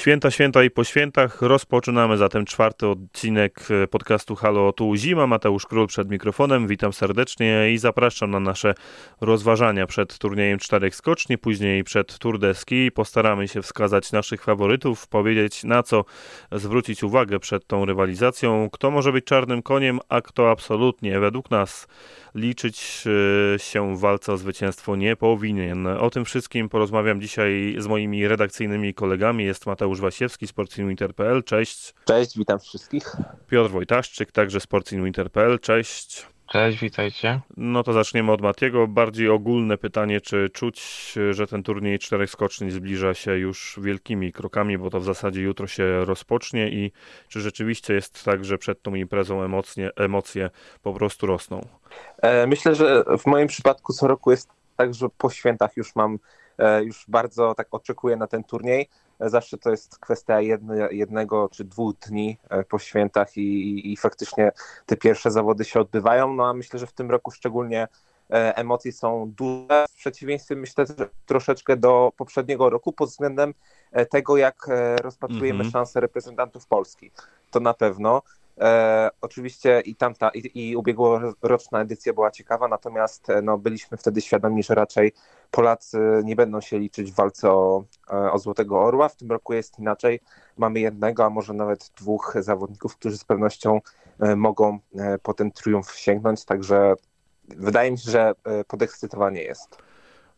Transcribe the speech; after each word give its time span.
Święta, 0.00 0.30
święta 0.30 0.64
i 0.64 0.70
po 0.70 0.84
świętach 0.84 1.42
rozpoczynamy 1.42 2.16
zatem 2.16 2.44
czwarty 2.44 2.86
odcinek 2.86 3.68
e, 3.70 3.86
podcastu 3.86 4.36
Halo 4.36 4.72
Tu 4.72 4.96
Zima. 4.96 5.26
Mateusz 5.26 5.66
Król 5.66 5.86
przed 5.86 6.10
mikrofonem. 6.10 6.66
Witam 6.66 6.92
serdecznie 6.92 7.72
i 7.72 7.78
zapraszam 7.78 8.30
na 8.30 8.40
nasze 8.40 8.74
rozważania 9.20 9.86
przed 9.86 10.18
turniejem 10.18 10.58
czterech 10.58 10.96
skoczni, 10.96 11.38
później 11.38 11.84
przed 11.84 12.18
Tour 12.18 12.38
de 12.38 12.54
Ski. 12.54 12.90
Postaramy 12.92 13.48
się 13.48 13.62
wskazać 13.62 14.12
naszych 14.12 14.42
faworytów, 14.42 15.08
powiedzieć 15.08 15.64
na 15.64 15.82
co 15.82 16.04
zwrócić 16.52 17.02
uwagę 17.02 17.38
przed 17.38 17.66
tą 17.66 17.84
rywalizacją, 17.84 18.68
kto 18.72 18.90
może 18.90 19.12
być 19.12 19.24
czarnym 19.24 19.62
koniem, 19.62 20.00
a 20.08 20.20
kto 20.20 20.50
absolutnie 20.50 21.20
według 21.20 21.50
nas 21.50 21.88
liczyć 22.34 23.04
e, 23.54 23.58
się 23.58 23.96
w 23.96 24.00
walce 24.00 24.32
o 24.32 24.36
zwycięstwo 24.36 24.96
nie 24.96 25.16
powinien. 25.16 25.86
O 25.86 26.10
tym 26.10 26.24
wszystkim 26.24 26.68
porozmawiam 26.68 27.20
dzisiaj 27.20 27.74
z 27.78 27.86
moimi 27.86 28.28
redakcyjnymi 28.28 28.94
kolegami. 28.94 29.44
Jest 29.44 29.66
Mateusz 29.66 29.89
Wasiewski, 29.98 30.46
Sportsinwinter.pl. 30.46 31.44
Cześć. 31.44 31.94
Cześć, 32.04 32.38
witam 32.38 32.60
wszystkich. 32.60 33.16
Piotr 33.48 33.70
Wojtaszczyk, 33.70 34.32
także 34.32 34.60
Sportsinwinter.pl. 34.60 35.58
Cześć. 35.58 36.26
Cześć, 36.50 36.80
witajcie. 36.80 37.40
No 37.56 37.82
to 37.82 37.92
zaczniemy 37.92 38.32
od 38.32 38.40
Matiego. 38.40 38.86
Bardziej 38.86 39.28
ogólne 39.28 39.78
pytanie, 39.78 40.20
czy 40.20 40.50
czuć, 40.52 40.82
że 41.30 41.46
ten 41.46 41.62
turniej 41.62 41.98
czterech 41.98 42.30
skoczni 42.30 42.70
zbliża 42.70 43.14
się 43.14 43.32
już 43.32 43.78
wielkimi 43.82 44.32
krokami, 44.32 44.78
bo 44.78 44.90
to 44.90 45.00
w 45.00 45.04
zasadzie 45.04 45.40
jutro 45.40 45.66
się 45.66 46.04
rozpocznie 46.04 46.68
i 46.68 46.92
czy 47.28 47.40
rzeczywiście 47.40 47.94
jest 47.94 48.24
tak, 48.24 48.44
że 48.44 48.58
przed 48.58 48.82
tą 48.82 48.94
imprezą 48.94 49.42
emocje, 49.42 49.90
emocje 49.96 50.50
po 50.82 50.92
prostu 50.92 51.26
rosną? 51.26 51.66
E, 52.22 52.46
myślę, 52.46 52.74
że 52.74 53.04
w 53.18 53.26
moim 53.26 53.48
przypadku 53.48 53.92
co 53.92 54.08
roku 54.08 54.30
jest 54.30 54.48
tak, 54.76 54.94
że 54.94 55.08
po 55.18 55.30
świętach 55.30 55.76
już 55.76 55.96
mam, 55.96 56.18
e, 56.58 56.84
już 56.84 57.04
bardzo 57.08 57.54
tak 57.54 57.68
oczekuję 57.70 58.16
na 58.16 58.26
ten 58.26 58.44
turniej. 58.44 58.88
E, 59.20 59.30
zawsze 59.30 59.58
to 59.58 59.70
jest 59.70 59.98
kwestia 59.98 60.40
jedne, 60.40 60.88
jednego 60.90 61.48
czy 61.48 61.64
dwóch 61.64 61.94
dni 62.08 62.38
po 62.68 62.78
świętach 62.78 63.36
i, 63.36 63.92
i 63.92 63.96
faktycznie 63.96 64.52
te 64.86 64.96
pierwsze 64.96 65.30
zawody 65.30 65.64
się 65.64 65.80
odbywają. 65.80 66.34
No 66.34 66.48
a 66.48 66.52
myślę, 66.52 66.78
że 66.78 66.86
w 66.86 66.92
tym 66.92 67.10
roku 67.10 67.30
szczególnie 67.30 67.88
emocje 68.30 68.92
są 68.92 69.32
duże. 69.36 69.84
W 69.90 69.94
przeciwieństwie 69.94 70.56
myślę 70.56 70.84
troszeczkę 71.26 71.76
do 71.76 72.12
poprzedniego 72.16 72.70
roku 72.70 72.92
pod 72.92 73.08
względem 73.08 73.54
tego, 74.10 74.36
jak 74.36 74.66
rozpatrujemy 75.02 75.60
mm 75.60 75.68
-hmm. 75.68 75.72
szanse 75.72 76.00
reprezentantów 76.00 76.66
Polski. 76.66 77.10
To 77.50 77.60
na 77.60 77.74
pewno. 77.74 78.22
E, 78.60 79.10
oczywiście 79.20 79.80
i 79.80 79.96
tamta, 79.96 80.30
i, 80.34 80.70
i 80.70 80.76
ubiegłoroczna 80.76 81.80
edycja 81.80 82.12
była 82.12 82.30
ciekawa, 82.30 82.68
natomiast 82.68 83.30
e, 83.30 83.42
no, 83.42 83.58
byliśmy 83.58 83.96
wtedy 83.96 84.20
świadomi, 84.20 84.62
że 84.62 84.74
raczej 84.74 85.12
Polacy 85.50 85.98
nie 86.24 86.36
będą 86.36 86.60
się 86.60 86.78
liczyć 86.78 87.12
w 87.12 87.14
walce 87.14 87.50
o, 87.50 87.84
e, 88.10 88.32
o 88.32 88.38
Złotego 88.38 88.80
Orła. 88.80 89.08
W 89.08 89.16
tym 89.16 89.30
roku 89.30 89.52
jest 89.52 89.78
inaczej. 89.78 90.20
Mamy 90.56 90.80
jednego, 90.80 91.24
a 91.24 91.30
może 91.30 91.52
nawet 91.52 91.90
dwóch 91.96 92.34
zawodników, 92.40 92.96
którzy 92.96 93.18
z 93.18 93.24
pewnością 93.24 93.80
e, 94.20 94.36
mogą 94.36 94.78
po 95.22 95.34
ten 95.34 95.52
triumf 95.52 95.92
sięgnąć, 95.92 96.44
także 96.44 96.94
wydaje 97.48 97.90
mi 97.90 97.98
się, 97.98 98.10
że 98.10 98.32
podekscytowanie 98.66 99.42
jest. 99.42 99.89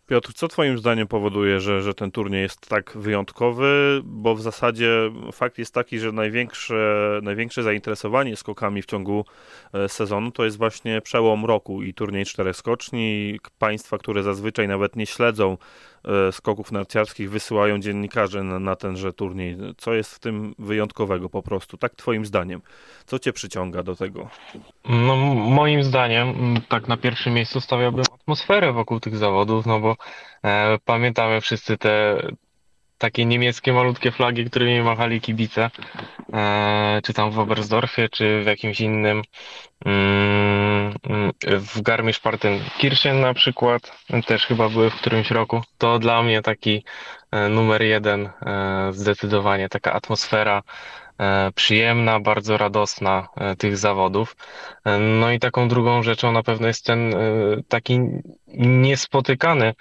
Piotr, 0.06 0.32
co 0.34 0.48
Twoim 0.48 0.78
zdaniem 0.78 1.06
powoduje, 1.06 1.60
że, 1.60 1.82
że 1.82 1.94
ten 1.94 2.10
turniej 2.10 2.42
jest 2.42 2.68
tak 2.68 2.92
wyjątkowy? 2.94 4.00
Bo 4.04 4.34
w 4.34 4.42
zasadzie 4.42 5.10
fakt 5.32 5.58
jest 5.58 5.74
taki, 5.74 5.98
że 5.98 6.12
największe, 6.12 7.20
największe 7.22 7.62
zainteresowanie 7.62 8.36
skokami 8.36 8.82
w 8.82 8.86
ciągu 8.86 9.24
e, 9.72 9.88
sezonu 9.88 10.30
to 10.30 10.44
jest 10.44 10.58
właśnie 10.58 11.00
przełom 11.00 11.44
roku 11.44 11.82
i 11.82 11.94
turniej 11.94 12.24
czterech 12.24 12.56
skoczni. 12.56 13.38
Państwa, 13.58 13.98
które 13.98 14.22
zazwyczaj 14.22 14.68
nawet 14.68 14.96
nie 14.96 15.06
śledzą 15.06 15.56
skoków 16.32 16.72
narciarskich 16.72 17.30
wysyłają 17.30 17.78
dziennikarze 17.78 18.42
na, 18.42 18.58
na 18.58 18.76
tenże 18.76 19.12
turniej. 19.12 19.56
Co 19.76 19.94
jest 19.94 20.14
w 20.14 20.18
tym 20.18 20.54
wyjątkowego 20.58 21.28
po 21.28 21.42
prostu, 21.42 21.76
tak 21.76 21.94
twoim 21.94 22.26
zdaniem? 22.26 22.62
Co 23.06 23.18
cię 23.18 23.32
przyciąga 23.32 23.82
do 23.82 23.96
tego? 23.96 24.28
No, 24.88 25.16
moim 25.34 25.84
zdaniem 25.84 26.54
tak 26.68 26.88
na 26.88 26.96
pierwszym 26.96 27.34
miejscu 27.34 27.60
stawiałbym 27.60 28.04
atmosferę 28.14 28.72
wokół 28.72 29.00
tych 29.00 29.16
zawodów, 29.16 29.66
no 29.66 29.80
bo 29.80 29.96
e, 30.44 30.78
pamiętamy 30.84 31.40
wszyscy 31.40 31.78
te 31.78 32.22
takie 33.02 33.24
niemieckie 33.24 33.72
malutkie 33.72 34.10
flagi, 34.12 34.44
którymi 34.44 34.80
machali 34.80 35.20
kibice, 35.20 35.70
e, 36.32 37.00
czy 37.04 37.12
tam 37.12 37.30
w 37.30 37.38
Oberstdorfie, 37.38 38.08
czy 38.08 38.42
w 38.42 38.46
jakimś 38.46 38.80
innym, 38.80 39.22
mm, 39.86 40.94
w 41.42 41.82
Garmisch-Partenkirchen 41.82 43.20
na 43.20 43.34
przykład, 43.34 43.92
też 44.26 44.46
chyba 44.46 44.68
były 44.68 44.90
w 44.90 44.94
którymś 44.94 45.30
roku. 45.30 45.62
To 45.78 45.98
dla 45.98 46.22
mnie 46.22 46.42
taki 46.42 46.84
e, 47.30 47.48
numer 47.48 47.82
jeden, 47.82 48.26
e, 48.26 48.88
zdecydowanie 48.92 49.68
taka 49.68 49.92
atmosfera 49.92 50.62
przyjemna, 51.54 52.20
bardzo 52.20 52.56
radosna 52.58 53.28
e, 53.36 53.56
tych 53.56 53.76
zawodów. 53.76 54.36
E, 54.84 54.98
no 54.98 55.32
i 55.32 55.38
taką 55.38 55.68
drugą 55.68 56.02
rzeczą 56.02 56.32
na 56.32 56.42
pewno 56.42 56.66
jest 56.66 56.84
ten 56.84 57.14
taki 57.68 58.00
niespotykany 58.58 59.74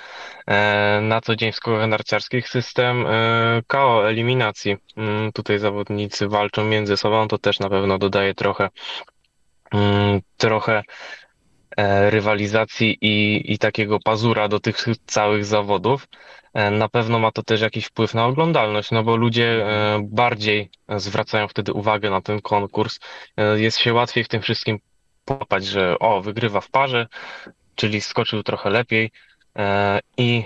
na 1.01 1.21
co 1.21 1.35
dzień 1.35 1.51
w 1.51 1.55
skokach 1.55 1.89
narciarskich 1.89 2.49
system 2.49 3.05
KO, 3.67 4.09
eliminacji. 4.09 4.77
Mm, 4.97 5.31
tutaj 5.31 5.59
zawodnicy 5.59 6.27
walczą 6.27 6.63
między 6.63 6.97
sobą, 6.97 7.27
to 7.27 7.37
też 7.37 7.59
na 7.59 7.69
pewno 7.69 7.97
dodaje 7.97 8.33
trochę 8.33 8.69
mm, 9.71 10.21
trochę 10.37 10.83
rywalizacji 12.09 12.97
i, 13.01 13.43
i 13.53 13.57
takiego 13.57 13.99
pazura 13.99 14.47
do 14.47 14.59
tych 14.59 14.85
całych 15.05 15.45
zawodów. 15.45 16.07
E, 16.53 16.71
na 16.71 16.89
pewno 16.89 17.19
ma 17.19 17.31
to 17.31 17.43
też 17.43 17.61
jakiś 17.61 17.85
wpływ 17.85 18.13
na 18.13 18.25
oglądalność, 18.25 18.91
no 18.91 19.03
bo 19.03 19.15
ludzie 19.15 19.45
e, 19.45 19.99
bardziej 20.03 20.69
zwracają 20.97 21.47
wtedy 21.47 21.73
uwagę 21.73 22.09
na 22.09 22.21
ten 22.21 22.41
konkurs. 22.41 22.99
E, 23.37 23.59
jest 23.59 23.77
się 23.77 23.93
łatwiej 23.93 24.23
w 24.23 24.27
tym 24.27 24.41
wszystkim 24.41 24.79
połapać, 25.25 25.65
że 25.65 25.99
o, 25.99 26.21
wygrywa 26.21 26.61
w 26.61 26.69
parze, 26.69 27.07
czyli 27.75 28.01
skoczył 28.01 28.43
trochę 28.43 28.69
lepiej 28.69 29.11
i 30.17 30.43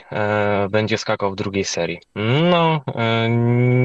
będzie 0.69 0.97
skakał 0.97 1.31
w 1.31 1.35
drugiej 1.35 1.63
serii. 1.65 1.99
No, 2.51 2.81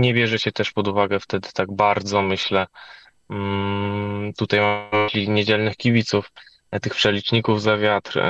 nie 0.01 0.15
bierze 0.15 0.39
się 0.39 0.53
też 0.53 0.73
pod 0.73 0.89
uwagę 0.89 1.21
wtedy 1.21 1.49
tak 1.55 1.73
bardzo, 1.73 2.23
myślę, 2.23 2.67
mm, 3.31 4.33
tutaj 4.33 4.61
mam 4.61 5.09
niedzielnych 5.29 5.77
kibiców, 5.77 6.31
tych 6.83 6.95
przeliczników 6.95 7.63
za 7.63 7.77
wiatr 7.77 8.21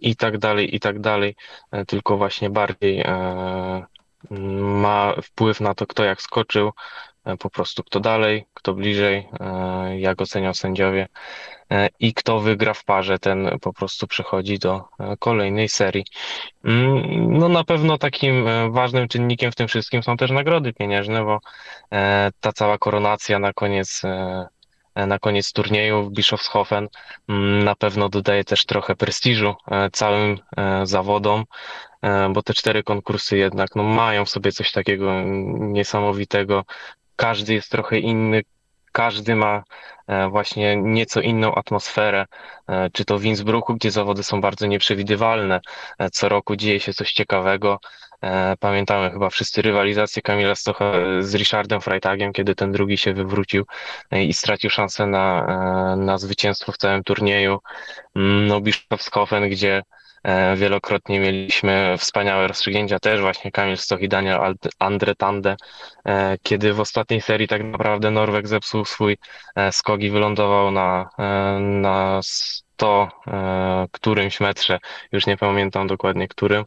i 0.00 0.16
tak 0.16 0.38
dalej, 0.38 0.76
i 0.76 0.80
tak 0.80 1.00
dalej, 1.00 1.36
e, 1.70 1.84
tylko 1.84 2.16
właśnie 2.16 2.50
bardziej 2.50 3.00
e, 3.00 3.84
ma 4.60 5.14
wpływ 5.22 5.60
na 5.60 5.74
to, 5.74 5.86
kto 5.86 6.04
jak 6.04 6.22
skoczył, 6.22 6.70
e, 7.24 7.36
po 7.36 7.50
prostu 7.50 7.84
kto 7.84 8.00
dalej, 8.00 8.44
kto 8.54 8.74
bliżej, 8.74 9.28
jak 9.96 10.20
oceniał 10.20 10.54
sędziowie 10.54 11.08
i 12.00 12.14
kto 12.14 12.40
wygra 12.40 12.74
w 12.74 12.84
parze, 12.84 13.18
ten 13.18 13.58
po 13.60 13.72
prostu 13.72 14.06
przechodzi 14.06 14.58
do 14.58 14.84
kolejnej 15.18 15.68
serii. 15.68 16.04
Mm, 16.64 17.38
no 17.38 17.48
na 17.48 17.64
pewno 17.64 17.98
takim 17.98 18.44
ważnym 18.72 19.08
czynnikiem 19.08 19.52
w 19.52 19.54
tym 19.54 19.68
wszystkim 19.68 20.02
są 20.02 20.16
też 20.16 20.30
nagrody 20.30 20.72
pieniężne, 20.72 21.24
bo 21.24 21.40
ta 22.40 22.52
cała 22.52 22.78
koronacja 22.78 23.38
na 23.38 23.52
koniec 23.52 24.02
E, 24.04 24.46
na 24.96 25.18
koniec 25.18 25.52
turnieju 25.52 26.02
w 26.02 26.10
Bischofshofen 26.10 26.88
mm, 27.28 27.64
na 27.64 27.74
pewno 27.74 28.08
dodaje 28.08 28.44
też 28.44 28.64
trochę 28.64 28.96
prestiżu 28.96 29.54
e, 29.70 29.90
całym 29.90 30.38
e, 30.56 30.86
zawodom, 30.86 31.44
bo 32.32 32.42
te 32.42 32.54
cztery 32.54 32.82
konkursy 32.82 33.36
jednak 33.36 33.76
no, 33.76 33.82
mają 33.82 34.24
w 34.24 34.30
sobie 34.30 34.52
coś 34.52 34.72
takiego 34.72 35.22
niesamowitego. 35.58 36.64
Każdy 37.16 37.54
jest 37.54 37.70
trochę 37.70 37.98
inny, 37.98 38.42
każdy 38.92 39.36
ma 39.36 39.62
właśnie 40.30 40.76
nieco 40.76 41.20
inną 41.20 41.54
atmosferę, 41.54 42.26
czy 42.92 43.04
to 43.04 43.18
w 43.18 43.24
Innsbrucku, 43.24 43.74
gdzie 43.74 43.90
zawody 43.90 44.22
są 44.22 44.40
bardzo 44.40 44.66
nieprzewidywalne, 44.66 45.60
co 46.12 46.28
roku 46.28 46.56
dzieje 46.56 46.80
się 46.80 46.92
coś 46.92 47.12
ciekawego, 47.12 47.78
E, 47.80 47.99
pamiętamy 48.60 49.10
chyba 49.10 49.30
wszyscy 49.30 49.62
rywalizację 49.62 50.22
Kamila 50.22 50.54
Stocha 50.54 50.92
z 51.20 51.34
Richardem 51.34 51.80
Freitagiem, 51.80 52.32
kiedy 52.32 52.54
ten 52.54 52.72
drugi 52.72 52.96
się 52.98 53.14
wywrócił 53.14 53.64
e, 54.10 54.24
i 54.24 54.32
stracił 54.32 54.70
szansę 54.70 55.06
na, 55.06 55.46
e, 55.92 55.96
na 55.96 56.18
zwycięstwo 56.18 56.72
w 56.72 56.76
całym 56.76 57.04
turnieju. 57.04 57.58
Mm, 58.16 58.46
no, 58.46 58.60
Bischofshofen, 58.60 59.48
gdzie 59.48 59.82
Wielokrotnie 60.56 61.20
mieliśmy 61.20 61.94
wspaniałe 61.98 62.48
rozstrzygnięcia 62.48 62.98
też 62.98 63.20
właśnie 63.20 63.50
Kamil 63.50 63.76
Stoch 63.76 64.00
i 64.00 64.08
Daniel 64.08 64.54
Andre 64.78 65.14
Tande, 65.14 65.56
kiedy 66.42 66.74
w 66.74 66.80
ostatniej 66.80 67.20
serii 67.20 67.48
tak 67.48 67.64
naprawdę 67.64 68.10
Norweg 68.10 68.48
zepsuł 68.48 68.84
swój 68.84 69.16
skok 69.70 70.00
i 70.00 70.10
wylądował 70.10 70.70
na, 70.70 71.10
na 71.60 72.20
to 72.80 73.08
e, 73.26 73.86
którymś 73.92 74.40
metrze, 74.40 74.78
już 75.12 75.26
nie 75.26 75.36
pamiętam 75.36 75.86
dokładnie 75.86 76.28
którym. 76.28 76.64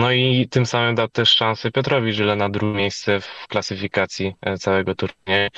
No 0.00 0.12
i 0.12 0.48
tym 0.50 0.66
samym 0.66 0.94
dał 0.94 1.08
też 1.08 1.30
szansę 1.30 1.70
Piotrowi 1.70 2.12
Żyle 2.12 2.36
na 2.36 2.48
drugie 2.48 2.78
miejsce 2.78 3.20
w 3.20 3.46
klasyfikacji 3.48 4.34
e, 4.40 4.58
całego 4.58 4.94
turnieju. 4.94 5.48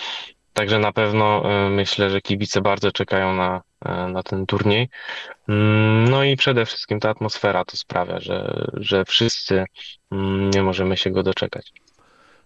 Także 0.52 0.78
na 0.78 0.92
pewno 0.92 1.50
e, 1.66 1.70
myślę, 1.70 2.10
że 2.10 2.20
kibice 2.20 2.60
bardzo 2.60 2.92
czekają 2.92 3.34
na, 3.34 3.62
na 4.08 4.22
ten 4.22 4.46
turniej. 4.46 4.88
Mm, 5.48 6.08
no 6.08 6.24
i 6.24 6.36
przede 6.36 6.66
wszystkim 6.66 7.00
ta 7.00 7.10
atmosfera 7.10 7.64
to 7.64 7.76
sprawia, 7.76 8.20
że, 8.20 8.66
że 8.74 9.04
wszyscy 9.04 9.64
mm, 10.12 10.50
nie 10.50 10.62
możemy 10.62 10.96
się 10.96 11.10
go 11.10 11.22
doczekać. 11.22 11.72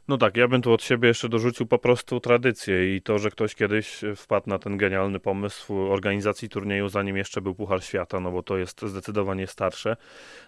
No 0.09 0.19
tak, 0.19 0.37
ja 0.37 0.49
bym 0.49 0.63
tu 0.63 0.73
od 0.73 0.83
siebie 0.83 1.09
jeszcze 1.09 1.29
dorzucił 1.29 1.67
po 1.67 1.79
prostu 1.79 2.21
tradycję 2.21 2.97
i 2.97 3.03
to, 3.03 3.19
że 3.19 3.31
ktoś 3.31 3.55
kiedyś 3.55 4.01
wpadł 4.17 4.51
na 4.51 4.59
ten 4.59 4.77
genialny 4.77 5.21
pomysł 5.21 5.91
organizacji 5.91 6.49
turnieju, 6.49 6.89
zanim 6.89 7.17
jeszcze 7.17 7.41
był 7.41 7.55
Puchar 7.55 7.85
Świata, 7.85 8.21
no 8.21 8.31
bo 8.31 8.43
to 8.43 8.57
jest 8.57 8.83
zdecydowanie 8.83 9.47
starsze. 9.47 9.97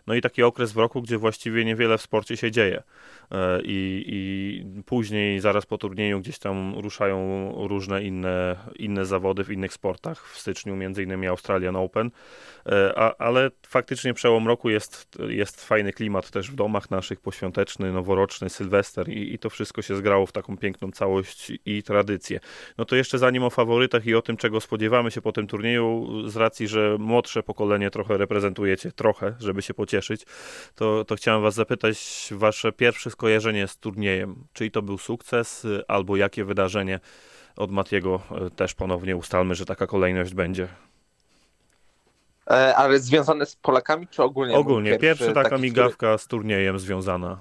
No 0.06 0.14
i 0.14 0.20
taki 0.20 0.42
okres 0.42 0.72
w 0.72 0.76
roku, 0.76 1.02
gdzie 1.02 1.18
właściwie 1.18 1.64
niewiele 1.64 1.98
w 1.98 2.02
sporcie 2.02 2.36
się 2.36 2.50
dzieje. 2.50 2.82
E, 3.30 3.60
I, 3.64 4.04
i 4.06 4.82
później, 4.82 5.40
zaraz 5.40 5.66
po 5.66 5.78
turnieju, 5.78 6.20
gdzieś 6.20 6.38
tam 6.38 6.74
ruszają 6.78 7.52
różne 7.68 8.02
inne, 8.02 8.56
inne 8.76 9.04
zawody 9.04 9.44
w 9.44 9.52
innych 9.52 9.72
sportach. 9.72 10.28
W 10.28 10.38
styczniu 10.38 10.76
między 10.76 11.02
innymi 11.02 11.26
Australian 11.26 11.76
Open. 11.76 12.10
E, 12.66 12.98
a, 12.98 13.14
ale 13.18 13.50
faktycznie 13.66 14.14
przełom 14.14 14.48
roku 14.48 14.70
jest, 14.70 15.18
jest 15.28 15.64
fajny 15.64 15.92
klimat 15.92 16.30
też 16.30 16.50
w 16.50 16.54
domach 16.54 16.90
naszych, 16.90 17.20
poświąteczny, 17.20 17.92
noworoczny, 17.92 18.50
sylwester 18.50 19.08
i, 19.08 19.34
i 19.34 19.38
to 19.38 19.49
wszystko 19.50 19.82
się 19.82 19.96
zgrało 19.96 20.26
w 20.26 20.32
taką 20.32 20.56
piękną 20.56 20.90
całość 20.90 21.52
i 21.66 21.82
tradycję. 21.82 22.40
No 22.78 22.84
to 22.84 22.96
jeszcze 22.96 23.18
zanim 23.18 23.42
o 23.42 23.50
faworytach 23.50 24.06
i 24.06 24.14
o 24.14 24.22
tym, 24.22 24.36
czego 24.36 24.60
spodziewamy 24.60 25.10
się 25.10 25.22
po 25.22 25.32
tym 25.32 25.46
turnieju, 25.46 26.08
z 26.28 26.36
racji, 26.36 26.68
że 26.68 26.96
młodsze 26.98 27.42
pokolenie 27.42 27.90
trochę 27.90 28.18
reprezentujecie, 28.18 28.92
trochę, 28.92 29.34
żeby 29.40 29.62
się 29.62 29.74
pocieszyć, 29.74 30.26
to, 30.74 31.04
to 31.04 31.16
chciałem 31.16 31.42
was 31.42 31.54
zapytać, 31.54 32.28
wasze 32.30 32.72
pierwsze 32.72 33.10
skojarzenie 33.10 33.68
z 33.68 33.78
turniejem, 33.78 34.44
czyli 34.52 34.70
to 34.70 34.82
był 34.82 34.98
sukces, 34.98 35.66
albo 35.88 36.16
jakie 36.16 36.44
wydarzenie 36.44 37.00
od 37.56 37.70
Matiego 37.70 38.20
e, 38.30 38.50
też 38.50 38.74
ponownie 38.74 39.16
ustalmy, 39.16 39.54
że 39.54 39.64
taka 39.64 39.86
kolejność 39.86 40.34
będzie. 40.34 40.68
E, 42.50 42.76
ale 42.76 42.98
związane 42.98 43.46
z 43.46 43.56
Polakami, 43.56 44.08
czy 44.08 44.22
ogólnie? 44.22 44.54
Ogólnie, 44.54 44.90
pierwszy, 44.90 45.24
pierwszy 45.24 45.34
taka 45.34 45.58
migawka 45.58 45.96
który... 45.96 46.18
z 46.18 46.26
turniejem 46.26 46.78
związana. 46.78 47.38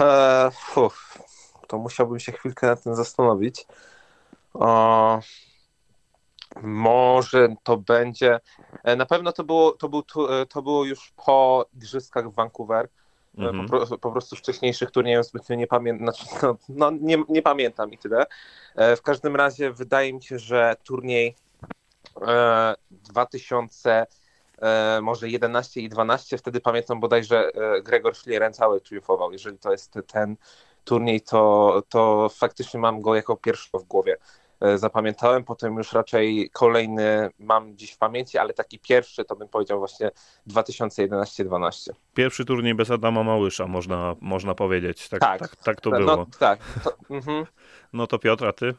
E, 0.00 0.50
to 1.68 1.78
musiałbym 1.78 2.20
się 2.20 2.32
chwilkę 2.32 2.66
na 2.66 2.76
tym 2.76 2.94
zastanowić. 2.94 3.66
O, 4.54 5.20
może 6.62 7.48
to 7.62 7.76
będzie. 7.76 8.40
E, 8.84 8.96
na 8.96 9.06
pewno 9.06 9.32
to 9.32 9.44
było, 9.44 9.72
to, 9.72 9.88
był, 9.88 10.02
to 10.48 10.62
było 10.62 10.84
już 10.84 11.12
po 11.26 11.66
igrzyskach 11.74 12.30
w 12.30 12.34
Vancouver. 12.34 12.88
-hmm. 13.38 13.68
po, 13.88 13.98
po, 13.98 14.12
prostu 14.12 14.36
wcześniejszych 14.36 14.90
turniejów 14.90 15.26
zbytnio 15.26 15.56
nie 15.56 15.66
pamiętam, 15.66 16.06
znaczy, 16.06 16.24
no, 16.42 16.56
no, 16.68 16.90
nie, 17.00 17.24
nie 17.28 17.42
pamiętam 17.42 17.92
i 17.92 17.98
tyle. 17.98 18.26
W 18.96 19.02
każdym 19.02 19.36
razie 19.36 19.72
wydaje 19.72 20.12
mi 20.12 20.22
się, 20.22 20.38
że 20.38 20.76
turniej 20.84 21.34
2000 22.90 23.90
e, 23.90 24.06
może 25.02 25.28
11 25.28 25.80
i 25.80 25.88
12, 25.88 26.38
wtedy 26.38 26.60
pamiętam 26.60 27.00
bodajże 27.00 27.50
e, 27.54 27.82
Gregor 27.82 28.14
Schlierencały 28.14 28.80
triumfował. 28.80 29.32
Jeżeli 29.32 29.58
to 29.58 29.72
jest 29.72 29.98
ten 30.06 30.36
turniej, 30.84 31.20
to, 31.20 31.82
to 31.88 32.28
faktycznie 32.28 32.80
mam 32.80 33.00
go 33.00 33.14
jako 33.14 33.36
pierwszy 33.36 33.68
w 33.78 33.84
głowie. 33.84 34.16
E, 34.60 34.78
zapamiętałem, 34.78 35.44
potem 35.44 35.76
już 35.76 35.92
raczej 35.92 36.50
kolejny 36.52 37.30
mam 37.38 37.76
dziś 37.76 37.92
w 37.92 37.98
pamięci, 37.98 38.38
ale 38.38 38.54
taki 38.54 38.78
pierwszy 38.78 39.24
to 39.24 39.36
bym 39.36 39.48
powiedział 39.48 39.78
właśnie 39.78 40.10
2011-12. 40.48 41.90
Pierwszy 42.14 42.44
turniej 42.44 42.74
bez 42.74 42.90
Adama 42.90 43.22
Małysza, 43.22 43.66
można, 43.66 44.16
można 44.20 44.54
powiedzieć. 44.54 45.08
Tak, 45.08 45.20
tak, 45.20 45.40
tak, 45.40 45.56
tak 45.56 45.80
to 45.80 45.90
no, 45.90 45.98
było. 45.98 46.26
Tak, 46.38 46.58
to, 46.84 46.92
mhm. 47.10 47.46
No 47.92 48.06
to 48.06 48.18
Piotr, 48.18 48.46
a 48.46 48.52
ty? 48.52 48.74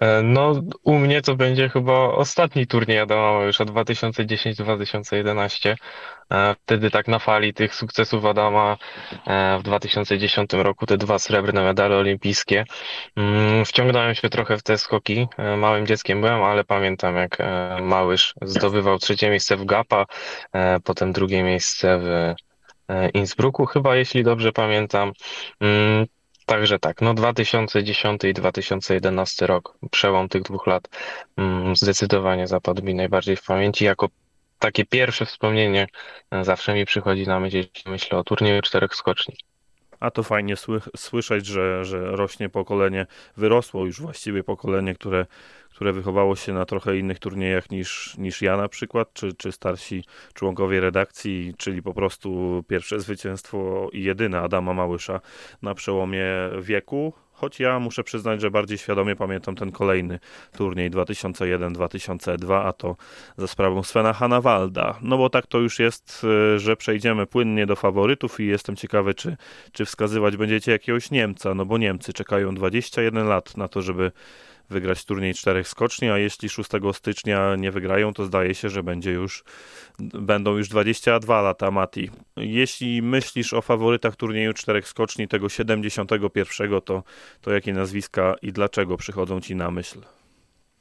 E, 0.00 0.22
no, 0.22 0.62
u 0.82 0.98
mnie 0.98 1.22
to 1.22 1.36
będzie 1.36 1.68
chyba 1.68 1.92
ostatni 1.92 2.66
turniej 2.66 2.98
Adama 2.98 3.44
już 3.44 3.60
od 3.60 3.70
2010-2011. 3.70 5.74
E, 6.32 6.54
wtedy 6.62 6.90
tak 6.90 7.08
na 7.08 7.18
fali 7.18 7.54
tych 7.54 7.74
sukcesów 7.74 8.24
Adama 8.24 8.76
e, 9.26 9.58
w 9.58 9.62
2010 9.62 10.52
roku 10.52 10.86
te 10.86 10.98
dwa 10.98 11.18
srebrne 11.18 11.62
medale 11.62 11.96
olimpijskie. 11.96 12.64
Mm, 13.16 13.64
wciągnąłem 13.64 14.14
się 14.14 14.28
trochę 14.28 14.58
w 14.58 14.62
te 14.62 14.78
skoki. 14.78 15.28
Małym 15.56 15.86
dzieckiem 15.86 16.20
byłem, 16.20 16.42
ale 16.42 16.64
pamiętam 16.64 17.16
jak 17.16 17.38
Małysz 17.82 18.34
zdobywał 18.42 18.98
trzecie 18.98 19.30
miejsce 19.30 19.56
w 19.56 19.64
Gapa, 19.64 20.06
potem 20.84 21.12
drugie 21.12 21.42
miejsce 21.42 21.98
w 21.98 22.34
Innsbrucku 23.14 23.66
chyba, 23.66 23.96
jeśli 23.96 24.24
dobrze 24.24 24.52
pamiętam. 24.52 25.12
Także 26.50 26.78
tak, 26.78 27.00
no 27.00 27.14
2010 27.14 28.24
i 28.24 28.32
2011 28.32 29.46
rok, 29.46 29.78
przełom 29.90 30.28
tych 30.28 30.42
dwóch 30.42 30.66
lat 30.66 30.88
mm, 31.36 31.76
zdecydowanie 31.76 32.46
zapadł 32.46 32.82
mi 32.82 32.94
najbardziej 32.94 33.36
w 33.36 33.44
pamięci. 33.44 33.84
Jako 33.84 34.08
takie 34.58 34.86
pierwsze 34.86 35.26
wspomnienie 35.26 35.86
e, 36.30 36.44
zawsze 36.44 36.74
mi 36.74 36.84
przychodzi 36.84 37.26
na 37.26 37.40
myśl, 37.40 37.56
jeśli 37.56 37.90
myślę 37.90 38.18
o 38.18 38.24
turnieju 38.24 38.62
czterech 38.62 38.94
skoczni. 38.94 39.36
A 40.00 40.10
to 40.10 40.22
fajnie 40.22 40.54
słyszeć, 40.96 41.46
że, 41.46 41.84
że 41.84 42.00
rośnie 42.00 42.48
pokolenie, 42.48 43.06
wyrosło 43.36 43.86
już 43.86 44.00
właściwie 44.00 44.44
pokolenie, 44.44 44.94
które 44.94 45.26
które 45.80 45.92
wychowało 45.92 46.36
się 46.36 46.52
na 46.52 46.64
trochę 46.64 46.98
innych 46.98 47.18
turniejach 47.18 47.70
niż, 47.70 48.14
niż 48.18 48.42
ja 48.42 48.56
na 48.56 48.68
przykład, 48.68 49.12
czy, 49.12 49.34
czy 49.34 49.52
starsi 49.52 50.04
członkowie 50.34 50.80
redakcji, 50.80 51.54
czyli 51.58 51.82
po 51.82 51.94
prostu 51.94 52.62
pierwsze 52.68 53.00
zwycięstwo 53.00 53.88
i 53.92 54.02
jedyne 54.02 54.40
Adama 54.40 54.74
Małysza 54.74 55.20
na 55.62 55.74
przełomie 55.74 56.24
wieku. 56.60 57.12
Choć 57.32 57.60
ja 57.60 57.78
muszę 57.78 58.04
przyznać, 58.04 58.40
że 58.40 58.50
bardziej 58.50 58.78
świadomie 58.78 59.16
pamiętam 59.16 59.54
ten 59.56 59.72
kolejny 59.72 60.18
turniej 60.52 60.90
2001-2002, 60.90 62.62
a 62.64 62.72
to 62.72 62.96
za 63.36 63.46
sprawą 63.46 63.82
Svena 63.82 64.12
Hanawalda. 64.12 64.98
No 65.02 65.18
bo 65.18 65.30
tak 65.30 65.46
to 65.46 65.58
już 65.58 65.78
jest, 65.78 66.26
e, 66.54 66.58
że 66.58 66.76
przejdziemy 66.76 67.26
płynnie 67.26 67.66
do 67.66 67.76
faworytów 67.76 68.40
i 68.40 68.46
jestem 68.46 68.76
ciekawy, 68.76 69.14
czy, 69.14 69.36
czy 69.72 69.84
wskazywać 69.84 70.36
będziecie 70.36 70.72
jakiegoś 70.72 71.10
Niemca, 71.10 71.54
no 71.54 71.66
bo 71.66 71.78
Niemcy 71.78 72.12
czekają 72.12 72.54
21 72.54 73.28
lat 73.28 73.56
na 73.56 73.68
to, 73.68 73.82
żeby 73.82 74.12
wygrać 74.70 75.04
turniej 75.04 75.34
czterech 75.34 75.68
skoczni, 75.68 76.10
a 76.10 76.18
jeśli 76.18 76.48
6 76.48 76.70
stycznia 76.92 77.56
nie 77.56 77.72
wygrają, 77.72 78.14
to 78.14 78.24
zdaje 78.24 78.54
się, 78.54 78.68
że 78.68 78.82
będzie 78.82 79.10
już, 79.12 79.44
będą 79.98 80.56
już 80.56 80.68
22 80.68 81.42
lata 81.42 81.70
Mati. 81.70 82.10
Jeśli 82.36 83.02
myślisz 83.02 83.52
o 83.52 83.62
faworytach 83.62 84.16
turnieju 84.16 84.52
czterech 84.52 84.88
skoczni 84.88 85.28
tego 85.28 85.48
71, 85.48 86.80
to, 86.80 87.02
to 87.40 87.50
jakie 87.50 87.72
nazwiska 87.72 88.34
i 88.42 88.52
dlaczego 88.52 88.96
przychodzą 88.96 89.40
ci 89.40 89.56
na 89.56 89.70
myśl? 89.70 89.98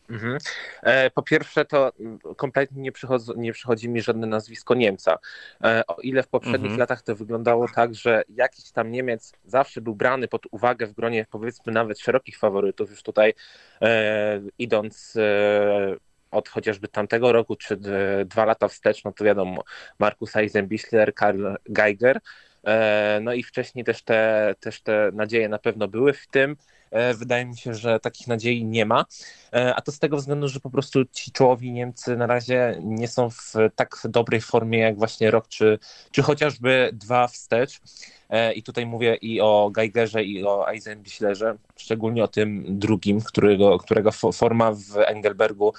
Mhm. 0.10 0.38
E, 0.84 1.10
po 1.10 1.24
pierwsze, 1.24 1.66
to 1.66 1.92
kompletnie 2.38 2.82
nie, 2.82 2.92
przychodzi, 2.92 3.32
nie 3.38 3.54
przychodzi 3.54 3.90
mi 3.90 4.02
żadne 4.02 4.28
nazwisko 4.28 4.76
Niemca. 4.76 5.18
E, 5.64 5.84
o 5.88 6.02
ile 6.02 6.24
w 6.24 6.28
poprzednich 6.28 6.72
mhm. 6.72 6.80
latach 6.80 7.02
to 7.02 7.16
wyglądało 7.16 7.68
tak, 7.76 7.96
że 7.96 8.24
jakiś 8.30 8.72
tam 8.72 8.92
Niemiec 8.92 9.34
zawsze 9.46 9.82
był 9.82 9.96
brany 9.96 10.28
pod 10.28 10.42
uwagę 10.52 10.88
w 10.88 10.94
gronie 10.94 11.26
powiedzmy 11.32 11.74
nawet 11.74 12.00
szerokich 12.00 12.38
faworytów, 12.38 12.90
już 12.90 13.04
tutaj 13.04 13.34
e, 13.82 14.42
idąc 14.58 15.14
e, 15.18 15.96
od 16.32 16.50
chociażby 16.50 16.88
tamtego 16.88 17.32
roku, 17.32 17.56
czy 17.56 17.78
dwa 18.26 18.46
lata 18.46 18.68
wstecz, 18.68 19.04
no 19.04 19.12
to 19.12 19.24
wiadomo, 19.24 19.64
Markus 20.00 20.36
Eisenbichler, 20.36 21.14
Karl 21.14 21.48
Geiger, 21.66 22.20
e, 22.64 23.20
no 23.22 23.34
i 23.34 23.44
wcześniej 23.44 23.86
też 23.86 24.02
te, 24.02 24.56
też 24.60 24.82
te 24.82 25.12
nadzieje 25.14 25.50
na 25.50 25.60
pewno 25.60 25.88
były 25.88 26.14
w 26.14 26.28
tym, 26.28 26.56
E, 26.56 26.79
wydaje 27.14 27.46
mi 27.46 27.58
się, 27.58 27.74
że 27.74 28.00
takich 28.00 28.28
nadziei 28.28 28.66
nie 28.66 28.86
ma. 28.86 29.06
E, 29.54 29.76
a 29.76 29.82
to 29.82 29.92
z 29.92 30.00
tego 30.00 30.18
względu, 30.18 30.48
że 30.48 30.60
po 30.60 30.70
prostu 30.70 31.06
ci 31.06 31.32
czołowi 31.32 31.72
Niemcy 31.72 32.18
na 32.18 32.28
razie 32.28 32.80
nie 32.82 33.08
są 33.08 33.30
w 33.30 33.54
tak 33.76 33.98
dobrej 34.04 34.42
formie 34.42 34.80
jak 34.80 34.98
właśnie 34.98 35.32
rok 35.32 35.48
czy, 35.48 35.80
czy 36.12 36.22
chociażby 36.22 36.90
dwa 36.94 37.28
wstecz. 37.28 37.82
E, 38.30 38.54
I 38.54 38.64
tutaj 38.64 38.86
mówię 38.86 39.16
i 39.16 39.42
o 39.42 39.70
Geigerze, 39.74 40.24
i 40.24 40.44
o 40.46 40.70
Eisenbichlerze, 40.72 41.58
szczególnie 41.78 42.24
o 42.24 42.28
tym 42.28 42.80
drugim, 42.80 43.22
którego, 43.22 43.78
którego 43.78 44.12
forma 44.12 44.72
w 44.72 44.98
Engelbergu 44.98 45.74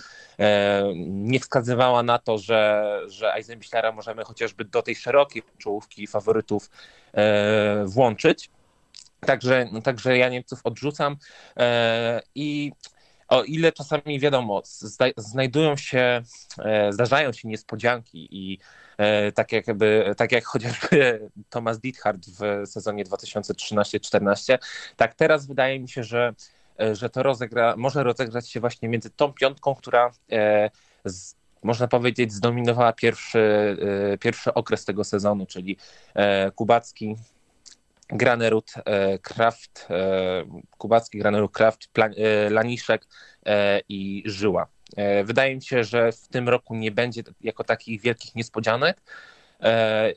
nie 1.06 1.40
wskazywała 1.40 2.02
na 2.02 2.18
to, 2.18 2.38
że, 2.38 2.84
że 3.06 3.34
Eisenbichlera 3.34 3.92
możemy 3.92 4.24
chociażby 4.24 4.64
do 4.64 4.82
tej 4.82 4.94
szerokiej 4.94 5.42
czołówki 5.58 6.06
faworytów 6.06 6.70
włączyć. 7.84 8.50
Także, 9.20 9.68
także 9.84 10.18
ja 10.18 10.28
Niemców 10.28 10.60
odrzucam. 10.64 11.16
E, 11.56 12.22
i 12.34 12.72
o 13.28 13.42
ile 13.42 13.72
czasami 13.72 14.20
wiadomo, 14.20 14.62
znajdują 15.16 15.76
się, 15.76 16.22
e, 16.58 16.92
zdarzają 16.92 17.32
się 17.32 17.48
niespodzianki 17.48 18.28
i 18.30 18.58
e, 18.98 19.32
tak, 19.32 19.52
jakby, 19.52 20.14
tak 20.16 20.32
jak 20.32 20.44
chociażby 20.44 21.20
Thomas 21.50 21.78
Diethard 21.78 22.26
w 22.26 22.66
sezonie 22.66 23.04
2013-14, 23.04 24.58
tak 24.96 25.14
teraz 25.14 25.46
wydaje 25.46 25.80
mi 25.80 25.88
się, 25.88 26.04
że, 26.04 26.34
że 26.92 27.10
to 27.10 27.22
rozegra, 27.22 27.74
może 27.76 28.02
rozegrać 28.02 28.50
się 28.50 28.60
właśnie 28.60 28.88
między 28.88 29.10
tą 29.10 29.32
piątką, 29.32 29.74
która 29.74 30.10
z, 31.04 31.34
można 31.62 31.88
powiedzieć, 31.88 32.32
zdominowała 32.32 32.92
pierwszy, 32.92 33.76
pierwszy 34.20 34.54
okres 34.54 34.84
tego 34.84 35.04
sezonu, 35.04 35.46
czyli 35.46 35.76
Kubacki, 36.54 37.16
Granerud, 38.12 38.72
e, 38.84 39.18
Kraft, 39.18 39.86
e, 39.90 40.44
Kubacki, 40.78 41.18
Granerud, 41.18 41.52
Kraft, 41.52 41.88
e, 41.98 42.50
Laniszek 42.50 43.06
i 43.88 44.22
Żyła. 44.26 44.66
Wydaje 45.24 45.54
mi 45.54 45.62
się, 45.62 45.84
że 45.84 46.12
w 46.12 46.28
tym 46.28 46.48
roku 46.48 46.74
nie 46.74 46.90
będzie 46.90 47.22
jako 47.40 47.64
takich 47.64 48.00
wielkich 48.00 48.34
niespodzianek. 48.34 49.00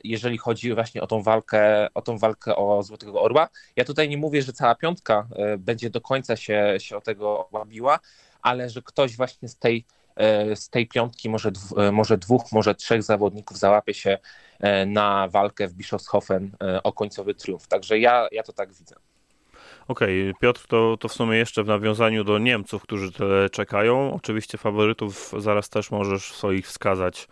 jeżeli 0.04 0.38
chodzi 0.38 0.74
właśnie 0.74 1.02
o 1.02 1.06
tą 1.06 1.22
walkę, 1.22 1.88
o 1.94 2.02
tą 2.02 2.18
walkę 2.18 2.56
o 2.56 2.82
Złotego 2.82 3.22
Orła. 3.22 3.48
Ja 3.76 3.84
tutaj 3.84 4.08
nie 4.08 4.16
mówię, 4.16 4.42
że 4.42 4.52
cała 4.52 4.74
piątka 4.74 5.28
będzie 5.58 5.90
do 5.90 6.00
końca 6.00 6.36
się, 6.36 6.74
się 6.78 6.96
o 6.96 7.00
tego 7.00 7.48
łabiła, 7.52 7.98
ale 8.42 8.70
że 8.70 8.82
ktoś 8.82 9.16
właśnie 9.16 9.48
z 9.48 9.56
tej, 9.56 9.84
z 10.54 10.68
tej 10.68 10.88
piątki, 10.88 11.28
może, 11.28 11.50
może 11.92 12.18
dwóch, 12.18 12.52
może 12.52 12.74
trzech 12.74 13.02
zawodników 13.02 13.58
załapie 13.58 13.94
się 13.94 14.18
na 14.86 15.28
walkę 15.28 15.68
w 15.68 15.74
Bischofshofen 15.74 16.56
o 16.82 16.92
końcowy 16.92 17.34
triumf. 17.34 17.66
Także 17.68 17.98
ja, 17.98 18.28
ja 18.32 18.42
to 18.42 18.52
tak 18.52 18.72
widzę. 18.72 18.96
Okej, 19.88 20.30
okay, 20.30 20.40
Piotr, 20.40 20.66
to, 20.66 20.96
to 21.00 21.08
w 21.08 21.12
sumie 21.12 21.38
jeszcze 21.38 21.64
w 21.64 21.66
nawiązaniu 21.66 22.24
do 22.24 22.38
Niemców, 22.38 22.82
którzy 22.82 23.12
tyle 23.12 23.50
czekają. 23.50 24.14
Oczywiście 24.14 24.58
faworytów 24.58 25.32
zaraz 25.38 25.68
też 25.68 25.90
możesz 25.90 26.32
swoich 26.32 26.66
wskazać 26.66 27.28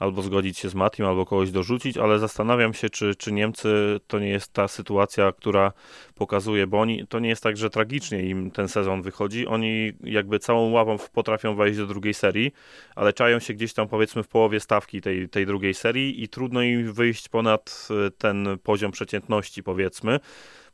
albo 0.00 0.22
zgodzić 0.22 0.58
się 0.58 0.68
z 0.68 0.74
Matim, 0.74 1.06
albo 1.06 1.26
kogoś 1.26 1.50
dorzucić, 1.50 1.96
ale 1.96 2.18
zastanawiam 2.18 2.74
się, 2.74 2.90
czy, 2.90 3.14
czy 3.14 3.32
Niemcy 3.32 4.00
to 4.06 4.18
nie 4.18 4.28
jest 4.28 4.52
ta 4.52 4.68
sytuacja, 4.68 5.32
która 5.32 5.72
pokazuje, 6.14 6.66
bo 6.66 6.80
oni, 6.80 7.06
to 7.06 7.18
nie 7.18 7.28
jest 7.28 7.42
tak, 7.42 7.56
że 7.56 7.70
tragicznie 7.70 8.22
im 8.22 8.50
ten 8.50 8.68
sezon 8.68 9.02
wychodzi, 9.02 9.46
oni 9.46 9.92
jakby 10.04 10.38
całą 10.38 10.70
ławą 10.70 10.96
potrafią 11.12 11.54
wejść 11.54 11.78
do 11.78 11.86
drugiej 11.86 12.14
serii, 12.14 12.52
ale 12.96 13.12
czają 13.12 13.38
się 13.38 13.54
gdzieś 13.54 13.72
tam 13.72 13.88
powiedzmy 13.88 14.22
w 14.22 14.28
połowie 14.28 14.60
stawki 14.60 15.00
tej, 15.00 15.28
tej 15.28 15.46
drugiej 15.46 15.74
serii 15.74 16.22
i 16.22 16.28
trudno 16.28 16.62
im 16.62 16.92
wyjść 16.92 17.28
ponad 17.28 17.88
e, 18.06 18.10
ten 18.10 18.58
poziom 18.62 18.92
przeciętności 18.92 19.62
powiedzmy. 19.62 20.20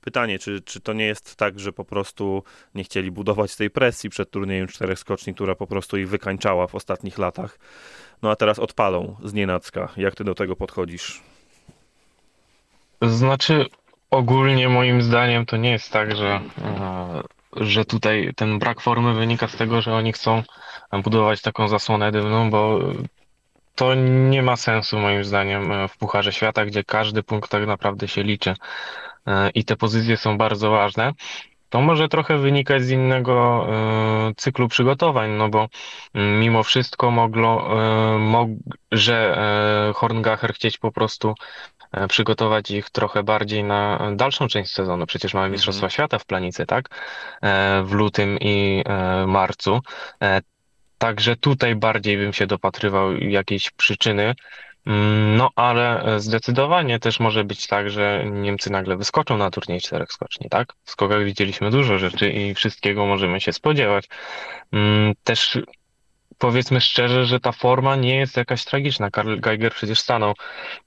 Pytanie, 0.06 0.38
czy, 0.38 0.60
czy 0.60 0.80
to 0.80 0.92
nie 0.92 1.04
jest 1.04 1.36
tak, 1.36 1.60
że 1.60 1.72
po 1.72 1.84
prostu 1.84 2.42
nie 2.74 2.84
chcieli 2.84 3.10
budować 3.10 3.56
tej 3.56 3.70
presji 3.70 4.10
przed 4.10 4.30
turniejem 4.30 4.68
czterech 4.68 4.98
skoczni, 4.98 5.34
która 5.34 5.54
po 5.54 5.66
prostu 5.66 5.96
ich 5.96 6.08
wykańczała 6.08 6.66
w 6.66 6.74
ostatnich 6.74 7.18
latach, 7.18 7.58
no 8.22 8.30
a 8.30 8.36
teraz 8.36 8.58
odpalą 8.58 9.16
z 9.24 9.32
nienacka. 9.32 9.88
Jak 9.96 10.14
ty 10.14 10.24
do 10.24 10.34
tego 10.34 10.56
podchodzisz? 10.56 11.22
Znaczy, 13.02 13.66
ogólnie 14.10 14.68
moim 14.68 15.02
zdaniem 15.02 15.46
to 15.46 15.56
nie 15.56 15.70
jest 15.70 15.92
tak, 15.92 16.16
że, 16.16 16.40
e, 16.64 17.22
że 17.56 17.84
tutaj 17.84 18.32
ten 18.36 18.58
brak 18.58 18.80
formy 18.80 19.14
wynika 19.14 19.48
z 19.48 19.56
tego, 19.56 19.82
że 19.82 19.94
oni 19.94 20.12
chcą 20.12 20.42
budować 20.92 21.42
taką 21.42 21.68
zasłonę 21.68 22.12
dymną, 22.12 22.50
bo 22.50 22.78
to 23.74 23.94
nie 24.30 24.42
ma 24.42 24.56
sensu 24.56 24.98
moim 24.98 25.24
zdaniem 25.24 25.72
e, 25.72 25.88
w 25.88 25.96
Pucharze 25.96 26.32
Świata, 26.32 26.66
gdzie 26.66 26.84
każdy 26.84 27.22
punkt 27.22 27.50
tak 27.50 27.66
naprawdę 27.66 28.08
się 28.08 28.22
liczy 28.22 28.54
i 29.54 29.64
te 29.64 29.76
pozycje 29.76 30.16
są 30.16 30.38
bardzo 30.38 30.70
ważne. 30.70 31.12
To 31.68 31.80
może 31.80 32.08
trochę 32.08 32.38
wynikać 32.38 32.82
z 32.82 32.90
innego 32.90 33.66
e, 33.68 34.34
cyklu 34.36 34.68
przygotowań, 34.68 35.30
no 35.30 35.48
bo 35.48 35.68
mm, 36.14 36.40
mimo 36.40 36.62
wszystko 36.62 37.10
mogło, 37.10 37.68
mog, 38.18 38.48
że 38.92 39.38
Horngacher 39.94 40.54
chcieć 40.54 40.78
po 40.78 40.92
prostu 40.92 41.34
przygotować 42.08 42.70
ich 42.70 42.90
trochę 42.90 43.22
bardziej 43.22 43.64
na 43.64 44.10
dalszą 44.16 44.48
część 44.48 44.72
sezonu. 44.72 45.06
Przecież 45.06 45.34
mamy 45.34 45.50
Mistrzostwa 45.50 45.86
mhm. 45.86 45.90
Świata 45.90 46.18
w 46.18 46.24
planicy, 46.24 46.66
tak? 46.66 46.88
W 47.84 47.92
lutym 47.92 48.38
i 48.40 48.84
marcu. 49.26 49.80
Także 50.98 51.36
tutaj 51.36 51.74
bardziej 51.74 52.16
bym 52.16 52.32
się 52.32 52.46
dopatrywał 52.46 53.16
jakiejś 53.16 53.70
przyczyny. 53.70 54.34
Mm, 54.86 55.36
no, 55.36 55.50
ale 55.56 56.04
zdecydowanie 56.20 56.98
też 56.98 57.20
może 57.20 57.44
być 57.44 57.66
tak, 57.66 57.90
że 57.90 58.24
Niemcy 58.30 58.72
nagle 58.72 58.96
wyskoczą 58.96 59.38
na 59.38 59.50
turniej 59.50 59.80
czterech 59.80 60.12
skoczni, 60.12 60.48
tak? 60.50 60.72
W 60.84 60.90
skokach 60.90 61.24
widzieliśmy 61.24 61.70
dużo 61.70 61.98
rzeczy 61.98 62.30
i 62.30 62.54
wszystkiego 62.54 63.06
możemy 63.06 63.40
się 63.40 63.52
spodziewać. 63.52 64.08
Mm, 64.72 65.12
też 65.24 65.58
powiedzmy 66.38 66.80
szczerze, 66.80 67.24
że 67.24 67.40
ta 67.40 67.52
forma 67.52 67.96
nie 67.96 68.16
jest 68.16 68.36
jakaś 68.36 68.64
tragiczna. 68.64 69.10
Karl 69.10 69.40
Geiger 69.40 69.72
przecież 69.72 70.00
stanął 70.00 70.34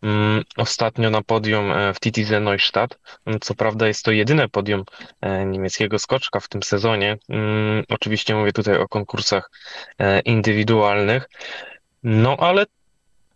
um, 0.02 0.44
ostatnio 0.58 1.10
na 1.10 1.22
podium 1.22 1.72
e, 1.72 1.94
w 1.94 2.00
TTZ 2.00 2.32
Neustadt. 2.42 3.00
Mm, 3.26 3.40
co 3.40 3.56
prawda 3.56 3.88
jest 3.88 4.04
to 4.04 4.12
jedyne 4.12 4.50
podium 4.50 4.84
e, 5.22 5.46
niemieckiego 5.46 6.00
skoczka 6.00 6.40
w 6.40 6.48
tym 6.48 6.64
sezonie. 6.64 7.18
Oczywiście 7.90 8.36
mówię 8.36 8.52
tutaj 8.52 8.78
o 8.78 8.88
konkursach 8.88 9.52
e, 10.00 10.20
indywidualnych. 10.20 11.30
No 12.04 12.38
ale 12.40 12.66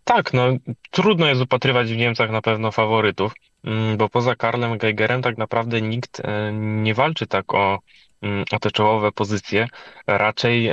tak, 0.03 0.33
no 0.33 0.43
trudno 0.91 1.27
jest 1.27 1.41
upatrywać 1.41 1.93
w 1.93 1.97
Niemcach 1.97 2.31
na 2.31 2.41
pewno 2.41 2.71
faworytów, 2.71 3.33
um, 3.63 3.97
bo 3.97 4.09
poza 4.09 4.35
Karlem 4.35 4.77
Geigerem 4.77 5.21
tak 5.21 5.37
naprawdę 5.37 5.81
nikt 5.81 6.21
nie 6.53 6.93
walczy 6.93 7.27
tak 7.27 7.53
o, 7.53 7.79
o 8.51 8.59
te 8.59 8.71
czołowe 8.71 9.11
pozycje. 9.11 9.67
Raczej 10.07 10.69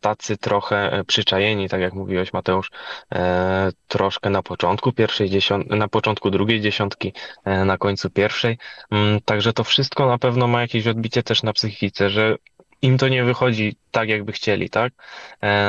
tacy 0.00 0.36
trochę 0.36 0.92
e, 0.92 1.04
przyczajeni, 1.04 1.68
tak 1.68 1.80
jak 1.80 1.94
mówiłeś 1.94 2.32
Mateusz, 2.32 2.70
e, 3.14 3.70
troszkę 3.88 4.30
na 4.30 4.42
początku 4.42 4.92
pierwszej 4.92 5.30
dziesiątki, 5.30 5.74
na 5.74 5.88
początku 5.88 6.30
drugiej 6.30 6.60
dziesiątki, 6.60 7.12
e, 7.44 7.64
na 7.64 7.78
końcu 7.78 8.10
pierwszej. 8.10 8.58
Mm, 8.90 9.20
także 9.20 9.52
to 9.52 9.64
wszystko 9.64 10.06
na 10.06 10.18
pewno 10.18 10.46
ma 10.46 10.60
jakieś 10.60 10.86
odbicie 10.86 11.22
też 11.22 11.42
na 11.42 11.52
psychice, 11.52 12.10
że 12.10 12.36
im 12.82 12.98
to 12.98 13.08
nie 13.08 13.24
wychodzi 13.24 13.76
tak, 13.90 14.08
jakby 14.08 14.32
chcieli, 14.32 14.70
tak? 14.70 14.92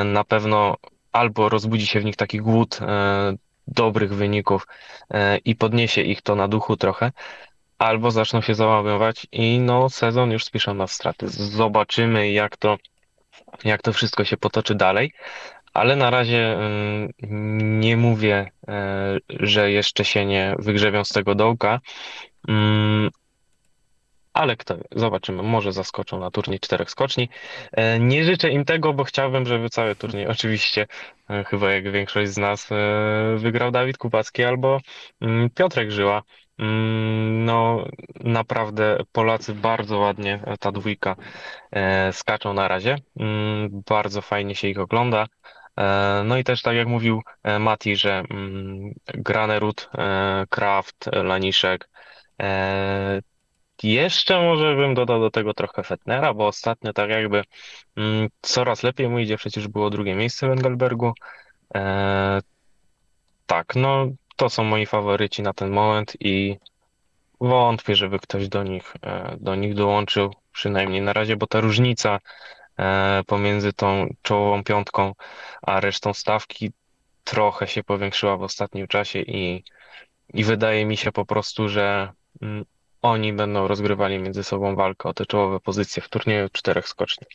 Na 0.04 0.24
pewno 0.24 0.76
albo 1.12 1.48
rozbudzi 1.48 1.86
się 1.86 2.00
w 2.00 2.04
nich 2.04 2.16
taki 2.16 2.38
głód 2.38 2.78
dobrych 3.66 4.14
wyników 4.14 4.66
i 5.44 5.56
podniesie 5.56 6.02
ich 6.02 6.22
to 6.22 6.34
na 6.34 6.48
duchu 6.48 6.76
trochę, 6.76 7.12
albo 7.78 8.10
zaczną 8.10 8.40
się 8.40 8.54
załamywać 8.54 9.26
i 9.32 9.58
no 9.58 9.90
sezon 9.90 10.30
już 10.30 10.44
spiszą 10.44 10.74
na 10.74 10.86
straty. 10.86 11.28
Zobaczymy 11.28 12.30
jak 12.30 12.56
to 12.56 12.76
jak 13.64 13.82
to 13.82 13.92
wszystko 13.92 14.24
się 14.24 14.36
potoczy 14.36 14.74
dalej. 14.74 15.12
Ale 15.74 15.96
na 15.96 16.10
razie 16.10 16.52
mm, 16.52 17.80
nie 17.80 17.96
mówię, 17.96 18.50
e, 18.68 19.18
że 19.28 19.70
jeszcze 19.70 20.04
się 20.04 20.26
nie 20.26 20.54
wygrzebią 20.58 21.04
z 21.04 21.08
tego 21.08 21.34
dołka. 21.34 21.80
Ale 24.32 24.56
kto 24.56 24.76
wie, 24.76 24.84
zobaczymy, 24.92 25.42
może 25.42 25.72
zaskoczą 25.72 26.20
na 26.20 26.30
turniej 26.30 26.60
czterech 26.60 26.90
skoczni. 26.90 27.28
E, 27.72 28.00
nie 28.00 28.24
życzę 28.24 28.50
im 28.50 28.64
tego, 28.64 28.92
bo 28.92 29.04
chciałbym, 29.04 29.46
żeby 29.46 29.70
cały 29.70 29.96
turniej, 29.96 30.26
oczywiście, 30.36 30.86
e, 31.30 31.44
chyba 31.44 31.72
jak 31.72 31.92
większość 31.92 32.30
z 32.30 32.38
nas, 32.38 32.68
wygrał 33.36 33.70
Dawid 33.70 33.98
Kupacki 33.98 34.44
albo 34.44 34.80
mm, 35.20 35.50
Piotrek 35.50 35.90
Żyła. 35.90 36.22
Mm, 36.60 37.44
no, 37.44 37.84
naprawdę 38.20 38.98
Polacy 39.12 39.54
bardzo 39.54 39.98
ładnie, 39.98 40.40
e, 40.46 40.56
ta 40.58 40.72
dwójka 40.72 41.16
e, 41.72 42.12
skaczą 42.12 42.54
na 42.54 42.68
razie. 42.68 42.96
Mm, 43.20 43.82
bardzo 43.88 44.22
fajnie 44.22 44.54
się 44.54 44.68
ich 44.68 44.78
ogląda. 44.78 45.26
E, 45.76 46.22
no 46.24 46.38
i 46.38 46.44
też 46.44 46.62
tak 46.62 46.76
jak 46.76 46.88
mówił 46.88 47.22
Mati, 47.60 47.96
że 47.96 48.24
Granerud, 49.06 49.90
Kraft, 50.50 51.06
Laniszek. 51.12 51.88
Jeszcze 53.82 54.42
może 54.42 54.76
bym 54.76 54.94
dodał 54.94 55.20
do 55.20 55.30
tego 55.30 55.54
trochę 55.54 55.82
Fetnera, 55.82 56.34
bo 56.34 56.46
ostatnio 56.46 56.92
tak 56.92 57.10
jakby 57.10 57.42
coraz 58.40 58.82
lepiej 58.82 59.08
mu 59.08 59.18
idzie, 59.18 59.36
przecież 59.36 59.68
było 59.68 59.90
drugie 59.90 60.14
miejsce 60.14 60.48
w 60.48 60.50
Engelbergu. 60.50 61.12
Tak, 63.46 63.76
no 63.76 64.06
to 64.36 64.50
są 64.50 64.64
moi 64.64 64.86
faworyci 64.86 65.42
na 65.42 65.52
ten 65.52 65.70
moment 65.70 66.16
i 66.20 66.56
wątpię, 67.40 67.96
żeby 67.96 68.18
ktoś 68.18 68.48
do 68.48 68.62
nich, 68.62 68.94
e, 69.02 69.36
do 69.40 69.54
nich 69.54 69.74
dołączył, 69.74 70.34
przynajmniej 70.52 71.02
na 71.02 71.12
razie, 71.12 71.36
bo 71.36 71.46
ta 71.46 71.60
różnica 71.60 72.18
e, 72.78 73.22
pomiędzy 73.26 73.72
tą 73.72 74.14
czołową 74.22 74.64
piątką 74.64 75.12
a 75.62 75.80
resztą 75.80 76.14
stawki 76.14 76.72
trochę 77.24 77.68
się 77.68 77.84
powiększyła 77.84 78.36
w 78.36 78.42
ostatnim 78.42 78.86
czasie 78.86 79.18
i, 79.18 79.64
i 80.34 80.44
wydaje 80.44 80.86
mi 80.86 80.96
się 80.96 81.12
po 81.12 81.26
prostu, 81.26 81.68
że 81.68 82.12
mm, 82.42 82.64
oni 83.02 83.32
będą 83.32 83.68
rozgrywali 83.68 84.18
między 84.18 84.44
sobą 84.44 84.76
walkę 84.76 85.08
o 85.08 85.14
te 85.14 85.26
czołowe 85.26 85.60
pozycje 85.60 86.02
w 86.02 86.08
turnieju 86.08 86.48
czterech 86.52 86.88
skoczni. 86.88 87.26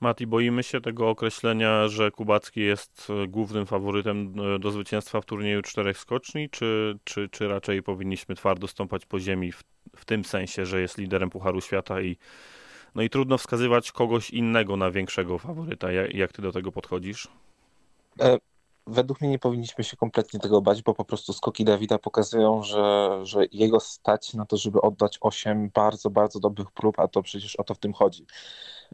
Mati, 0.00 0.26
boimy 0.26 0.62
się 0.62 0.80
tego 0.80 1.08
określenia, 1.08 1.88
że 1.88 2.10
Kubacki 2.10 2.60
jest 2.60 3.08
e, 3.10 3.26
głównym 3.26 3.66
faworytem 3.66 4.34
e, 4.54 4.58
do 4.58 4.70
zwycięstwa 4.70 5.20
w 5.20 5.24
turnieju 5.24 5.62
czterech 5.62 5.98
skoczni, 5.98 6.50
czy, 6.50 6.98
czy, 7.04 7.28
czy 7.28 7.48
raczej 7.48 7.82
powinniśmy 7.82 8.34
twardo 8.34 8.68
stąpać 8.68 9.06
po 9.06 9.20
ziemi 9.20 9.52
w, 9.52 9.62
w 9.96 10.04
tym 10.04 10.24
sensie, 10.24 10.66
że 10.66 10.80
jest 10.80 10.98
liderem 10.98 11.30
Pucharu 11.30 11.60
Świata 11.60 12.00
i 12.00 12.16
no 12.94 13.02
i 13.02 13.10
trudno 13.10 13.38
wskazywać 13.38 13.92
kogoś 13.92 14.30
innego 14.30 14.76
na 14.76 14.90
większego 14.90 15.38
faworyta. 15.38 15.92
Jak, 15.92 16.14
jak 16.14 16.32
ty 16.32 16.42
do 16.42 16.52
tego 16.52 16.72
podchodzisz? 16.72 17.28
Według 18.90 19.20
mnie 19.20 19.30
nie 19.30 19.38
powinniśmy 19.38 19.84
się 19.84 19.96
kompletnie 19.96 20.40
tego 20.40 20.62
bać, 20.62 20.82
bo 20.82 20.94
po 20.94 21.04
prostu 21.04 21.32
skoki 21.32 21.64
Dawida 21.64 21.98
pokazują, 21.98 22.62
że, 22.62 23.18
że 23.22 23.40
jego 23.52 23.80
stać 23.80 24.34
na 24.34 24.46
to, 24.46 24.56
żeby 24.56 24.80
oddać 24.80 25.18
8 25.20 25.70
bardzo, 25.74 26.10
bardzo 26.10 26.40
dobrych 26.40 26.70
prób, 26.70 26.98
a 26.98 27.08
to 27.08 27.22
przecież 27.22 27.56
o 27.56 27.64
to 27.64 27.74
w 27.74 27.78
tym 27.78 27.92
chodzi. 27.92 28.26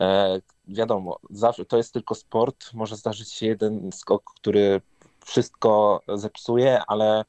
E, 0.01 0.41
wiadomo, 0.69 1.19
zawsze 1.31 1.65
to 1.65 1.77
jest 1.77 1.93
tylko 1.93 2.15
sport, 2.15 2.75
może 2.75 2.97
zdarzyć 2.97 3.33
się 3.33 3.47
jeden 3.47 3.93
skok, 3.93 4.23
który 4.35 4.81
wszystko 5.25 6.01
zepsuje, 6.15 6.83
ale, 6.87 7.25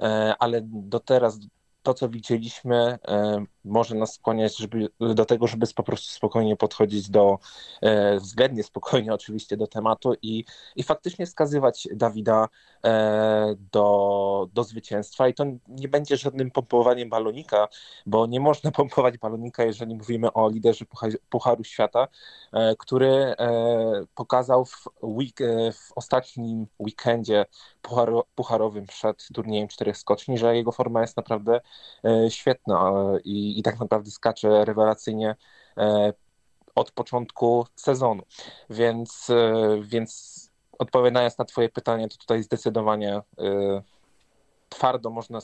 e, 0.00 0.34
ale 0.38 0.60
do 0.64 1.00
teraz 1.00 1.38
to, 1.82 1.94
co 1.94 2.08
widzieliśmy, 2.08 2.98
e, 3.08 3.44
może 3.64 3.94
nas 3.94 4.14
skłaniać 4.14 4.56
żeby, 4.56 4.88
do 5.00 5.24
tego, 5.24 5.46
żeby 5.46 5.66
po 5.74 5.82
prostu 5.82 6.12
spokojnie 6.12 6.56
podchodzić 6.56 7.10
do, 7.10 7.38
e, 7.82 8.16
względnie 8.18 8.62
spokojnie 8.62 9.14
oczywiście 9.14 9.56
do 9.56 9.66
tematu 9.66 10.14
i, 10.22 10.44
i 10.76 10.82
faktycznie 10.82 11.26
skazywać 11.26 11.88
Dawida 11.94 12.48
e, 12.84 13.54
do, 13.72 14.48
do 14.52 14.64
zwycięstwa. 14.64 15.28
I 15.28 15.34
to 15.34 15.44
nie 15.68 15.88
będzie 15.88 16.16
żadnym 16.16 16.50
pompowaniem 16.50 17.08
balonika, 17.08 17.68
bo 18.06 18.26
nie 18.26 18.40
można 18.40 18.70
pompować 18.80 19.18
balonika, 19.18 19.64
jeżeli 19.64 19.94
mówimy 19.94 20.32
o 20.32 20.48
liderze 20.48 20.84
Pucharu 21.28 21.64
Świata, 21.64 22.08
e, 22.52 22.76
który 22.78 23.08
e, 23.08 23.36
pokazał 24.14 24.64
w, 24.64 24.84
week, 25.02 25.40
e, 25.40 25.72
w 25.72 25.92
ostatnim 25.96 26.66
weekendzie 26.78 27.46
pucharo, 27.82 28.24
pucharowym 28.34 28.86
przed 28.86 29.28
turniejem 29.34 29.68
czterech 29.68 29.96
skoczni, 29.96 30.38
że 30.38 30.56
jego 30.56 30.72
forma 30.72 31.00
jest 31.00 31.16
naprawdę 31.16 31.60
e, 32.04 32.30
świetna 32.30 32.92
i, 33.24 33.49
i 33.58 33.62
tak 33.62 33.80
naprawdę 33.80 34.10
skacze 34.10 34.64
rewelacyjnie 34.64 35.36
od 36.74 36.90
początku 36.90 37.66
sezonu. 37.76 38.22
Więc, 38.70 39.28
więc 39.82 40.40
odpowiadając 40.78 41.38
na 41.38 41.44
Twoje 41.44 41.68
pytanie, 41.68 42.08
to 42.08 42.16
tutaj 42.16 42.42
zdecydowanie 42.42 43.20
twardo 44.68 45.10
można 45.10 45.38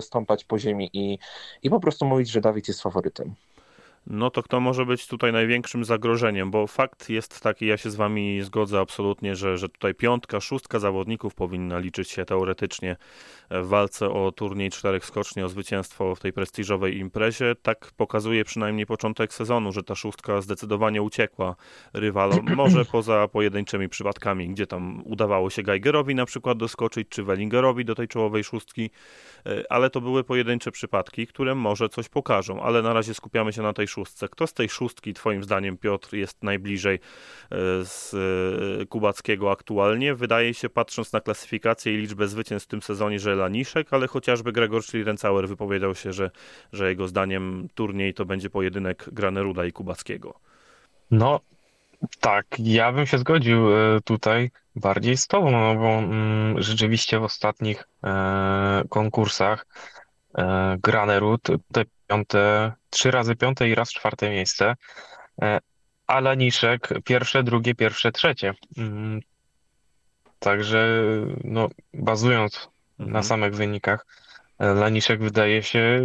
stąpać 0.00 0.44
po 0.44 0.58
ziemi 0.58 0.90
i, 0.92 1.18
i 1.62 1.70
po 1.70 1.80
prostu 1.80 2.04
mówić, 2.04 2.30
że 2.30 2.40
Dawid 2.40 2.68
jest 2.68 2.82
faworytem 2.82 3.34
no 4.06 4.30
to 4.30 4.42
kto 4.42 4.60
może 4.60 4.86
być 4.86 5.06
tutaj 5.06 5.32
największym 5.32 5.84
zagrożeniem? 5.84 6.50
Bo 6.50 6.66
fakt 6.66 7.08
jest 7.08 7.40
taki, 7.40 7.66
ja 7.66 7.76
się 7.76 7.90
z 7.90 7.96
wami 7.96 8.42
zgodzę 8.42 8.80
absolutnie, 8.80 9.36
że, 9.36 9.58
że 9.58 9.68
tutaj 9.68 9.94
piątka, 9.94 10.40
szóstka 10.40 10.78
zawodników 10.78 11.34
powinna 11.34 11.78
liczyć 11.78 12.10
się 12.10 12.24
teoretycznie 12.24 12.96
w 13.50 13.66
walce 13.66 14.10
o 14.10 14.32
turniej 14.32 14.70
czterech 14.70 15.06
skoczni, 15.06 15.42
o 15.42 15.48
zwycięstwo 15.48 16.14
w 16.14 16.20
tej 16.20 16.32
prestiżowej 16.32 16.98
imprezie. 16.98 17.54
Tak 17.62 17.90
pokazuje 17.96 18.44
przynajmniej 18.44 18.86
początek 18.86 19.34
sezonu, 19.34 19.72
że 19.72 19.82
ta 19.82 19.94
szóstka 19.94 20.40
zdecydowanie 20.40 21.02
uciekła 21.02 21.56
rywalom. 21.92 22.46
Może 22.56 22.84
poza 22.84 23.28
pojedynczymi 23.28 23.88
przypadkami, 23.88 24.48
gdzie 24.48 24.66
tam 24.66 25.02
udawało 25.04 25.50
się 25.50 25.62
Geigerowi 25.62 26.14
na 26.14 26.26
przykład 26.26 26.58
doskoczyć, 26.58 27.08
czy 27.08 27.22
Wellingerowi 27.22 27.84
do 27.84 27.94
tej 27.94 28.08
czołowej 28.08 28.44
szóstki, 28.44 28.90
ale 29.68 29.90
to 29.90 30.00
były 30.00 30.24
pojedyncze 30.24 30.70
przypadki, 30.70 31.26
które 31.26 31.54
może 31.54 31.88
coś 31.88 32.08
pokażą, 32.08 32.62
ale 32.62 32.82
na 32.82 32.92
razie 32.92 33.14
skupiamy 33.14 33.52
się 33.52 33.62
na 33.62 33.72
tej 33.72 33.86
szóstce. 33.90 34.28
Kto 34.28 34.46
z 34.46 34.52
tej 34.52 34.68
szóstki, 34.68 35.14
Twoim 35.14 35.44
zdaniem, 35.44 35.76
Piotr, 35.76 36.14
jest 36.14 36.42
najbliżej 36.42 36.94
e, 36.94 36.98
z 37.84 38.14
e, 38.82 38.86
Kubackiego 38.86 39.50
aktualnie? 39.50 40.14
Wydaje 40.14 40.54
się, 40.54 40.68
patrząc 40.68 41.12
na 41.12 41.20
klasyfikację 41.20 41.94
i 41.94 41.96
liczbę 41.96 42.28
zwycięstw 42.28 42.68
w 42.68 42.70
tym 42.70 42.82
sezonie, 42.82 43.18
że 43.18 43.34
Laniszek, 43.34 43.92
ale 43.92 44.06
chociażby 44.06 44.52
Gregor 44.52 44.82
Schlierencauer 44.82 45.48
wypowiedział 45.48 45.94
się, 45.94 46.12
że, 46.12 46.30
że 46.72 46.88
jego 46.88 47.08
zdaniem 47.08 47.68
turniej 47.74 48.14
to 48.14 48.24
będzie 48.24 48.50
pojedynek 48.50 49.04
Graneruda 49.12 49.64
i 49.64 49.72
Kubackiego. 49.72 50.34
No, 51.10 51.40
tak, 52.20 52.46
ja 52.58 52.92
bym 52.92 53.06
się 53.06 53.18
zgodził 53.18 53.76
e, 53.76 54.00
tutaj 54.04 54.50
bardziej 54.76 55.16
z 55.16 55.26
Tobą, 55.26 55.50
no 55.50 55.74
bo 55.74 55.88
mm, 55.88 56.62
rzeczywiście 56.62 57.18
w 57.18 57.24
ostatnich 57.24 57.88
konkursach 58.88 59.66
Granerud 60.78 61.42
te 61.72 61.84
piąte, 62.10 62.72
trzy 62.90 63.10
razy 63.10 63.36
piąte 63.36 63.68
i 63.68 63.74
raz 63.74 63.92
czwarte 63.92 64.30
miejsce. 64.30 64.76
E, 65.42 65.58
a 66.06 66.20
Laniszek 66.20 66.88
pierwsze, 67.04 67.42
drugie, 67.42 67.74
pierwsze, 67.74 68.12
trzecie. 68.12 68.54
Mm, 68.78 69.20
także 70.38 71.02
no, 71.44 71.68
bazując 71.94 72.68
mhm. 72.98 73.12
na 73.12 73.22
samych 73.22 73.54
wynikach, 73.54 74.06
e, 74.58 74.74
Laniszek 74.74 75.20
wydaje 75.20 75.62
się 75.62 76.00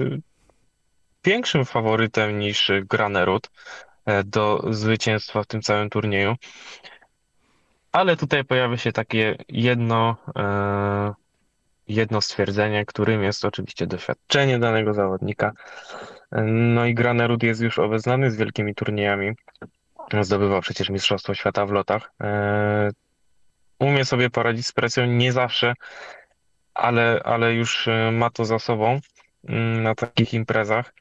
większym 1.24 1.66
faworytem 1.66 2.40
niż 2.40 2.72
Granerud 2.90 3.52
e, 4.06 4.24
do 4.24 4.64
zwycięstwa 4.70 5.44
w 5.44 5.48
tym 5.48 5.62
całym 5.62 5.90
turnieju. 5.90 6.36
Ale 7.92 8.18
tutaj 8.18 8.44
pojawia 8.44 8.78
się 8.78 8.92
takie 8.92 9.38
jedno, 9.50 10.18
jedno 11.88 12.22
stwierdzenie, 12.22 12.86
którym 12.86 13.24
jest 13.24 13.46
oczywiście 13.46 13.88
doświadczenie 13.88 14.60
danego 14.60 14.94
zawodnika. 14.94 15.52
No 16.46 16.86
i 16.86 16.94
Granerud 16.94 17.44
jest 17.44 17.62
już 17.62 17.80
obeznany 17.80 18.32
z 18.32 18.36
wielkimi 18.36 18.76
turniejami. 18.76 19.32
Zdobywał 20.22 20.62
przecież 20.62 20.90
Mistrzostwo 20.90 21.34
Świata 21.34 21.66
w 21.66 21.72
lotach. 21.72 22.12
E, 22.22 22.90
umie 23.80 24.06
sobie 24.06 24.30
poradzić 24.30 24.68
z 24.68 24.72
presją, 24.72 25.06
nie 25.06 25.32
zawsze, 25.32 25.74
ale, 26.74 27.22
ale 27.24 27.54
już 27.54 27.88
e, 27.88 28.12
ma 28.12 28.30
to 28.30 28.46
za 28.46 28.60
sobą 28.60 29.00
mm, 29.50 29.84
na 29.84 29.96
takich 29.96 30.34
imprezach. 30.34 30.94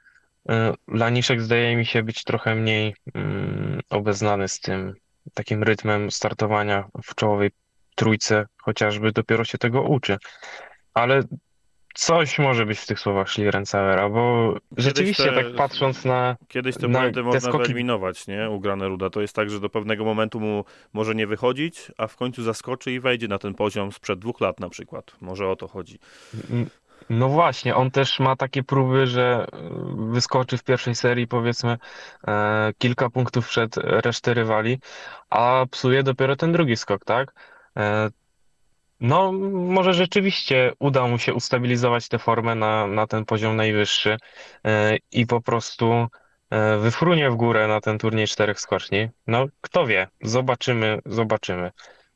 E, 0.49 0.75
Laniszek 0.89 1.41
zdaje 1.41 1.77
mi 1.77 1.87
się 1.87 2.03
być 2.03 2.25
trochę 2.25 2.55
mniej 2.55 2.95
mm, 3.15 3.81
obeznany 3.91 4.49
z 4.49 4.61
tym 4.61 4.95
takim 5.35 5.63
rytmem 5.63 6.11
startowania 6.11 6.85
w 7.05 7.15
czołowej 7.15 7.51
trójce, 7.95 8.47
chociażby 8.63 9.13
dopiero 9.13 9.45
się 9.45 9.59
tego 9.59 9.83
uczy 9.83 10.19
ale 10.95 11.23
coś 11.95 12.39
może 12.39 12.67
być 12.67 12.79
w 12.79 12.87
tych 12.87 13.01
słowach 13.01 13.31
Schlierenzauera, 13.31 14.09
bo 14.09 14.55
rzeczywiście 14.77 15.25
te, 15.25 15.45
tak 15.45 15.55
patrząc 15.55 16.05
na 16.05 16.37
Kiedyś 16.49 16.77
te 16.77 16.89
na 16.89 16.99
momenty 16.99 17.15
te 17.15 17.23
można 17.23 17.41
skoki... 17.41 17.59
wyeliminować, 17.59 18.27
nie? 18.27 18.51
U 18.51 18.61
Graneruda. 18.61 19.11
To 19.11 19.21
jest 19.21 19.35
tak, 19.35 19.51
że 19.51 19.61
do 19.61 19.69
pewnego 19.69 20.05
momentu 20.05 20.41
mu 20.41 20.65
może 20.93 21.15
nie 21.15 21.27
wychodzić, 21.27 21.93
a 21.99 22.07
w 22.07 22.17
końcu 22.17 22.43
zaskoczy 22.43 22.93
i 22.93 23.01
wejdzie 23.01 23.29
na 23.29 23.39
ten 23.39 23.55
poziom 23.55 23.93
sprzed 23.93 24.19
dwóch 24.19 24.41
lat 24.41 24.61
na 24.61 24.69
przykład. 24.69 25.17
Może 25.21 25.49
o 25.49 25.57
to 25.57 25.69
chodzi. 25.69 25.99
No 27.11 27.29
właśnie, 27.29 27.77
on 27.77 27.91
też 27.91 28.21
ma 28.21 28.37
takie 28.37 28.63
próby, 28.63 29.07
że 29.07 29.47
wyskoczy 29.97 30.59
w 30.59 30.65
pierwszej 30.65 30.95
serii 30.95 31.27
powiedzmy 31.27 31.79
e, 32.29 32.73
kilka 32.79 33.11
punktów 33.11 33.49
przed 33.49 33.77
resztę 33.77 34.35
rywali, 34.35 34.79
a 35.31 35.67
psuje 35.71 36.03
dopiero 36.03 36.37
ten 36.37 36.53
drugi 36.53 36.77
skok, 36.77 37.05
tak? 37.05 37.35
E, 37.77 38.11
no, 39.05 39.33
może 39.53 39.95
rzeczywiście 39.95 40.73
uda 40.79 41.07
mu 41.07 41.19
się 41.19 41.35
ustabilizować 41.35 42.09
tę 42.09 42.19
formę 42.19 42.55
na, 42.55 42.87
na 42.87 43.07
ten 43.07 43.25
poziom 43.25 43.57
najwyższy 43.57 44.17
e, 44.65 44.97
i 45.13 45.27
po 45.27 45.41
prostu 45.41 46.07
e, 46.51 46.79
wyfrunie 46.79 47.31
w 47.31 47.37
górę 47.37 47.69
na 47.69 47.81
ten 47.81 47.99
turniej 47.99 48.27
czterech 48.27 48.61
skoczni. 48.61 49.09
No, 49.27 49.47
kto 49.61 49.87
wie, 49.87 50.09
zobaczymy, 50.23 50.99
zobaczymy. 51.07 51.71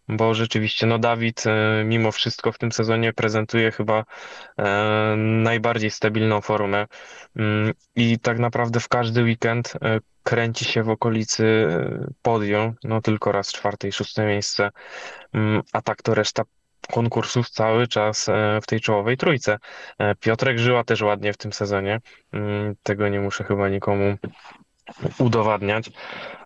Bo 0.08 0.34
rzeczywiście, 0.34 0.86
no 0.86 0.98
Dawid 0.98 1.46
e, 1.46 1.84
mimo 1.84 2.12
wszystko 2.12 2.52
w 2.52 2.58
tym 2.58 2.72
sezonie 2.72 3.12
prezentuje 3.12 3.70
chyba 3.72 4.04
najbardziej 5.16 5.90
stabilną 5.90 6.40
formę 6.40 6.86
mm, 7.36 7.72
i 7.96 8.18
tak 8.18 8.38
naprawdę 8.38 8.80
w 8.80 8.88
każdy 8.88 9.22
weekend 9.22 9.72
kręci 10.22 10.64
się 10.64 10.82
w 10.82 10.90
okolicy 10.90 11.68
podium, 12.22 12.74
no 12.84 13.00
tylko 13.00 13.32
raz 13.32 13.52
czwarte 13.52 13.88
i 13.88 13.92
szóste 13.92 14.26
miejsce, 14.26 14.70
mm, 15.32 15.62
a 15.72 15.82
tak 15.82 16.02
to 16.02 16.14
reszta 16.14 16.42
konkursów 16.92 17.50
cały 17.50 17.86
czas 17.86 18.28
e, 18.28 18.60
w 18.62 18.66
tej 18.66 18.80
czołowej 18.80 19.16
trójce. 19.16 19.58
E, 19.98 20.14
Piotrek 20.14 20.58
Żyła 20.58 20.84
też 20.84 21.02
ładnie 21.02 21.32
w 21.32 21.36
tym 21.36 21.52
sezonie. 21.52 22.00
Mm, 22.32 22.74
tego 22.82 23.08
nie 23.08 23.20
muszę 23.20 23.44
chyba 23.44 23.68
nikomu 23.68 24.16
udowadniać. 25.18 25.90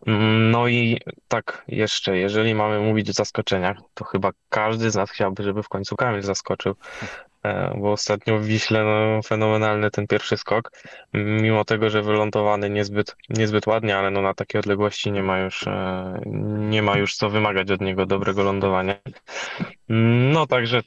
Mm, 0.06 0.50
no 0.50 0.68
i 0.68 1.00
tak 1.28 1.64
jeszcze, 1.68 2.18
jeżeli 2.18 2.54
mamy 2.54 2.80
mówić 2.80 3.10
o 3.10 3.12
zaskoczeniach, 3.12 3.76
to 3.94 4.04
chyba 4.04 4.30
każdy 4.48 4.90
z 4.90 4.94
nas 4.94 5.10
chciałby, 5.10 5.42
żeby 5.42 5.62
w 5.62 5.68
końcu 5.68 5.96
Kamil 5.96 6.22
zaskoczył. 6.22 6.74
E, 7.44 7.74
bo 7.78 7.92
ostatnio 7.92 8.38
w 8.38 8.44
Wiśle 8.44 8.84
no, 8.84 9.22
fenomenalny 9.22 9.90
ten 9.90 10.06
pierwszy 10.06 10.36
skok, 10.36 10.70
mimo 11.14 11.64
tego, 11.64 11.90
że 11.90 12.02
wylądowany 12.02 12.70
niezbyt, 12.70 13.16
niezbyt 13.28 13.66
ładnie, 13.66 13.96
ale 13.96 14.10
no, 14.10 14.22
na 14.22 14.34
takiej 14.34 14.58
odległości 14.58 15.12
nie 15.12 15.22
ma 15.22 15.38
już 15.38 15.66
e, 15.66 16.20
nie 16.58 16.82
ma 16.82 16.98
już 16.98 17.16
co 17.16 17.30
wymagać 17.30 17.70
od 17.70 17.80
niego 17.80 18.06
dobrego 18.06 18.42
lądowania. 18.42 18.94
No 20.32 20.46
także 20.46 20.80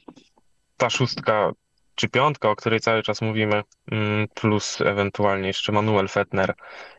ta 0.76 0.90
szóstka 0.90 1.52
czy 1.94 2.08
piątka, 2.08 2.50
o 2.50 2.56
której 2.56 2.80
cały 2.80 3.02
czas 3.02 3.22
mówimy, 3.22 3.62
mm, 3.92 4.28
plus 4.34 4.80
ewentualnie 4.80 5.46
jeszcze 5.46 5.72
Manuel 5.72 6.08
Fettner 6.08 6.54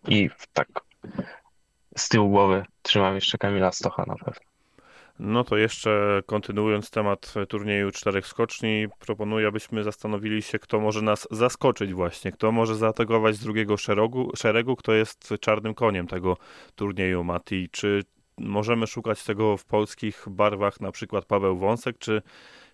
i 0.08 0.30
tak 0.54 0.68
z 1.98 2.10
tyłu 2.10 2.30
głowy 2.30 2.66
trzymam 2.82 3.16
jeszcze 3.16 3.38
Kamila 3.38 3.72
Stocha 3.72 4.04
na 4.08 4.16
pewno. 4.16 4.57
No 5.20 5.44
to 5.44 5.58
jeszcze 5.58 6.22
kontynuując 6.26 6.90
temat 6.90 7.34
turnieju 7.50 7.92
czterech 7.92 8.28
skoczni, 8.28 8.88
proponuję, 9.00 9.48
abyśmy 9.48 9.84
zastanowili 9.84 10.42
się, 10.42 10.60
kto 10.60 10.80
może 10.80 11.02
nas 11.02 11.28
zaskoczyć 11.32 11.94
właśnie, 11.94 12.32
kto 12.32 12.52
może 12.52 12.76
zaatakować 12.76 13.36
z 13.36 13.40
drugiego 13.40 13.78
szeregu, 13.78 14.32
szeregu 14.36 14.76
kto 14.76 14.94
jest 14.94 15.34
czarnym 15.40 15.74
koniem 15.74 16.08
tego 16.08 16.38
turnieju, 16.76 17.24
Mati. 17.24 17.70
Czy 17.72 18.04
możemy 18.38 18.88
szukać 18.88 19.24
tego 19.24 19.58
w 19.58 19.66
polskich 19.66 20.26
barwach, 20.30 20.82
na 20.82 20.92
przykład 20.92 21.26
Paweł 21.26 21.58
Wąsek, 21.58 21.98
czy, 21.98 22.22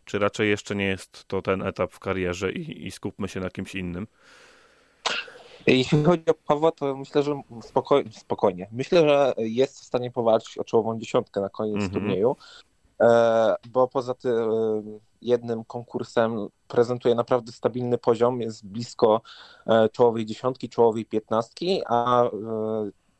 czy 0.05 0.19
raczej 0.19 0.49
jeszcze 0.49 0.75
nie 0.75 0.85
jest 0.85 1.27
to 1.27 1.41
ten 1.41 1.61
etap 1.61 1.93
w 1.93 1.99
karierze 1.99 2.51
i, 2.51 2.87
i 2.87 2.91
skupmy 2.91 3.27
się 3.27 3.39
na 3.39 3.49
kimś 3.49 3.75
innym? 3.75 4.07
Jeśli 5.67 6.03
chodzi 6.03 6.25
o 6.25 6.33
Pawła, 6.33 6.71
to 6.71 6.95
myślę, 6.95 7.23
że 7.23 7.41
spokojnie, 7.61 8.11
spokojnie. 8.11 8.67
Myślę, 8.71 9.01
że 9.01 9.33
jest 9.37 9.79
w 9.79 9.83
stanie 9.83 10.11
powalczyć 10.11 10.57
o 10.57 10.63
czołową 10.63 10.99
dziesiątkę 10.99 11.41
na 11.41 11.49
koniec 11.49 11.75
mm 11.75 11.89
-hmm. 11.89 11.93
turnieju. 11.93 12.35
bo 13.69 13.87
poza 13.87 14.13
tym 14.13 14.99
jednym 15.21 15.63
konkursem 15.63 16.47
prezentuje 16.67 17.15
naprawdę 17.15 17.51
stabilny 17.51 17.97
poziom, 17.97 18.41
jest 18.41 18.67
blisko 18.67 19.21
czołowej 19.91 20.25
dziesiątki, 20.25 20.69
czołowej 20.69 21.05
piętnastki, 21.05 21.81
a 21.87 22.29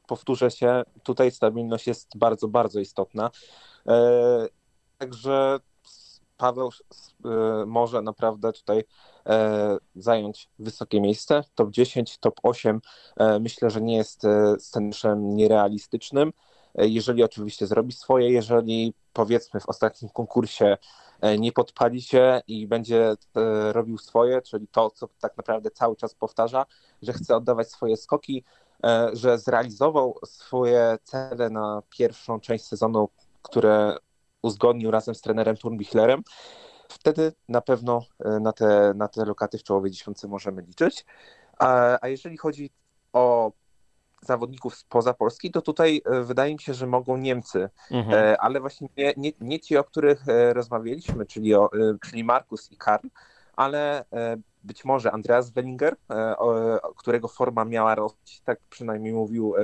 powtórzę 0.08 0.52
się, 0.52 0.84
tutaj 1.04 1.32
stabilność 1.32 1.88
jest 1.88 2.18
bardzo, 2.18 2.48
bardzo 2.48 2.80
istotna. 2.80 3.32
Także 4.98 5.60
Paweł 6.44 6.70
może 7.66 8.02
naprawdę 8.02 8.54
tutaj 8.54 8.84
zająć 9.96 10.50
wysokie 10.60 11.02
miejsce. 11.02 11.44
Top 11.56 11.72
10, 11.72 12.18
top 12.18 12.40
8 12.44 12.82
myślę, 13.40 13.70
że 13.70 13.82
nie 13.82 13.98
jest 13.98 14.22
scenariuszem 14.58 15.36
nierealistycznym 15.36 16.34
jeżeli 16.76 17.24
oczywiście 17.24 17.68
zrobi 17.68 17.92
swoje, 17.92 18.32
jeżeli 18.32 18.94
powiedzmy 19.14 19.60
w 19.60 19.70
ostatnim 19.70 20.12
konkursie 20.12 20.78
e, 21.22 21.38
nie 21.38 21.52
podpali 21.52 22.02
się 22.02 22.42
i 22.48 22.68
będzie 22.68 23.12
e, 23.12 23.16
robił 23.74 23.98
swoje, 23.98 24.42
czyli 24.42 24.68
to, 24.68 24.92
co 24.92 25.08
tak 25.20 25.38
naprawdę 25.38 25.72
cały 25.72 25.96
czas 25.96 26.16
powtarza, 26.16 26.66
że 27.02 27.14
chce 27.14 27.36
oddawać 27.36 27.72
swoje 27.72 27.98
skoki, 27.98 28.44
e, 28.84 29.10
że 29.14 29.38
zrealizował 29.38 30.20
swoje 30.26 30.98
cele 31.04 31.50
na 31.50 31.82
pierwszą 31.90 32.40
część 32.40 32.66
sezonu, 32.66 33.10
które 33.42 33.98
uzgodnił 34.44 34.92
razem 34.92 35.16
z 35.16 35.22
trenerem 35.22 35.58
Turnbichlerem, 35.58 36.22
wtedy 36.90 37.34
na 37.50 37.62
pewno 37.62 38.06
na 38.42 38.54
te, 38.54 38.94
na 38.96 39.08
te 39.08 39.26
lokaty 39.26 39.58
w 39.58 39.64
czołowej 39.64 39.92
dziesiątce 39.92 40.28
możemy 40.28 40.62
liczyć. 40.62 41.06
A, 41.60 41.98
a 42.02 42.08
jeżeli 42.08 42.38
chodzi 42.38 42.70
o 43.14 43.52
zawodników 44.26 44.76
spoza 44.76 45.14
Polski, 45.14 45.52
to 45.52 45.62
tutaj 45.62 46.02
e, 46.06 46.24
wydaje 46.24 46.54
mi 46.54 46.60
się, 46.60 46.74
że 46.74 46.88
mogą 46.88 47.18
Niemcy, 47.18 47.70
mhm. 47.92 48.20
E, 48.20 48.42
ale 48.42 48.60
właśnie 48.60 48.88
nie, 48.98 49.14
nie, 49.18 49.32
nie, 49.42 49.60
ci, 49.60 49.78
o 49.78 49.84
których 49.84 50.30
e, 50.30 50.54
rozmawialiśmy, 50.54 51.26
czyli, 51.26 51.56
o, 51.56 51.70
czyli 52.10 52.24
Markus 52.24 52.72
i 52.72 52.78
Karl, 52.78 53.08
ale 53.54 54.06
być 54.64 54.86
może 54.86 55.12
Andreas 55.12 55.52
Wellinger, 55.52 55.96
e, 56.10 56.36
którego 56.96 57.28
forma 57.28 57.66
miała 57.66 57.96
rosnąć, 57.96 58.42
tak 58.46 58.60
przynajmniej 58.70 59.14
mówił 59.14 59.56
e, 59.58 59.62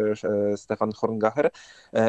e, 0.54 0.58
Stefan 0.58 0.91
Horngacher, 0.91 1.52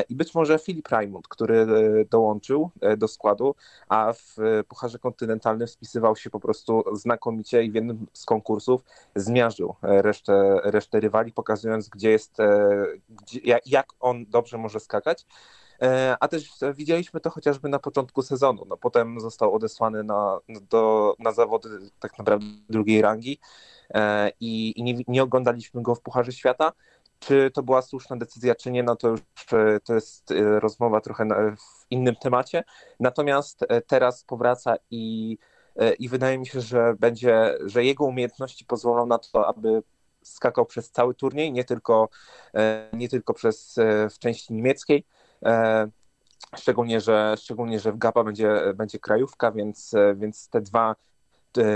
i 0.09 0.15
być 0.15 0.35
może 0.35 0.59
Filip 0.59 0.89
Raimund, 0.89 1.29
który 1.29 1.67
dołączył 2.11 2.71
do 2.97 3.09
składu, 3.09 3.55
a 3.89 4.13
w 4.13 4.37
Pucharze 4.69 4.99
Kontynentalnym 4.99 5.69
spisywał 5.69 6.17
się 6.17 6.31
po 6.31 6.41
prostu 6.41 6.85
znakomicie 6.93 7.63
i 7.63 7.71
w 7.71 7.75
jednym 7.75 8.07
z 8.13 8.25
konkursów 8.25 8.85
zmiażdżył 9.15 9.75
resztę, 9.83 10.61
resztę 10.65 11.01
rywali, 11.01 11.33
pokazując, 11.33 11.89
gdzie 11.89 12.11
jest, 12.11 12.37
gdzie, 13.09 13.59
jak 13.67 13.87
on 14.01 14.27
dobrze 14.27 14.59
może 14.59 14.81
skakać. 14.81 15.27
E, 15.83 16.17
a 16.21 16.29
też 16.29 16.51
widzieliśmy 16.75 17.21
to 17.21 17.31
chociażby 17.31 17.69
na 17.69 17.79
początku 17.79 18.23
sezonu. 18.23 18.65
No, 18.69 18.77
potem 18.77 19.21
został 19.21 19.55
odesłany 19.55 20.05
na, 20.05 20.39
do, 20.71 21.15
na 21.19 21.33
zawody 21.33 21.69
tak 22.01 22.19
naprawdę 22.19 22.47
drugiej 22.69 23.03
rangi 23.03 23.39
e, 23.95 24.31
i, 24.41 24.81
i 24.81 24.83
nie, 24.83 24.95
nie 25.09 25.23
oglądaliśmy 25.23 25.83
go 25.83 25.95
w 25.95 26.01
Pucharze 26.01 26.33
Świata. 26.33 26.73
Czy 27.19 27.51
to 27.55 27.63
była 27.63 27.83
słuszna 27.83 28.17
decyzja, 28.17 28.55
czy 28.55 28.71
nie, 28.71 28.83
no 28.83 28.97
to 28.97 29.09
już 29.09 29.21
e, 29.53 29.81
to 29.85 29.95
jest 29.95 30.35
rozmowa 30.59 31.01
trochę 31.01 31.27
w 31.57 31.87
innym 31.91 32.17
temacie. 32.17 32.65
Natomiast 33.01 33.61
teraz 33.87 34.25
powraca 34.25 34.77
i, 34.91 35.39
i 35.99 36.09
wydaje 36.09 36.39
mi 36.39 36.47
się, 36.47 36.61
że 36.61 36.95
będzie, 36.99 37.59
że 37.65 37.85
jego 37.85 38.05
umiejętności 38.05 38.65
pozwolą 38.65 39.07
na 39.07 39.19
to, 39.19 39.47
aby 39.47 39.83
skakał 40.23 40.67
przez 40.67 40.91
cały 40.91 41.15
turniej, 41.15 41.53
nie 41.53 41.65
tylko, 41.65 42.09
nie 42.93 43.09
tylko 43.09 43.35
przez 43.35 43.77
w 44.11 44.19
części 44.19 44.55
niemieckiej. 44.55 45.05
E, 45.45 45.89
szczególnie, 46.57 47.01
że, 47.01 47.35
szczególnie, 47.39 47.81
że 47.81 47.93
w 47.93 47.99
GAPA 47.99 48.25
będzie, 48.25 48.75
będzie 48.75 48.99
krajówka, 48.99 49.53
więc, 49.53 49.95
więc 50.17 50.49
te 50.49 50.61
dwa 50.61 50.97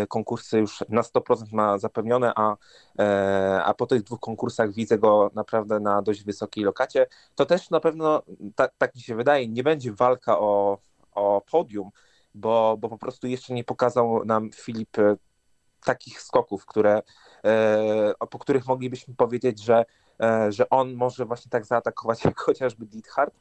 konkursy 0.09 0.59
już 0.59 0.85
na 0.89 1.03
100% 1.03 1.53
ma 1.53 1.79
zapewnione, 1.79 2.33
a, 2.37 2.57
e, 2.99 3.63
a 3.65 3.75
po 3.75 3.87
tych 3.87 4.03
dwóch 4.03 4.21
konkursach 4.21 4.73
widzę 4.73 4.99
go 4.99 5.31
naprawdę 5.35 5.81
na 5.81 6.03
dość 6.03 6.25
wysokiej 6.25 6.65
lokacie. 6.65 7.07
To 7.35 7.47
też 7.47 7.71
na 7.71 7.81
pewno, 7.81 8.23
tak, 8.57 8.73
tak 8.79 8.95
mi 8.95 9.01
się 9.01 9.17
wydaje, 9.17 9.49
nie 9.49 9.63
będzie 9.63 9.93
walka 9.93 10.39
o, 10.39 10.79
o 11.15 11.43
podium, 11.51 11.91
bo, 12.35 12.77
bo 12.81 12.89
po 12.89 12.99
prostu 12.99 13.27
jeszcze 13.27 13.55
nie 13.55 13.65
pokazał 13.65 14.25
nam 14.25 14.51
Filip 14.53 14.99
e, 14.99 15.17
takich 15.85 16.21
skoków, 16.23 16.67
które, 16.67 17.03
po 18.31 18.39
których 18.39 18.67
moglibyśmy 18.67 19.15
powiedzieć, 19.15 19.63
że 19.63 19.85
E, 20.21 20.53
że 20.53 20.71
on 20.71 20.95
może 20.95 21.25
właśnie 21.25 21.51
tak 21.51 21.67
zaatakować 21.67 22.25
jak 22.25 22.41
chociażby 22.41 22.87
Dithard, 22.87 23.35
e, 23.35 23.41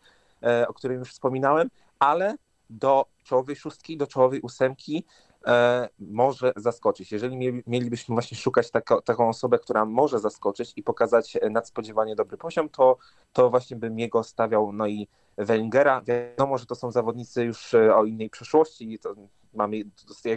o 0.67 0.73
którym 0.73 0.99
już 0.99 1.09
wspominałem, 1.09 1.69
ale 1.99 2.35
do 2.69 3.05
czołowej 3.23 3.55
szóstki, 3.55 3.97
do 3.97 4.07
czołowej 4.07 4.41
ósemki 4.41 5.05
e, 5.47 5.89
może 5.99 6.53
zaskoczyć. 6.55 7.11
Jeżeli 7.11 7.63
mielibyśmy 7.67 8.13
właśnie 8.13 8.37
szukać 8.37 8.71
tako, 8.71 9.01
taką 9.01 9.29
osobę, 9.29 9.59
która 9.59 9.85
może 9.85 10.19
zaskoczyć 10.19 10.73
i 10.75 10.83
pokazać 10.83 11.37
nadspodziewanie 11.51 12.15
dobry 12.15 12.37
poziom, 12.37 12.69
to, 12.69 12.97
to 13.33 13.49
właśnie 13.49 13.77
bym 13.77 13.99
jego 13.99 14.23
stawiał, 14.23 14.73
no 14.73 14.87
i 14.87 15.07
Wellingera. 15.37 16.01
Wiadomo, 16.01 16.57
że 16.57 16.65
to 16.65 16.75
są 16.75 16.91
zawodnicy 16.91 17.43
już 17.43 17.73
o 17.73 18.05
innej 18.05 18.29
przeszłości, 18.29 18.99
to 18.99 19.15
mamy, 19.55 19.83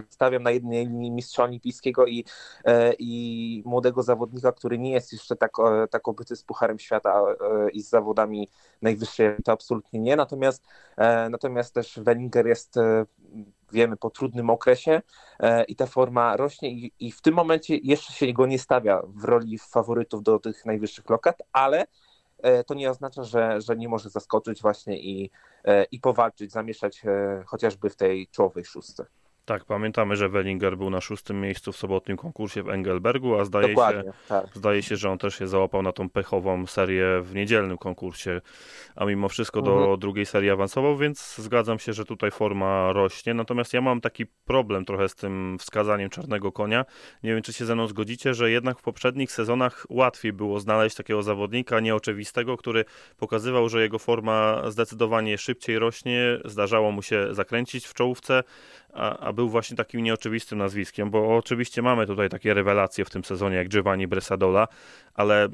stawiam 0.08 0.42
na 0.42 0.50
jednej 0.50 0.86
linii 0.86 1.10
mistrza 1.10 1.44
olimpijskiego 1.44 2.06
i, 2.06 2.24
e, 2.64 2.92
i 2.98 3.62
młodego 3.66 4.02
zawodnika, 4.02 4.52
który 4.52 4.78
nie 4.78 4.92
jest 4.92 5.12
jeszcze 5.12 5.36
tak, 5.36 5.52
e, 5.58 5.88
tak 5.88 6.08
obyty 6.08 6.36
z 6.36 6.42
Pucharem 6.42 6.78
Świata 6.78 7.22
e, 7.22 7.70
i 7.70 7.82
z 7.82 7.88
zawodami 7.88 8.48
najwyższej, 8.82 9.36
to 9.44 9.52
absolutnie 9.52 10.00
nie. 10.00 10.16
Natomiast, 10.16 10.64
natomiast 11.30 11.74
też 11.74 12.00
Wellinger 12.00 12.46
jest 12.46 12.74
wiemy, 13.72 13.96
po 13.96 14.10
trudnym 14.10 14.50
okresie 14.50 15.02
i 15.68 15.76
ta 15.76 15.86
forma 15.86 16.36
rośnie 16.36 16.70
i, 16.70 16.92
i, 17.00 17.12
w 17.12 17.20
tym 17.20 17.34
momencie 17.34 17.76
jeszcze 17.76 18.12
się 18.12 18.32
go 18.32 18.46
nie 18.46 18.58
stawia 18.58 19.02
w 19.04 19.24
roli 19.24 19.58
faworytów 19.58 20.22
do 20.22 20.38
tych 20.38 20.64
najwyższych 20.64 21.10
lokat, 21.10 21.42
ale 21.52 21.86
to 22.66 22.74
nie 22.74 22.90
oznacza, 22.90 23.24
że, 23.24 23.60
że 23.60 23.76
nie 23.76 23.88
może 23.88 24.10
zaskoczyć 24.10 24.62
właśnie 24.62 24.98
i, 24.98 25.30
e, 25.64 25.84
i 25.84 26.00
powalczyć, 26.00 26.52
zamieszać 26.52 27.02
e, 27.04 27.42
chociażby 27.46 27.90
w 27.90 27.96
tej 27.96 28.28
czołowej 28.28 28.64
szóstce. 28.64 29.06
Tak, 29.46 29.64
pamiętamy, 29.64 30.16
że 30.16 30.28
Wellinger 30.28 30.76
był 30.78 30.90
na 30.90 31.00
szóstym 31.00 31.40
miejscu 31.40 31.72
w 31.72 31.76
sobotnim 31.76 32.16
konkursie 32.16 32.62
w 32.62 32.68
Engelbergu, 32.68 33.40
a 33.40 33.44
zdaje 33.44 33.74
się, 33.74 34.12
tak. 34.28 34.46
zdaje 34.54 34.82
się, 34.82 34.96
że 34.96 35.10
on 35.10 35.18
też 35.18 35.38
się 35.38 35.48
załapał 35.48 35.82
na 35.82 35.92
tą 35.92 36.10
pechową 36.10 36.66
serię 36.66 37.20
w 37.22 37.34
niedzielnym 37.34 37.78
konkursie, 37.78 38.40
a 38.96 39.04
mimo 39.04 39.28
wszystko 39.28 39.62
do 39.62 39.78
mhm. 39.78 39.98
drugiej 39.98 40.26
serii 40.26 40.50
awansował, 40.50 40.96
więc 40.96 41.36
zgadzam 41.36 41.78
się, 41.78 41.92
że 41.92 42.04
tutaj 42.04 42.30
forma 42.30 42.92
rośnie. 42.92 43.34
Natomiast 43.34 43.72
ja 43.72 43.80
mam 43.80 44.00
taki 44.00 44.26
problem 44.26 44.84
trochę 44.84 45.08
z 45.08 45.14
tym 45.14 45.56
wskazaniem 45.60 46.10
czarnego 46.10 46.52
konia. 46.52 46.84
Nie 47.22 47.34
wiem, 47.34 47.42
czy 47.42 47.52
się 47.52 47.64
ze 47.64 47.74
mną 47.74 47.86
zgodzicie, 47.86 48.34
że 48.34 48.50
jednak 48.50 48.78
w 48.78 48.82
poprzednich 48.82 49.32
sezonach 49.32 49.86
łatwiej 49.88 50.32
było 50.32 50.60
znaleźć 50.60 50.96
takiego 50.96 51.22
zawodnika 51.22 51.80
nieoczywistego, 51.80 52.56
który 52.56 52.84
pokazywał, 53.16 53.68
że 53.68 53.82
jego 53.82 53.98
forma 53.98 54.62
zdecydowanie 54.70 55.38
szybciej 55.38 55.78
rośnie, 55.78 56.38
zdarzało 56.44 56.92
mu 56.92 57.02
się 57.02 57.34
zakręcić 57.34 57.86
w 57.86 57.94
czołówce, 57.94 58.42
a, 58.96 59.18
a, 59.18 59.32
był 59.36 59.48
właśnie 59.48 59.76
takim 59.76 60.02
nieoczywistym 60.02 60.58
nazwiskiem, 60.58 61.10
bo 61.10 61.36
oczywiście 61.36 61.82
mamy 61.82 62.06
tutaj 62.06 62.28
takie 62.28 62.54
rewelacje 62.54 63.04
w 63.04 63.10
tym 63.10 63.24
sezonie 63.24 63.56
jak 63.56 63.68
Giovanni 63.68 64.06
Bresadola, 64.06 64.68
ale, 65.14 65.48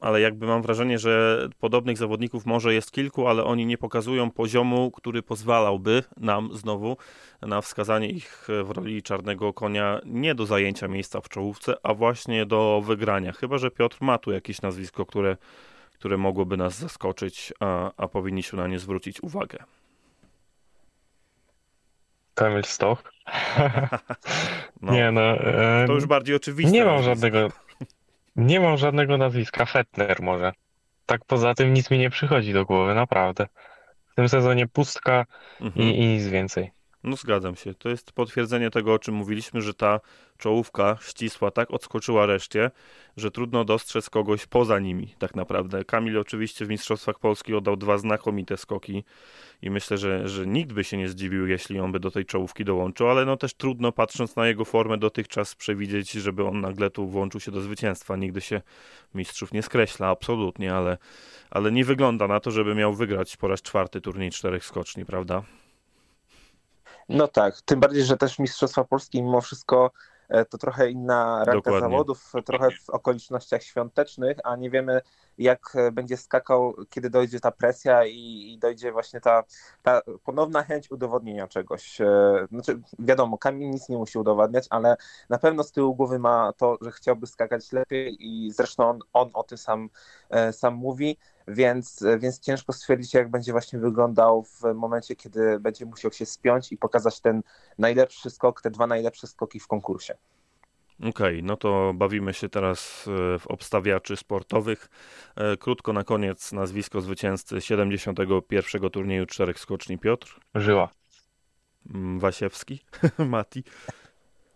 ale 0.00 0.20
jakby 0.20 0.46
mam 0.46 0.62
wrażenie, 0.62 0.98
że 0.98 1.48
podobnych 1.60 1.98
zawodników 1.98 2.46
może 2.46 2.74
jest 2.74 2.92
kilku, 2.92 3.26
ale 3.26 3.44
oni 3.44 3.66
nie 3.66 3.78
pokazują 3.78 4.30
poziomu, 4.30 4.90
który 4.90 5.22
pozwalałby 5.22 6.02
nam 6.16 6.50
znowu 6.52 6.96
na 7.42 7.60
wskazanie 7.60 8.10
ich 8.10 8.48
w 8.64 8.70
roli 8.70 9.02
czarnego 9.02 9.52
konia 9.52 10.00
nie 10.04 10.34
do 10.34 10.46
zajęcia 10.46 10.88
miejsca 10.88 11.20
w 11.20 11.28
czołówce, 11.28 11.74
a 11.82 11.94
właśnie 11.94 12.46
do 12.46 12.82
wygrania. 12.86 13.32
Chyba, 13.32 13.58
że 13.58 13.70
Piotr 13.70 13.96
ma 14.00 14.18
tu 14.18 14.32
jakieś 14.32 14.62
nazwisko, 14.62 15.06
które, 15.06 15.36
które 15.92 16.16
mogłoby 16.16 16.56
nas 16.56 16.78
zaskoczyć, 16.78 17.52
a, 17.60 17.92
a 17.96 18.08
powinniśmy 18.08 18.58
na 18.58 18.66
nie 18.66 18.78
zwrócić 18.78 19.22
uwagę. 19.22 19.58
Kamil 22.38 22.64
Stoch. 22.64 23.02
No, 24.82 24.92
nie 24.92 25.10
no. 25.12 25.36
To 25.86 25.92
już 25.92 26.06
bardziej 26.06 26.36
oczywiste. 26.36 26.72
Nie 26.72 26.84
mam 26.84 27.02
żadnego. 27.02 27.48
Nie 28.36 28.60
mam 28.60 28.76
żadnego 28.76 29.16
nazwiska. 29.18 29.64
Fetner 29.64 30.22
może. 30.22 30.52
Tak 31.06 31.24
poza 31.24 31.54
tym 31.54 31.74
nic 31.74 31.90
mi 31.90 31.98
nie 31.98 32.10
przychodzi 32.10 32.52
do 32.52 32.64
głowy, 32.64 32.94
naprawdę. 32.94 33.46
W 34.12 34.14
tym 34.14 34.28
sezonie 34.28 34.66
pustka 34.66 35.26
mhm. 35.60 35.86
i, 35.86 35.98
i 35.98 36.06
nic 36.06 36.26
więcej. 36.26 36.70
No 37.04 37.16
zgadzam 37.16 37.56
się. 37.56 37.74
To 37.74 37.88
jest 37.88 38.12
potwierdzenie 38.12 38.70
tego, 38.70 38.94
o 38.94 38.98
czym 38.98 39.14
mówiliśmy, 39.14 39.62
że 39.62 39.74
ta 39.74 40.00
czołówka 40.38 40.98
ścisła 41.02 41.50
tak 41.50 41.70
odskoczyła 41.70 42.26
reszcie, 42.26 42.70
że 43.16 43.30
trudno 43.30 43.64
dostrzec 43.64 44.10
kogoś 44.10 44.46
poza 44.46 44.78
nimi 44.78 45.14
tak 45.18 45.36
naprawdę. 45.36 45.84
Kamil 45.84 46.18
oczywiście 46.18 46.64
w 46.64 46.68
Mistrzostwach 46.68 47.18
Polski 47.18 47.54
oddał 47.54 47.76
dwa 47.76 47.98
znakomite 47.98 48.56
skoki 48.56 49.04
i 49.62 49.70
myślę, 49.70 49.98
że, 49.98 50.28
że 50.28 50.46
nikt 50.46 50.72
by 50.72 50.84
się 50.84 50.96
nie 50.96 51.08
zdziwił, 51.08 51.46
jeśli 51.46 51.80
on 51.80 51.92
by 51.92 52.00
do 52.00 52.10
tej 52.10 52.24
czołówki 52.24 52.64
dołączył, 52.64 53.08
ale 53.08 53.24
no 53.24 53.36
też 53.36 53.54
trudno 53.54 53.92
patrząc 53.92 54.36
na 54.36 54.46
jego 54.46 54.64
formę 54.64 54.98
dotychczas 54.98 55.54
przewidzieć, 55.54 56.10
żeby 56.12 56.44
on 56.44 56.60
nagle 56.60 56.90
tu 56.90 57.08
włączył 57.08 57.40
się 57.40 57.50
do 57.50 57.60
zwycięstwa. 57.60 58.16
Nigdy 58.16 58.40
się 58.40 58.62
mistrzów 59.14 59.52
nie 59.52 59.62
skreśla, 59.62 60.08
absolutnie, 60.08 60.74
ale, 60.74 60.98
ale 61.50 61.72
nie 61.72 61.84
wygląda 61.84 62.28
na 62.28 62.40
to, 62.40 62.50
żeby 62.50 62.74
miał 62.74 62.94
wygrać 62.94 63.36
po 63.36 63.48
raz 63.48 63.62
czwarty 63.62 64.00
turniej 64.00 64.30
czterech 64.30 64.64
skoczni, 64.64 65.04
prawda? 65.04 65.42
No 67.08 67.28
tak, 67.28 67.60
tym 67.62 67.80
bardziej, 67.80 68.04
że 68.04 68.16
też 68.16 68.38
Mistrzostwa 68.38 68.84
Polski 68.84 69.22
mimo 69.22 69.40
wszystko 69.40 69.90
E, 70.28 70.44
to 70.44 70.58
trochę 70.58 70.90
inna 70.90 71.44
ranka 71.44 71.52
Dokładnie. 71.52 71.80
zawodów, 71.80 72.32
trochę 72.44 72.70
w 72.70 72.90
okolicznościach 72.90 73.62
świątecznych, 73.62 74.38
a 74.44 74.56
nie 74.56 74.70
wiemy 74.70 75.00
jak 75.38 75.60
e, 75.74 75.92
będzie 75.92 76.16
skakał, 76.16 76.74
kiedy 76.90 77.10
dojdzie 77.10 77.40
ta 77.40 77.50
presja 77.50 78.04
i, 78.04 78.52
i 78.52 78.58
dojdzie 78.58 78.92
właśnie 78.92 79.20
ta, 79.20 79.44
ta 79.82 80.00
ponowna 80.24 80.62
chęć 80.62 80.90
udowodnienia 80.90 81.48
czegoś. 81.48 82.00
E, 82.00 82.46
znaczy, 82.52 82.80
wiadomo, 82.98 83.38
Kamil 83.38 83.70
nic 83.70 83.88
nie 83.88 83.96
musi 83.96 84.18
udowadniać, 84.18 84.66
ale 84.70 84.96
na 85.28 85.38
pewno 85.38 85.64
z 85.64 85.72
tyłu 85.72 85.94
głowy 85.94 86.18
ma 86.18 86.52
to, 86.56 86.78
że 86.80 86.92
chciałby 86.92 87.26
skakać 87.26 87.72
lepiej 87.72 88.16
i 88.20 88.50
zresztą 88.52 88.90
on, 88.90 88.98
on 89.12 89.30
o 89.34 89.42
tym 89.42 89.58
sam, 89.58 89.88
sam 90.52 90.74
mówi 90.74 91.18
więc, 91.48 92.04
więc 92.18 92.40
ciężko 92.40 92.72
stwierdzić, 92.72 93.14
jak 93.14 93.30
będzie 93.30 93.52
właśnie 93.52 93.78
wyglądał 93.78 94.42
w 94.42 94.74
momencie, 94.74 95.16
kiedy 95.16 95.60
będzie 95.60 95.86
musiał 95.86 96.12
się 96.12 96.26
spiąć 96.26 96.72
i 96.72 96.76
pokazać 96.76 97.20
ten 97.20 97.42
najlepszy 97.78 98.30
skok, 98.30 98.62
te 98.62 98.70
dwa 98.70 98.86
najlepsze 98.86 99.26
skoki 99.26 99.60
w 99.60 99.66
konkursie. 99.66 100.14
Okej, 100.98 101.10
okay, 101.10 101.42
no 101.42 101.56
to 101.56 101.92
bawimy 101.94 102.34
się 102.34 102.48
teraz 102.48 103.08
e, 103.34 103.38
w 103.38 103.46
obstawiaczy 103.46 104.16
sportowych. 104.16 104.88
E, 105.36 105.56
krótko 105.56 105.92
na 105.92 106.04
koniec 106.04 106.52
nazwisko 106.52 107.00
zwycięzcy 107.00 107.60
71. 107.60 108.90
turnieju 108.90 109.26
czterech 109.26 109.58
skoczni 109.58 109.98
Piotr. 109.98 110.40
Żyła. 110.54 110.88
Mm, 111.94 112.18
Wasiewski, 112.18 112.84
Mati. 113.18 113.64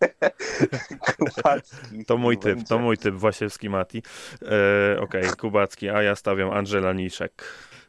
Kubacki. 1.17 2.05
To 2.07 2.17
mój 2.17 2.37
typ, 2.37 2.63
to 2.63 2.79
mój 2.79 2.97
typ, 2.97 3.15
Wasiewski 3.15 3.69
Mati. 3.69 4.03
E, 4.41 4.99
Okej, 4.99 5.21
okay, 5.21 5.35
Kubacki, 5.41 5.89
a 5.89 6.01
ja 6.01 6.15
stawiam 6.15 6.51
Angela 6.51 6.93
Niszek. 6.93 7.43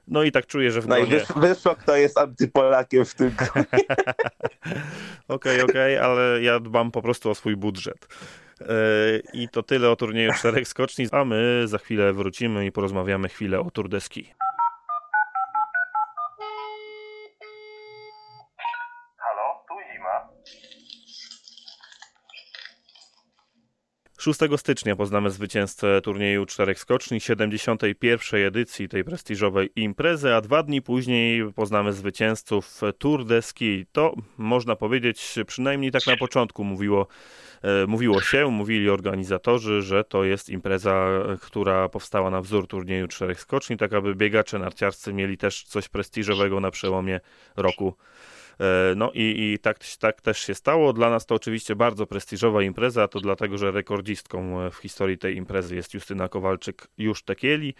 No 0.08 0.22
i 0.22 0.32
tak 0.32 0.46
czuję, 0.46 0.70
że 0.70 0.80
w 0.80 0.88
No 0.88 0.96
gronie... 0.96 1.16
i 1.16 1.40
wyszło, 1.40 1.74
kto 1.74 1.96
jest 1.96 2.18
antypolakiem 2.18 3.04
w 3.04 3.14
tym 3.14 3.34
Okej, 5.28 5.60
okej, 5.60 5.62
okay, 5.62 5.64
okay, 5.64 6.02
ale 6.02 6.42
ja 6.42 6.60
dbam 6.60 6.90
po 6.90 7.02
prostu 7.02 7.30
o 7.30 7.34
swój 7.34 7.56
budżet. 7.56 8.08
E, 8.60 8.66
I 9.32 9.48
to 9.48 9.62
tyle 9.62 9.90
o 9.90 9.96
turnieju 9.96 10.32
czterech 10.32 10.68
skoczni, 10.68 11.06
a 11.12 11.24
my 11.24 11.62
za 11.64 11.78
chwilę 11.78 12.12
wrócimy 12.12 12.66
i 12.66 12.72
porozmawiamy 12.72 13.28
chwilę 13.28 13.60
o 13.60 13.70
Tour 13.70 13.88
de 13.88 14.00
Ski. 14.00 14.34
6 24.24 24.40
stycznia 24.56 24.96
poznamy 24.96 25.30
zwycięzcę 25.30 26.00
turnieju 26.00 26.46
czterech 26.46 26.78
skoczni, 26.78 27.20
71. 27.20 28.46
edycji 28.46 28.88
tej 28.88 29.04
prestiżowej 29.04 29.70
imprezy, 29.76 30.34
a 30.34 30.40
dwa 30.40 30.62
dni 30.62 30.82
później 30.82 31.52
poznamy 31.52 31.92
zwycięzców 31.92 32.80
Tour 32.98 33.24
de 33.24 33.42
Ski. 33.42 33.86
To 33.92 34.14
można 34.38 34.76
powiedzieć, 34.76 35.34
przynajmniej 35.46 35.90
tak 35.90 36.06
na 36.06 36.16
początku 36.16 36.64
mówiło, 36.64 37.06
e, 37.62 37.86
mówiło 37.86 38.20
się, 38.20 38.50
mówili 38.50 38.90
organizatorzy, 38.90 39.82
że 39.82 40.04
to 40.04 40.24
jest 40.24 40.48
impreza, 40.48 41.08
która 41.40 41.88
powstała 41.88 42.30
na 42.30 42.40
wzór 42.40 42.66
turnieju 42.66 43.08
czterech 43.08 43.40
skoczni, 43.40 43.76
tak 43.76 43.92
aby 43.92 44.14
biegacze 44.14 44.58
narciarscy 44.58 45.12
mieli 45.12 45.36
też 45.36 45.64
coś 45.64 45.88
prestiżowego 45.88 46.60
na 46.60 46.70
przełomie 46.70 47.20
roku 47.56 47.94
E, 47.94 48.33
no 48.96 49.10
i, 49.14 49.52
i 49.54 49.58
tak, 49.58 49.78
tak 50.00 50.20
też 50.20 50.38
się 50.38 50.54
stało. 50.54 50.92
Dla 50.92 51.10
nas 51.10 51.26
to 51.26 51.34
oczywiście 51.34 51.76
bardzo 51.76 52.06
prestiżowa 52.06 52.62
impreza, 52.62 53.08
to 53.08 53.20
dlatego, 53.20 53.58
że 53.58 53.70
rekordzistką 53.70 54.60
e, 54.60 54.70
w 54.70 54.76
historii 54.76 55.18
tej 55.18 55.36
imprezy 55.36 55.76
jest 55.76 55.94
Justyna 55.94 56.28
Kowalczyk 56.28 56.88
już 56.98 57.22
Tekieli. 57.22 57.74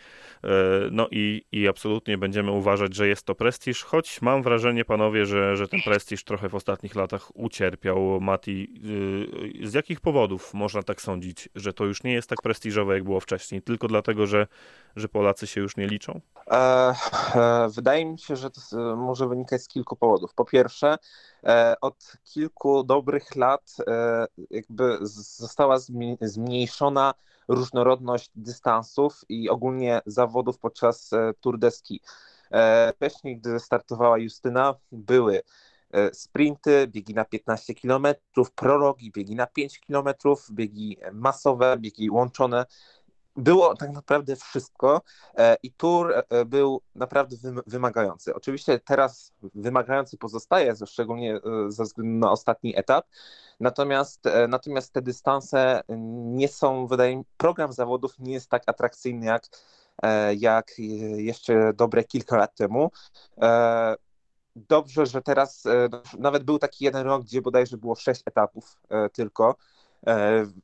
E, 0.45 0.49
no 0.91 1.09
i, 1.11 1.45
i 1.53 1.69
absolutnie 1.69 2.19
będziemy 2.19 2.51
uważać, 2.51 2.95
że 2.95 3.09
jest 3.09 3.27
to 3.27 3.35
prestiż, 3.35 3.83
choć 3.83 4.23
mam 4.23 4.43
wrażenie, 4.43 4.85
panowie, 4.85 5.27
że, 5.27 5.57
że 5.57 5.69
ten 5.69 5.81
prestiż 5.83 6.25
trochę 6.25 6.49
w 6.49 6.55
ostatnich 6.55 6.95
latach 6.95 7.37
ucierpiał. 7.37 8.21
Mati, 8.21 8.81
z 9.63 9.75
jakich 9.75 10.01
powodów 10.01 10.55
można 10.55 10.83
tak 10.83 11.01
sądzić, 11.01 11.49
że 11.55 11.73
to 11.73 11.85
już 11.85 12.03
nie 12.03 12.13
jest 12.13 12.29
tak 12.29 12.43
prestiżowe, 12.43 12.95
jak 12.95 13.05
było 13.05 13.21
wcześniej? 13.21 13.63
Tylko 13.63 13.89
dlatego, 13.89 14.27
że, 14.27 14.47
że 14.97 15.09
Polacy 15.09 15.47
się 15.47 15.61
już 15.61 15.77
nie 15.77 15.87
liczą? 15.87 16.21
E, 16.51 16.95
e, 17.35 17.69
wydaje 17.75 18.05
mi 18.05 18.19
się, 18.19 18.37
że 18.37 18.51
to 18.51 18.97
może 18.97 19.29
wynikać 19.29 19.63
z 19.63 19.69
kilku 19.69 19.97
powodów. 19.97 20.35
Po 20.35 20.45
pierwsze, 20.45 20.64
pierwsze, 20.65 20.97
e, 21.47 21.77
od 21.81 22.13
kilku 22.25 22.85
dobrych 22.85 23.37
lat 23.37 23.77
e, 23.87 24.27
jakby 24.51 24.99
została 25.03 25.79
zmniejszona 26.21 27.15
różnorodność 27.49 28.31
dystansów 28.35 29.21
i 29.29 29.51
ogólnie 29.51 30.01
zawodów 30.07 30.59
podczas 30.59 31.13
e, 31.13 31.33
Tour 31.41 31.59
de 31.59 31.71
Ski. 31.71 32.01
Wcześniej, 32.97 33.39
gdy 33.39 33.61
startowała 33.61 34.19
Justyna, 34.19 34.75
były 34.93 35.43
sprinty, 36.13 36.87
biegi 36.87 37.15
na 37.15 37.25
15 37.25 37.75
km, 37.75 38.07
prologi, 38.55 39.13
biegi 39.13 39.35
na 39.35 39.47
5 39.47 39.81
km, 39.81 40.09
biegi 40.51 40.97
masowe, 41.13 41.77
biegi 41.79 42.11
łączone 42.11 42.65
było 43.37 43.77
tak 43.77 43.91
naprawdę 43.91 44.37
wszystko 44.37 45.03
e, 45.37 45.57
i 45.63 45.73
tour 45.73 46.13
e, 46.13 46.45
był 46.45 46.81
naprawdę 46.95 47.37
wymagający. 47.67 48.35
Oczywiście 48.35 48.79
teraz 48.79 49.33
wymagający 49.55 50.19
pozostaje, 50.19 50.75
szczególnie 50.87 51.35
e, 51.35 51.41
ze 51.69 51.85
względu 51.85 52.19
na 52.19 52.31
ostatni 52.31 52.79
etap, 52.79 53.07
natomiast, 53.61 54.25
natomiast 54.49 54.93
te 54.93 55.03
dystanse 55.03 55.83
nie 56.25 56.49
są, 56.49 56.87
wydaje 56.87 57.17
mi 57.17 57.25
program 57.37 57.73
zawodów 57.73 58.19
nie 58.19 58.33
jest 58.33 58.51
tak 58.51 58.63
atrakcyjny 58.67 59.27
jak, 59.27 59.47
jak 60.37 60.73
jeszcze 61.17 61.73
dobre 61.75 62.05
kilka 62.05 62.37
lat 62.37 62.55
temu. 62.55 62.91
Dobrze, 64.57 65.07
że 65.07 65.23
teraz 65.23 65.65
nawet 66.19 66.45
był 66.45 66.59
taki 66.59 66.85
jeden 66.85 67.07
rok, 67.07 67.23
gdzie 67.23 67.43
bodajże 67.43 67.77
było 67.77 67.95
sześć 67.95 68.23
etapów 68.27 68.79
tylko 69.13 69.57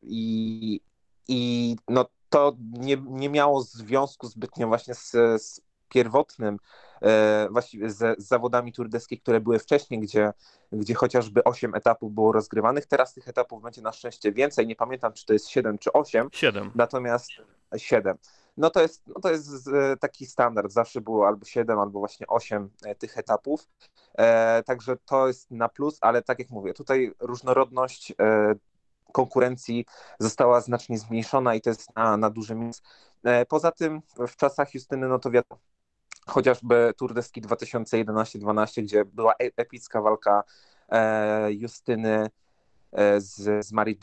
i, 0.02 0.80
i 1.28 1.76
no 1.88 2.04
to 2.30 2.56
nie, 2.72 2.96
nie 2.96 3.28
miało 3.28 3.62
związku 3.62 4.26
zbytnio 4.26 4.68
właśnie 4.68 4.94
z, 4.94 5.10
z 5.42 5.60
pierwotnym, 5.88 6.58
e, 7.02 7.48
właściwie 7.50 7.90
z, 7.90 8.18
z, 8.18 8.28
zawodami 8.28 8.72
turdeskich, 8.72 9.22
które 9.22 9.40
były 9.40 9.58
wcześniej, 9.58 10.00
gdzie, 10.00 10.32
gdzie 10.72 10.94
chociażby 10.94 11.44
8 11.44 11.74
etapów 11.74 12.12
było 12.12 12.32
rozgrywanych. 12.32 12.86
Teraz 12.86 13.14
tych 13.14 13.28
etapów 13.28 13.62
będzie 13.62 13.82
na 13.82 13.92
szczęście 13.92 14.32
więcej. 14.32 14.66
Nie 14.66 14.76
pamiętam, 14.76 15.12
czy 15.12 15.26
to 15.26 15.32
jest 15.32 15.48
7 15.48 15.78
czy 15.78 15.92
8. 15.92 16.28
7. 16.32 16.70
Natomiast 16.74 17.30
7. 17.76 18.16
No 18.56 18.70
to 18.70 18.82
jest, 18.82 19.02
no 19.06 19.20
to 19.20 19.30
jest 19.30 19.68
e, 19.68 19.96
taki 19.96 20.26
standard. 20.26 20.72
Zawsze 20.72 21.00
było 21.00 21.26
albo 21.26 21.44
7, 21.44 21.78
albo 21.78 21.98
właśnie 21.98 22.26
8 22.26 22.70
e, 22.84 22.94
tych 22.94 23.18
etapów. 23.18 23.68
E, 24.18 24.62
także 24.62 24.96
to 24.96 25.28
jest 25.28 25.50
na 25.50 25.68
plus, 25.68 25.98
ale 26.00 26.22
tak 26.22 26.38
jak 26.38 26.50
mówię, 26.50 26.74
tutaj 26.74 27.12
różnorodność 27.20 28.12
e, 28.20 28.54
konkurencji 29.10 29.86
została 30.18 30.60
znacznie 30.60 30.98
zmniejszona 30.98 31.54
i 31.54 31.60
to 31.60 31.70
jest 31.70 31.96
na, 31.96 32.16
na 32.16 32.30
duży 32.30 32.54
minus. 32.54 32.82
E, 33.24 33.46
poza 33.46 33.72
tym 33.72 34.02
w 34.28 34.36
czasach 34.36 34.74
Justyny, 34.74 35.08
no 35.08 35.18
to 35.18 35.30
wiadomo, 35.30 35.60
chociażby 36.26 36.92
Tour 36.96 37.14
de 37.14 37.22
Ski 37.22 37.42
2011-12, 37.42 38.82
gdzie 38.82 39.04
była 39.04 39.32
e, 39.32 39.36
epicka 39.56 40.02
walka 40.02 40.44
e, 40.88 41.52
Justyny 41.52 42.30
z, 43.18 43.66
z 43.66 43.72
Marit 43.72 44.00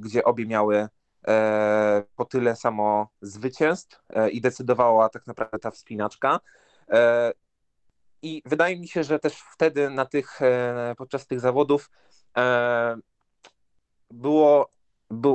gdzie 0.00 0.24
obie 0.24 0.46
miały 0.46 0.88
po 2.16 2.24
tyle 2.24 2.56
samo 2.56 3.08
zwycięstw 3.20 4.02
i 4.32 4.40
decydowała 4.40 5.08
tak 5.08 5.26
naprawdę 5.26 5.58
ta 5.58 5.70
wspinaczka. 5.70 6.40
I 8.22 8.42
wydaje 8.44 8.80
mi 8.80 8.88
się, 8.88 9.04
że 9.04 9.18
też 9.18 9.40
wtedy 9.52 9.90
na 9.90 10.06
tych, 10.06 10.40
podczas 10.96 11.26
tych 11.26 11.40
zawodów 11.40 11.90
było, 14.10 14.70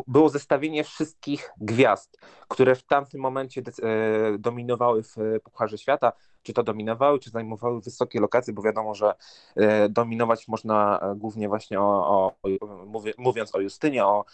było 0.08 0.30
zestawienie 0.30 0.84
wszystkich 0.84 1.52
gwiazd, 1.62 2.18
które 2.48 2.76
w 2.76 2.84
tamtym 2.84 3.22
momencie 3.22 3.62
e, 3.62 4.38
dominowały 4.38 5.04
w 5.04 5.16
Pucharze 5.44 5.78
Świata, 5.78 6.14
czy 6.44 6.54
to 6.54 6.64
dominowały, 6.64 7.20
czy 7.20 7.30
zajmowały 7.30 7.82
wysokie 7.82 8.20
lokacje, 8.20 8.54
bo 8.54 8.62
wiadomo, 8.62 8.96
że 8.96 9.16
e, 9.56 9.90
dominować 9.90 10.48
można 10.48 11.00
e, 11.00 11.16
głównie 11.16 11.48
właśnie 11.48 11.80
o, 11.82 12.06
o, 12.08 12.34
mówiąc 13.18 13.56
o 13.56 13.60
Justynie, 13.60 14.06
o, 14.06 14.26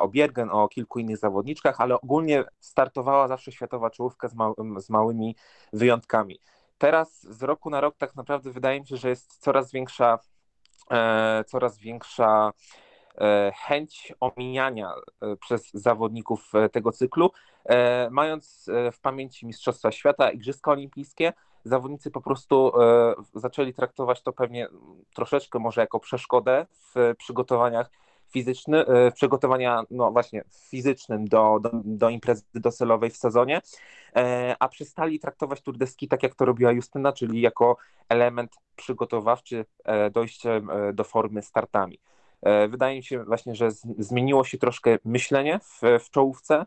o 0.00 0.08
Biergen, 0.08 0.50
o 0.50 0.68
kilku 0.68 0.98
innych 0.98 1.18
zawodniczkach, 1.18 1.80
ale 1.80 1.94
ogólnie 1.94 2.44
startowała 2.60 3.28
zawsze 3.28 3.52
światowa 3.52 3.90
czołówka 3.90 4.28
z, 4.28 4.34
z 4.78 4.90
małymi 4.90 5.36
wyjątkami. 5.72 6.38
Teraz 6.78 7.22
z 7.22 7.42
roku 7.42 7.70
na 7.70 7.80
rok 7.80 7.96
tak 7.98 8.16
naprawdę 8.16 8.50
wydaje 8.50 8.80
mi 8.80 8.86
się, 8.86 8.96
że 8.96 9.08
jest 9.08 9.36
coraz 9.38 9.72
większa, 9.72 10.18
coraz 11.46 11.78
większa 11.78 12.52
chęć 13.54 14.12
omijania 14.20 14.94
e, 15.22 15.36
przez 15.36 15.70
zawodników 15.74 16.54
e, 16.54 16.68
tego 16.68 16.92
cyklu, 16.92 17.30
mając 18.10 18.70
w 18.92 19.00
pamięci 19.00 19.46
Mistrzostwa 19.46 19.92
Świata, 19.92 20.30
Igrzyska 20.30 20.70
Olimpijskie, 20.70 21.32
zawodnicy 21.64 22.10
po 22.10 22.20
prostu 22.20 22.72
zaczęli 23.34 23.74
traktować 23.74 24.22
to 24.22 24.32
pewnie 24.32 24.68
troszeczkę 25.14 25.58
może 25.58 25.80
jako 25.80 26.00
przeszkodę 26.00 26.66
w 26.70 27.14
przygotowaniach 27.18 27.90
fizyczny, 28.30 28.84
przygotowania 29.14 29.82
no 29.90 30.12
właśnie 30.12 30.44
fizycznym 30.70 31.28
do, 31.28 31.60
do, 31.62 31.70
do 31.84 32.08
imprezy 32.08 32.42
docelowej 32.54 33.10
w 33.10 33.16
sezonie, 33.16 33.60
a 34.58 34.68
przestali 34.68 35.20
traktować 35.20 35.60
Tour 35.60 35.78
de 35.78 35.86
Ski 35.86 36.08
tak 36.08 36.22
jak 36.22 36.34
to 36.34 36.44
robiła 36.44 36.72
Justyna, 36.72 37.12
czyli 37.12 37.40
jako 37.40 37.76
element 38.08 38.56
przygotowawczy 38.76 39.64
dojściem 40.12 40.70
do 40.92 41.04
formy 41.04 41.42
startami. 41.42 41.98
Wydaje 42.68 42.96
mi 42.96 43.04
się 43.04 43.24
właśnie, 43.24 43.54
że 43.54 43.70
zmieniło 43.98 44.44
się 44.44 44.58
troszkę 44.58 44.98
myślenie 45.04 45.58
w, 45.58 45.80
w 46.04 46.10
czołówce. 46.10 46.66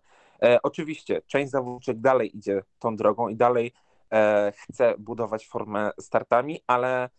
Oczywiście 0.64 1.22
część 1.28 1.52
zawodniczek 1.52 2.00
dalej 2.00 2.38
idzie 2.38 2.64
tą 2.80 2.96
drogą 2.96 3.28
i 3.28 3.36
dalej 3.36 3.74
chce 4.58 4.96
budować 4.98 5.48
formę 5.48 5.92
startami, 6.00 6.60
ale 6.68 7.10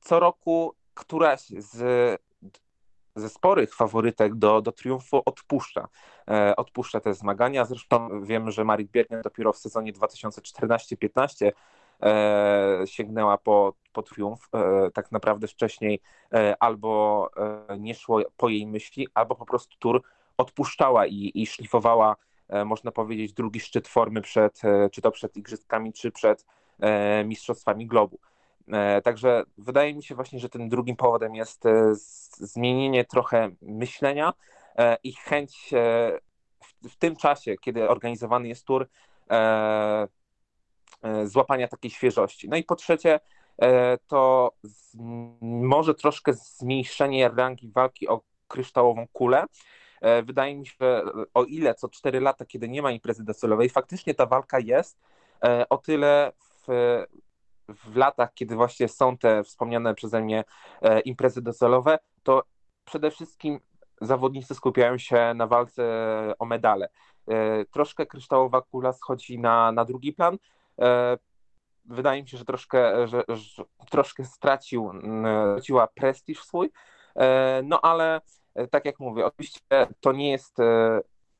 co 0.00 0.20
roku 0.20 0.74
któraś 0.94 1.48
z 1.48 2.20
ze 3.16 3.28
sporych 3.28 3.74
faworytek 3.74 4.34
do, 4.34 4.62
do 4.62 4.72
triumfu 4.72 5.22
odpuszcza. 5.24 5.88
E, 6.30 6.56
odpuszcza 6.56 7.00
te 7.00 7.14
zmagania. 7.14 7.64
Zresztą 7.64 8.24
wiemy, 8.24 8.52
że 8.52 8.64
Marit 8.64 8.90
Biergen 8.90 9.22
dopiero 9.22 9.52
w 9.52 9.58
sezonie 9.58 9.92
2014-15 9.92 11.46
e, 11.46 11.52
sięgnęła 12.86 13.38
po, 13.38 13.74
po 13.92 14.02
triumf. 14.02 14.48
E, 14.54 14.90
tak 14.90 15.12
naprawdę 15.12 15.48
wcześniej 15.48 16.00
e, 16.32 16.56
albo 16.60 17.30
e, 17.68 17.78
nie 17.78 17.94
szło 17.94 18.20
po 18.36 18.48
jej 18.48 18.66
myśli, 18.66 19.08
albo 19.14 19.34
po 19.34 19.46
prostu 19.46 19.76
tur 19.78 20.02
odpuszczała 20.36 21.06
i, 21.06 21.32
i 21.34 21.46
szlifowała, 21.46 22.16
e, 22.48 22.64
można 22.64 22.92
powiedzieć, 22.92 23.32
drugi 23.32 23.60
szczyt 23.60 23.88
formy 23.88 24.20
przed, 24.20 24.60
czy 24.92 25.02
to 25.02 25.10
przed 25.10 25.36
Igrzyskami, 25.36 25.92
czy 25.92 26.10
przed 26.10 26.46
Mistrzostwami 27.24 27.86
Globu. 27.86 28.18
E, 28.68 29.02
także 29.02 29.44
wydaje 29.58 29.94
mi 29.94 30.02
się 30.02 30.14
właśnie, 30.14 30.38
że 30.38 30.48
tym 30.48 30.68
drugim 30.68 30.96
powodem 30.96 31.34
jest 31.34 31.66
e, 31.66 31.94
zmienienie 32.34 33.04
trochę 33.04 33.50
myślenia 33.62 34.32
e, 34.76 34.96
i 35.04 35.12
chęć 35.12 35.70
w 36.90 36.96
tym 36.98 37.16
czasie, 37.16 37.56
kiedy 37.56 37.88
organizowany 37.88 38.48
jest 38.48 38.66
tur, 38.66 38.88
złapania 41.24 41.68
takiej 41.68 41.90
świeżości. 41.90 42.48
No 42.48 42.56
i 42.56 42.64
po 42.64 42.76
trzecie, 42.76 43.20
to 44.06 44.52
może 45.40 45.94
troszkę 45.94 46.32
zmniejszenie 46.32 47.28
rangi 47.28 47.68
walki 47.68 48.08
o 48.08 48.20
kryształową 48.48 49.06
kulę. 49.12 49.44
Wydaje 50.24 50.56
mi 50.56 50.66
się, 50.66 50.74
że 50.80 51.04
o 51.34 51.44
ile 51.44 51.74
co 51.74 51.88
4 51.88 52.20
lata, 52.20 52.44
kiedy 52.44 52.68
nie 52.68 52.82
ma 52.82 52.90
imprezy 52.90 53.24
docelowej, 53.24 53.68
faktycznie 53.68 54.14
ta 54.14 54.26
walka 54.26 54.58
jest, 54.58 54.98
o 55.70 55.78
tyle 55.78 56.32
w 56.66 56.66
w 57.68 57.96
latach, 57.96 58.34
kiedy 58.34 58.54
właśnie 58.54 58.88
są 58.88 59.18
te 59.18 59.44
wspomniane 59.44 59.94
przeze 59.94 60.20
mnie 60.20 60.44
e, 60.82 61.00
imprezy 61.00 61.42
docelowe, 61.42 61.98
to 62.22 62.42
przede 62.84 63.10
wszystkim 63.10 63.60
zawodnicy 64.00 64.54
skupiają 64.54 64.98
się 64.98 65.32
na 65.34 65.46
walce 65.46 65.84
o 66.38 66.44
medale. 66.44 66.88
E, 67.28 67.64
troszkę 67.64 68.06
kryształowa 68.06 68.62
kula 68.62 68.92
schodzi 68.92 69.38
na, 69.38 69.72
na 69.72 69.84
drugi 69.84 70.12
plan. 70.12 70.38
E, 70.80 71.18
wydaje 71.84 72.22
mi 72.22 72.28
się, 72.28 72.38
że 72.38 72.44
troszkę, 72.44 73.08
że, 73.08 73.22
że 73.28 73.64
troszkę 73.90 74.24
stracił, 74.24 74.92
straciła 75.50 75.86
prestiż 75.86 76.42
swój, 76.42 76.70
no 77.64 77.80
ale 77.80 78.20
tak 78.70 78.84
jak 78.84 79.00
mówię, 79.00 79.26
oczywiście 79.26 79.60
to 80.00 80.12
nie 80.12 80.30
jest 80.30 80.56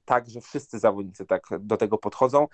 tak, 0.05 0.31
że 0.31 0.41
wszyscy 0.41 0.79
zawodnicy 0.79 1.27
tak 1.27 1.47
do 1.61 1.77
tego 1.77 1.99
podchodzą. 1.99 2.49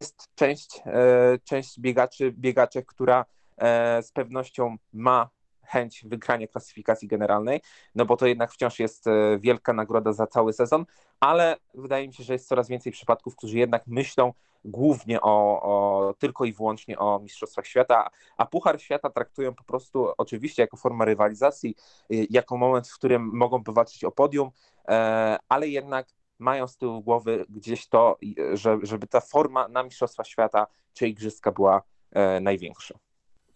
Jest 0.00 0.28
część, 0.34 0.80
e, 0.86 1.38
część 1.44 1.80
biegaczy, 1.80 2.32
biegaczek, 2.32 2.86
która 2.86 3.24
e, 3.56 4.02
z 4.02 4.12
pewnością 4.12 4.76
ma 4.92 5.28
chęć 5.66 6.04
wygrania 6.06 6.46
klasyfikacji 6.46 7.08
generalnej, 7.08 7.60
no 7.94 8.06
bo 8.06 8.16
to 8.16 8.26
jednak 8.26 8.52
wciąż 8.52 8.78
jest 8.78 9.06
e, 9.06 9.38
wielka 9.38 9.72
nagroda 9.72 10.12
za 10.12 10.26
cały 10.26 10.52
sezon, 10.52 10.84
ale 11.20 11.56
wydaje 11.74 12.08
mi 12.08 12.14
się, 12.14 12.24
że 12.24 12.32
jest 12.32 12.48
coraz 12.48 12.68
więcej 12.68 12.92
przypadków, 12.92 13.36
którzy 13.36 13.58
jednak 13.58 13.86
myślą 13.86 14.32
głównie 14.64 15.20
o, 15.20 15.62
o 15.62 16.14
tylko 16.18 16.44
i 16.44 16.52
wyłącznie 16.52 16.98
o 16.98 17.18
Mistrzostwach 17.18 17.66
Świata, 17.66 18.10
a 18.36 18.46
Puchar 18.46 18.80
Świata 18.80 19.10
traktują 19.10 19.54
po 19.54 19.64
prostu 19.64 20.08
oczywiście 20.18 20.62
jako 20.62 20.76
forma 20.76 21.04
rywalizacji, 21.04 21.74
jako 22.10 22.56
moment, 22.56 22.88
w 22.88 22.94
którym 22.94 23.30
mogą 23.32 23.64
powalczyć 23.64 24.04
o 24.04 24.10
podium, 24.10 24.50
ale 25.48 25.68
jednak 25.68 26.06
mają 26.38 26.68
z 26.68 26.76
tyłu 26.76 27.02
głowy 27.02 27.46
gdzieś 27.48 27.88
to, 27.88 28.18
że, 28.52 28.78
żeby 28.82 29.06
ta 29.06 29.20
forma 29.20 29.68
na 29.68 29.82
Mistrzostwa 29.82 30.24
Świata 30.24 30.66
czy 30.92 31.08
Igrzyska 31.08 31.52
była 31.52 31.82
e, 32.10 32.40
największa. 32.40 32.98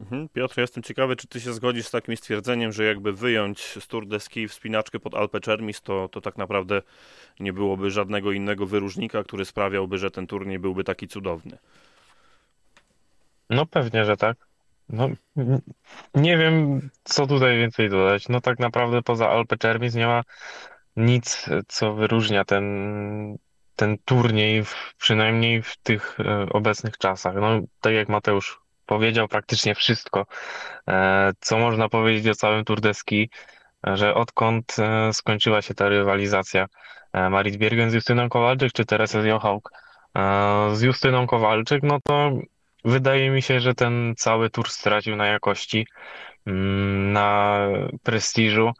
Mhm. 0.00 0.28
Piotr, 0.28 0.58
jestem 0.58 0.82
ciekawy, 0.82 1.16
czy 1.16 1.28
ty 1.28 1.40
się 1.40 1.52
zgodzisz 1.52 1.86
z 1.86 1.90
takim 1.90 2.16
stwierdzeniem, 2.16 2.72
że 2.72 2.84
jakby 2.84 3.12
wyjąć 3.12 3.60
z 3.60 3.86
Tour 3.86 4.06
de 4.06 4.20
Ski 4.20 4.48
wspinaczkę 4.48 5.00
pod 5.00 5.14
Alpe 5.14 5.40
Czermis, 5.40 5.82
to, 5.82 6.08
to 6.08 6.20
tak 6.20 6.36
naprawdę 6.36 6.82
nie 7.40 7.52
byłoby 7.52 7.90
żadnego 7.90 8.32
innego 8.32 8.66
wyróżnika, 8.66 9.24
który 9.24 9.44
sprawiałby, 9.44 9.98
że 9.98 10.10
ten 10.10 10.26
turniej 10.26 10.58
byłby 10.58 10.84
taki 10.84 11.08
cudowny. 11.08 11.58
No 13.50 13.66
pewnie, 13.66 14.04
że 14.04 14.16
tak. 14.16 14.36
No, 14.88 15.08
nie 16.14 16.38
wiem, 16.38 16.80
co 17.04 17.26
tutaj 17.26 17.58
więcej 17.58 17.90
dodać. 17.90 18.28
No 18.28 18.40
tak 18.40 18.58
naprawdę 18.58 19.02
poza 19.02 19.28
Alpe 19.28 19.56
Czermis 19.56 19.94
nie 19.94 20.06
ma 20.06 20.22
nic, 20.96 21.46
co 21.68 21.94
wyróżnia 21.94 22.44
ten, 22.44 23.38
ten 23.76 23.98
turniej, 24.04 24.64
w, 24.64 24.94
przynajmniej 24.98 25.62
w 25.62 25.76
tych 25.76 26.20
e, 26.20 26.48
obecnych 26.50 26.98
czasach. 26.98 27.34
No, 27.34 27.60
tak 27.80 27.94
jak 27.94 28.08
Mateusz 28.08 28.60
powiedział, 28.88 29.28
praktycznie 29.28 29.74
wszystko, 29.74 30.26
e, 30.88 31.32
co 31.40 31.58
można 31.58 31.88
powiedzieć 31.88 32.28
o 32.28 32.34
całym 32.34 32.64
Tour 32.64 32.80
de 32.80 32.94
Ski, 32.94 33.30
że 33.84 34.14
odkąd 34.14 34.76
e, 34.78 35.12
skończyła 35.12 35.62
się 35.62 35.74
ta 35.74 35.88
rywalizacja 35.88 36.66
Marit 37.30 37.56
Biergen 37.56 37.90
z 37.90 37.94
Justyną 37.94 38.28
Kowalczyk, 38.28 38.72
czy 38.72 38.84
Teresę 38.84 39.28
Jochałk 39.28 39.70
z 40.72 40.82
Justyną 40.82 41.26
Kowalczyk, 41.26 41.82
no 41.82 41.98
to 42.04 42.30
wydaje 42.84 43.30
mi 43.30 43.42
się, 43.42 43.60
że 43.60 43.74
ten 43.74 44.14
cały 44.16 44.50
tur 44.50 44.68
stracił 44.68 45.16
na 45.16 45.26
jakości, 45.26 45.86
mm, 46.46 47.12
na 47.12 47.58
prestiżu. 48.02 48.72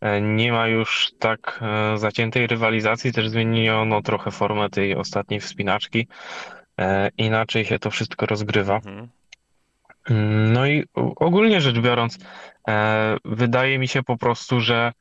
E, 0.00 0.20
nie 0.20 0.52
ma 0.52 0.68
już 0.68 1.12
tak 1.18 1.60
e, 1.62 1.98
zaciętej 1.98 2.46
rywalizacji, 2.46 3.12
też 3.12 3.28
zmieniono 3.28 4.02
trochę 4.02 4.30
formę 4.30 4.70
tej 4.70 4.96
ostatniej 4.96 5.40
wspinaczki. 5.40 6.08
E, 6.78 7.10
inaczej 7.18 7.64
się 7.64 7.78
to 7.78 7.90
wszystko 7.90 8.26
rozgrywa. 8.26 8.76
Mhm. 8.76 9.08
No 10.52 10.66
i 10.66 10.84
ogólnie 11.16 11.60
rzecz 11.60 11.78
biorąc, 11.78 12.18
wydaje 13.24 13.78
mi 13.78 13.88
się 13.88 14.02
po 14.02 14.16
prostu, 14.16 14.60
że 14.60 14.92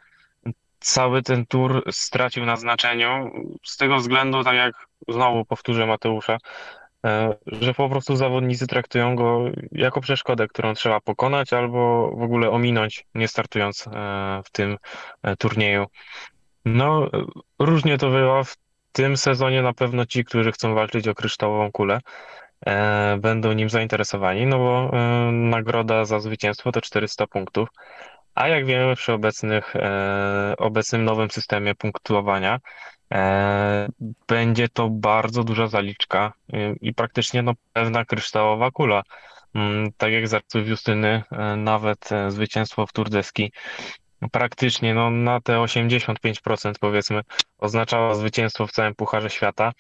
cały 0.80 1.22
ten 1.22 1.46
tour 1.46 1.84
stracił 1.92 2.46
na 2.46 2.56
znaczeniu 2.56 3.32
z 3.64 3.78
tego 3.78 3.98
względu, 3.98 4.44
tak 4.44 4.56
jak 4.56 4.88
znowu 5.08 5.46
powtórzę 5.46 5.86
Mateusza, 5.86 6.38
E, 7.06 7.36
że 7.48 7.74
po 7.74 7.90
prostu 7.90 8.16
zawodnicy 8.16 8.68
traktują 8.68 9.16
go 9.16 9.44
jako 9.72 10.02
przeszkodę, 10.02 10.48
którą 10.48 10.74
trzeba 10.74 11.00
pokonać 11.00 11.54
albo 11.54 12.12
w 12.12 12.22
ogóle 12.22 12.50
ominąć, 12.50 13.06
nie 13.16 13.28
startując 13.28 13.88
e, 13.88 13.92
w 14.46 14.52
tym 14.52 14.78
e, 15.24 15.36
turnieju. 15.36 15.86
No, 16.66 17.10
różnie 17.60 17.98
to 17.98 18.10
bywa. 18.10 18.44
W 18.44 18.56
tym 18.92 19.18
sezonie 19.18 19.62
na 19.62 19.74
pewno 19.74 20.06
ci, 20.06 20.26
którzy 20.26 20.52
chcą 20.52 20.76
walczyć 20.76 21.08
o 21.08 21.16
kryształową 21.16 21.72
kulę, 21.72 22.00
będą 23.17 23.52
nim 23.54 23.69
zainteresowani, 23.69 24.45
no 24.45 24.58
bo 24.58 24.91
nagroda 25.32 26.06
za 26.06 26.19
zwycięstwo 26.19 26.71
to 26.71 26.82
400 26.82 27.28
punktów. 27.28 27.69
A 28.36 28.47
jak 28.47 28.65
wiemy, 28.65 28.95
przy 28.95 29.13
obecnych, 29.13 29.74
obecnym 30.58 31.06
nowym 31.06 31.30
systemie 31.30 31.76
punktowania 31.76 32.60
E, 33.12 33.88
będzie 34.28 34.69
to 34.69 34.89
bardzo 34.89 35.43
duża 35.43 35.67
zaliczka 35.67 36.34
y, 36.54 36.76
i 36.82 36.93
praktycznie 36.93 37.41
no, 37.41 37.54
pewna 37.74 38.06
kryształowa 38.06 38.71
kula. 38.71 39.04
Mm, 39.56 39.91
tak 39.97 40.12
jak 40.12 40.28
za 40.28 40.41
Justyny, 40.65 41.24
e, 41.32 41.56
nawet 41.56 42.12
e, 42.12 42.32
zwycięstwo 42.32 42.88
w 42.88 42.93
Turdeski 42.93 43.52
praktycznie 44.32 44.93
no, 44.93 45.10
na 45.10 45.41
te 45.41 45.54
85% 45.54 46.74
powiedzmy 46.80 47.21
oznaczało 47.58 48.15
zwycięstwo 48.15 48.67
w 48.67 48.71
całym 48.71 48.95
Pucharze 48.95 49.30
Świata, 49.30 49.71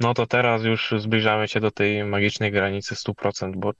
no 0.00 0.14
to 0.14 0.26
teraz 0.26 0.64
już 0.64 0.94
zbliżamy 0.98 1.48
się 1.48 1.60
do 1.60 1.70
tej 1.70 2.04
magicznej 2.04 2.52
granicy 2.52 2.94
100%, 2.94 3.52
bo 3.56 3.72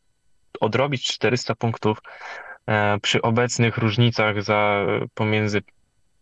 odrobić 0.60 1.04
400 1.04 1.54
punktów 1.54 1.98
przy 3.02 3.22
obecnych 3.22 3.78
różnicach 3.78 4.42
za 4.42 4.86
pomiędzy 5.14 5.62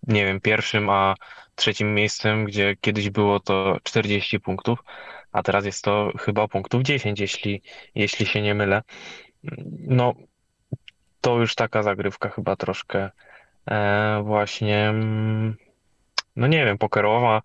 nie 0.07 0.25
wiem, 0.25 0.41
pierwszym 0.41 0.91
a 0.91 1.15
trzecim 1.55 1.95
miejscem, 1.95 2.45
gdzie 2.45 2.77
kiedyś 2.81 3.11
było 3.11 3.41
to 3.41 3.77
40 3.83 4.41
punktów, 4.41 4.79
a 5.33 5.43
teraz 5.43 5.65
jest 5.65 5.85
to 5.85 6.13
chyba 6.19 6.49
punktów 6.49 6.83
10, 6.83 7.21
jeśli, 7.21 7.63
jeśli 7.95 8.27
się 8.27 8.43
nie 8.43 8.55
mylę. 8.55 8.83
No, 9.79 10.15
to 11.21 11.39
już 11.39 11.55
taka 11.55 11.83
zagrywka 11.83 12.29
chyba 12.29 12.57
troszkę 12.57 13.11
e, 13.71 14.23
właśnie, 14.25 14.89
mm, 14.89 15.57
no 16.37 16.47
nie 16.47 16.65
wiem, 16.65 16.79
pokerowa. 16.79 17.43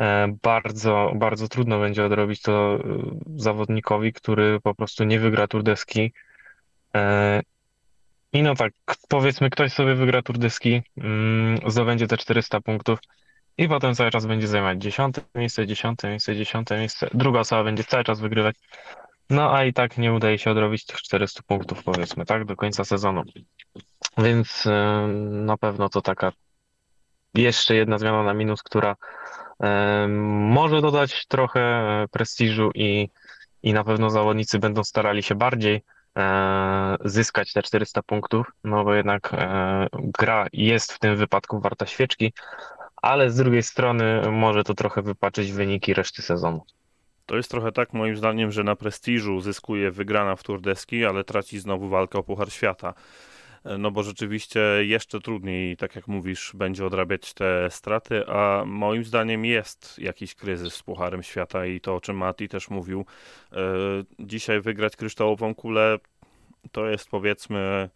E, 0.00 0.36
bardzo, 0.42 1.12
bardzo 1.14 1.48
trudno 1.48 1.80
będzie 1.80 2.04
odrobić 2.04 2.42
to 2.42 2.74
e, 2.74 2.80
zawodnikowi, 3.36 4.12
który 4.12 4.60
po 4.60 4.74
prostu 4.74 5.04
nie 5.04 5.20
wygra 5.20 5.46
Tour 5.46 5.62
de 5.62 5.76
Ski 5.76 6.12
e, 6.94 7.40
i 8.32 8.42
no 8.42 8.54
tak, 8.54 8.72
powiedzmy, 9.08 9.50
ktoś 9.50 9.72
sobie 9.72 9.94
wygra 9.94 10.22
Tour 10.22 10.38
de 10.38 10.50
Ski, 10.50 10.82
mm, 10.96 11.58
zdobędzie 11.70 12.06
te 12.06 12.16
400 12.16 12.60
punktów 12.60 12.98
i 13.58 13.68
potem 13.68 13.94
cały 13.94 14.10
czas 14.10 14.26
będzie 14.26 14.48
zajmować 14.48 14.82
dziesiąte 14.82 15.20
miejsce, 15.34 15.66
dziesiąte 15.66 16.08
miejsce, 16.08 16.36
dziesiąte 16.36 16.78
miejsce. 16.78 17.08
Druga 17.14 17.40
osoba 17.40 17.64
będzie 17.64 17.84
cały 17.84 18.04
czas 18.04 18.20
wygrywać. 18.20 18.56
No 19.30 19.54
a 19.56 19.64
i 19.64 19.72
tak 19.72 19.98
nie 19.98 20.12
udaje 20.12 20.38
się 20.38 20.50
odrobić 20.50 20.86
tych 20.86 20.96
400 20.96 21.42
punktów, 21.46 21.84
powiedzmy, 21.84 22.24
tak, 22.24 22.44
do 22.44 22.56
końca 22.56 22.84
sezonu. 22.84 23.22
Więc 24.18 24.64
na 25.30 25.56
pewno 25.56 25.88
to 25.88 26.00
taka 26.00 26.32
jeszcze 27.34 27.74
jedna 27.74 27.98
zmiana 27.98 28.22
na 28.22 28.34
minus, 28.34 28.62
która 28.62 28.96
może 30.28 30.80
dodać 30.80 31.26
trochę 31.26 31.60
e, 31.60 32.08
prestiżu 32.08 32.70
i, 32.74 33.08
i 33.62 33.72
na 33.72 33.84
pewno 33.84 34.10
zawodnicy 34.10 34.58
będą 34.58 34.84
starali 34.84 35.22
się 35.22 35.34
bardziej 35.34 35.82
zyskać 37.04 37.52
te 37.52 37.62
400 37.62 38.02
punktów, 38.02 38.46
no 38.64 38.84
bo 38.84 38.94
jednak 38.94 39.36
gra 40.18 40.46
jest 40.52 40.92
w 40.92 40.98
tym 40.98 41.16
wypadku 41.16 41.60
warta 41.60 41.86
świeczki, 41.86 42.32
ale 42.96 43.30
z 43.30 43.36
drugiej 43.36 43.62
strony 43.62 44.30
może 44.30 44.64
to 44.64 44.74
trochę 44.74 45.02
wypaczyć 45.02 45.52
wyniki 45.52 45.94
reszty 45.94 46.22
sezonu. 46.22 46.64
To 47.26 47.36
jest 47.36 47.50
trochę 47.50 47.72
tak 47.72 47.92
moim 47.92 48.16
zdaniem, 48.16 48.52
że 48.52 48.64
na 48.64 48.76
prestiżu 48.76 49.40
zyskuje 49.40 49.90
wygrana 49.90 50.36
w 50.36 50.42
Tour 50.42 50.60
Deski, 50.60 51.04
ale 51.04 51.24
traci 51.24 51.58
znowu 51.58 51.88
walkę 51.88 52.18
o 52.18 52.22
Puchar 52.22 52.52
Świata. 52.52 52.94
No 53.78 53.90
bo 53.90 54.02
rzeczywiście 54.02 54.60
jeszcze 54.80 55.20
trudniej, 55.20 55.76
tak 55.76 55.96
jak 55.96 56.08
mówisz, 56.08 56.52
będzie 56.54 56.86
odrabiać 56.86 57.34
te 57.34 57.70
straty, 57.70 58.26
a 58.26 58.64
moim 58.66 59.04
zdaniem 59.04 59.44
jest 59.44 59.98
jakiś 59.98 60.34
kryzys 60.34 60.74
z 60.74 60.82
Pucharem 60.82 61.22
Świata 61.22 61.66
i 61.66 61.80
to, 61.80 61.94
o 61.94 62.00
czym 62.00 62.16
Mati 62.16 62.48
też 62.48 62.70
mówił. 62.70 63.06
E, 63.52 63.56
dzisiaj 64.20 64.60
wygrać 64.60 64.96
kryształową 64.96 65.54
kulę 65.54 65.98
to 66.72 66.88
jest 66.88 67.08
powiedzmy 67.08 67.88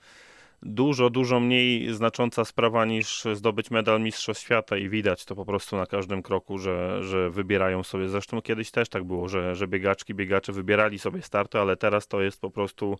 dużo, 0.62 1.10
dużo 1.10 1.40
mniej 1.40 1.94
znacząca 1.94 2.44
sprawa 2.44 2.84
niż 2.84 3.24
zdobyć 3.34 3.70
medal 3.70 4.00
Mistrzostw 4.00 4.44
Świata 4.44 4.76
i 4.76 4.88
widać 4.88 5.24
to 5.24 5.34
po 5.34 5.44
prostu 5.44 5.76
na 5.76 5.86
każdym 5.86 6.22
kroku, 6.22 6.58
że, 6.58 7.04
że 7.04 7.30
wybierają 7.30 7.82
sobie, 7.82 8.08
zresztą 8.08 8.42
kiedyś 8.42 8.70
też 8.70 8.88
tak 8.88 9.04
było, 9.04 9.28
że, 9.28 9.54
że 9.56 9.68
biegaczki, 9.68 10.14
biegacze 10.14 10.52
wybierali 10.52 10.98
sobie 10.98 11.22
starty, 11.22 11.58
ale 11.58 11.76
teraz 11.76 12.08
to 12.08 12.20
jest 12.20 12.40
po 12.40 12.50
prostu 12.50 12.98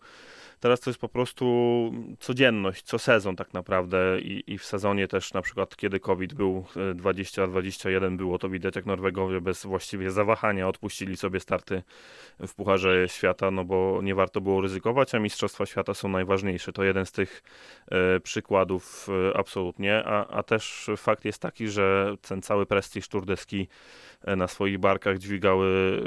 Teraz 0.59 0.79
to 0.79 0.89
jest 0.89 0.99
po 0.99 1.09
prostu 1.09 1.45
codzienność, 2.19 2.83
co 2.83 2.99
sezon 2.99 3.35
tak 3.35 3.53
naprawdę 3.53 4.19
i, 4.21 4.53
i 4.53 4.57
w 4.57 4.65
sezonie 4.65 5.07
też 5.07 5.33
na 5.33 5.41
przykład 5.41 5.75
kiedy 5.75 5.99
COVID 5.99 6.33
był 6.33 6.65
20-21 6.95 8.17
było 8.17 8.39
to 8.39 8.49
widać 8.49 8.75
jak 8.75 8.85
Norwegowie 8.85 9.41
bez 9.41 9.65
właściwie 9.65 10.11
zawahania 10.11 10.67
odpuścili 10.67 11.17
sobie 11.17 11.39
starty 11.39 11.83
w 12.39 12.55
Pucharze 12.55 13.09
Świata, 13.09 13.51
no 13.51 13.65
bo 13.65 13.99
nie 14.03 14.15
warto 14.15 14.41
było 14.41 14.61
ryzykować, 14.61 15.15
a 15.15 15.19
Mistrzostwa 15.19 15.65
Świata 15.65 15.93
są 15.93 16.09
najważniejsze. 16.09 16.73
To 16.73 16.83
jeden 16.83 17.05
z 17.05 17.11
tych 17.11 17.43
e, 17.45 17.48
przykładów 18.23 19.07
e, 19.29 19.37
absolutnie, 19.37 20.03
a, 20.05 20.27
a 20.27 20.43
też 20.43 20.89
fakt 20.97 21.25
jest 21.25 21.41
taki, 21.41 21.67
że 21.67 22.15
ten 22.21 22.41
cały 22.41 22.65
prestiż 22.65 23.07
turdeski 23.07 23.67
E, 24.23 24.35
na 24.35 24.47
swoich 24.47 24.77
barkach 24.77 25.17
dźwigały 25.17 26.01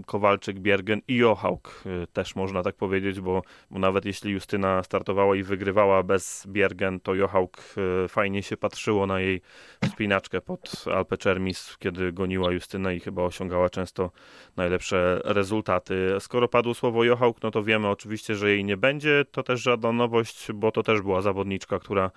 e, 0.00 0.02
Kowalczyk, 0.06 0.58
Biergen 0.58 1.00
i 1.08 1.16
Johauk, 1.16 1.82
e, 1.86 2.06
też 2.06 2.36
można 2.36 2.62
tak 2.62 2.74
powiedzieć, 2.74 3.20
bo, 3.20 3.42
bo 3.70 3.78
nawet 3.78 4.04
jeśli 4.04 4.32
Justyna 4.32 4.82
startowała 4.82 5.36
i 5.36 5.42
wygrywała 5.42 6.02
bez 6.02 6.46
Biergen, 6.46 7.00
to 7.00 7.14
Johauk 7.14 7.62
fajnie 8.08 8.42
się 8.42 8.56
patrzyło 8.56 9.06
na 9.06 9.20
jej 9.20 9.40
wspinaczkę 9.84 10.40
pod 10.40 10.84
Alpe 10.94 11.16
Czermis, 11.16 11.76
kiedy 11.78 12.12
goniła 12.12 12.52
Justynę 12.52 12.96
i 12.96 13.00
chyba 13.00 13.22
osiągała 13.22 13.70
często 13.70 14.10
najlepsze 14.56 15.20
rezultaty. 15.24 16.16
Skoro 16.18 16.48
padło 16.48 16.74
słowo 16.74 17.04
Johauk, 17.04 17.42
no 17.42 17.50
to 17.50 17.62
wiemy 17.62 17.88
oczywiście, 17.88 18.34
że 18.34 18.50
jej 18.50 18.64
nie 18.64 18.76
będzie. 18.76 19.24
To 19.30 19.42
też 19.42 19.62
żadna 19.62 19.92
nowość, 19.92 20.48
bo 20.60 20.72
to 20.72 20.82
też 20.82 21.02
była 21.02 21.22
zawodniczka, 21.22 21.78
która 21.78 22.10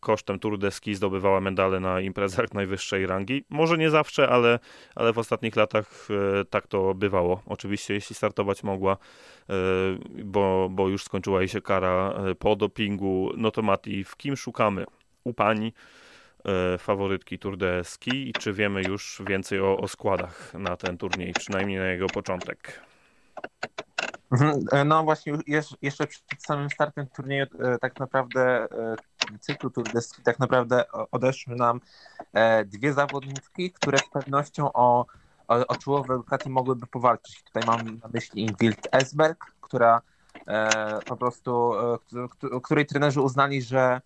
kosztem 0.00 0.38
Tour 0.38 0.58
de 0.58 0.70
Ski 0.70 0.94
zdobywała 0.94 1.40
medale 1.40 1.80
na 1.80 2.00
imprezach 2.00 2.54
najwyższej 2.54 3.06
rangi. 3.06 3.44
Może 3.50 3.78
nie 3.78 3.90
zawsze, 3.90 4.28
ale, 4.28 4.58
ale 4.94 5.12
w 5.12 5.18
ostatnich 5.18 5.56
latach 5.56 6.08
e, 6.40 6.44
tak 6.44 6.66
to 6.66 6.94
bywało. 6.94 7.42
Oczywiście, 7.46 7.94
jeśli 7.94 8.16
startować 8.16 8.62
mogła, 8.62 8.92
e, 8.92 9.54
bo, 10.24 10.68
bo 10.70 10.88
już 10.88 11.04
skończyła 11.04 11.40
jej 11.40 11.48
się 11.48 11.60
kara 11.60 12.14
e, 12.30 12.34
po 12.34 12.56
dopingu, 12.56 13.32
no 13.36 13.50
to 13.50 13.62
Mati, 13.62 14.04
w 14.04 14.16
kim 14.16 14.36
szukamy? 14.36 14.84
U 15.24 15.34
pani 15.34 15.72
faworytki 16.78 17.38
Tour 17.38 17.56
de 17.56 17.84
Ski 17.84 18.28
i 18.28 18.32
czy 18.32 18.52
wiemy 18.52 18.82
już 18.82 19.22
więcej 19.26 19.60
o, 19.60 19.76
o 19.76 19.88
składach 19.88 20.54
na 20.54 20.76
ten 20.76 20.98
turniej, 20.98 21.32
przynajmniej 21.32 21.78
na 21.78 21.86
jego 21.86 22.06
początek? 22.06 22.80
Mhm. 24.30 24.88
No 24.88 25.04
właśnie, 25.04 25.32
jeszcze 25.82 26.06
przed 26.06 26.24
samym 26.38 26.70
startem 26.70 27.06
turnieju 27.06 27.46
tak 27.80 28.00
naprawdę 28.00 28.68
cyklu 29.40 29.70
Tour 29.70 29.92
de 29.92 30.00
Ski 30.00 30.22
tak 30.22 30.38
naprawdę 30.38 30.84
odeszły 31.10 31.56
nam 31.56 31.80
e, 32.32 32.64
dwie 32.64 32.92
zawodniczki, 32.92 33.72
które 33.72 33.98
z 33.98 34.10
pewnością 34.12 34.72
o, 34.72 35.06
o, 35.48 35.66
o 35.66 35.76
czołowe 35.76 36.14
lokaty 36.14 36.50
mogłyby 36.50 36.86
powalczyć. 36.86 37.42
Tutaj 37.44 37.62
mam 37.66 37.98
na 37.98 38.08
myśli 38.14 38.42
Ingrid 38.42 38.88
Esberg, 38.92 39.52
która 39.60 40.00
e, 40.46 40.98
po 41.06 41.16
prostu, 41.16 41.72
e, 42.54 42.60
której 42.62 42.86
trenerzy 42.86 43.20
uznali, 43.20 43.62
że, 43.62 44.00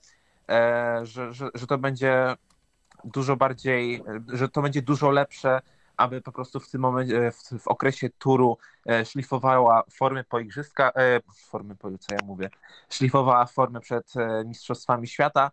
że, 1.03 1.33
że, 1.33 1.49
że 1.55 1.67
to 1.67 1.79
będzie 1.79 2.37
dużo 3.05 3.37
bardziej, 3.37 4.03
że 4.29 4.49
to 4.49 4.63
będzie 4.63 4.83
dużo 4.83 5.11
lepsze 5.11 5.61
aby 6.01 6.21
po 6.21 6.33
prostu 6.33 6.61
w 6.61 6.71
tym 6.71 6.81
momencie, 6.81 7.33
w, 7.33 7.61
w 7.61 7.69
okresie 7.69 8.11
turu 8.11 8.59
e, 8.87 9.05
szlifowała 9.05 9.83
formy 9.91 10.25
po 10.25 10.41
igrzyska, 10.41 10.93
e, 10.97 11.21
formy 11.51 11.77
po, 11.77 11.99
co 11.99 12.15
ja 12.15 12.27
mówię, 12.27 12.51
szlifowała 12.91 13.47
formę 13.47 13.81
przed 13.81 14.17
e, 14.17 14.45
Mistrzostwami 14.45 15.09
Świata, 15.09 15.51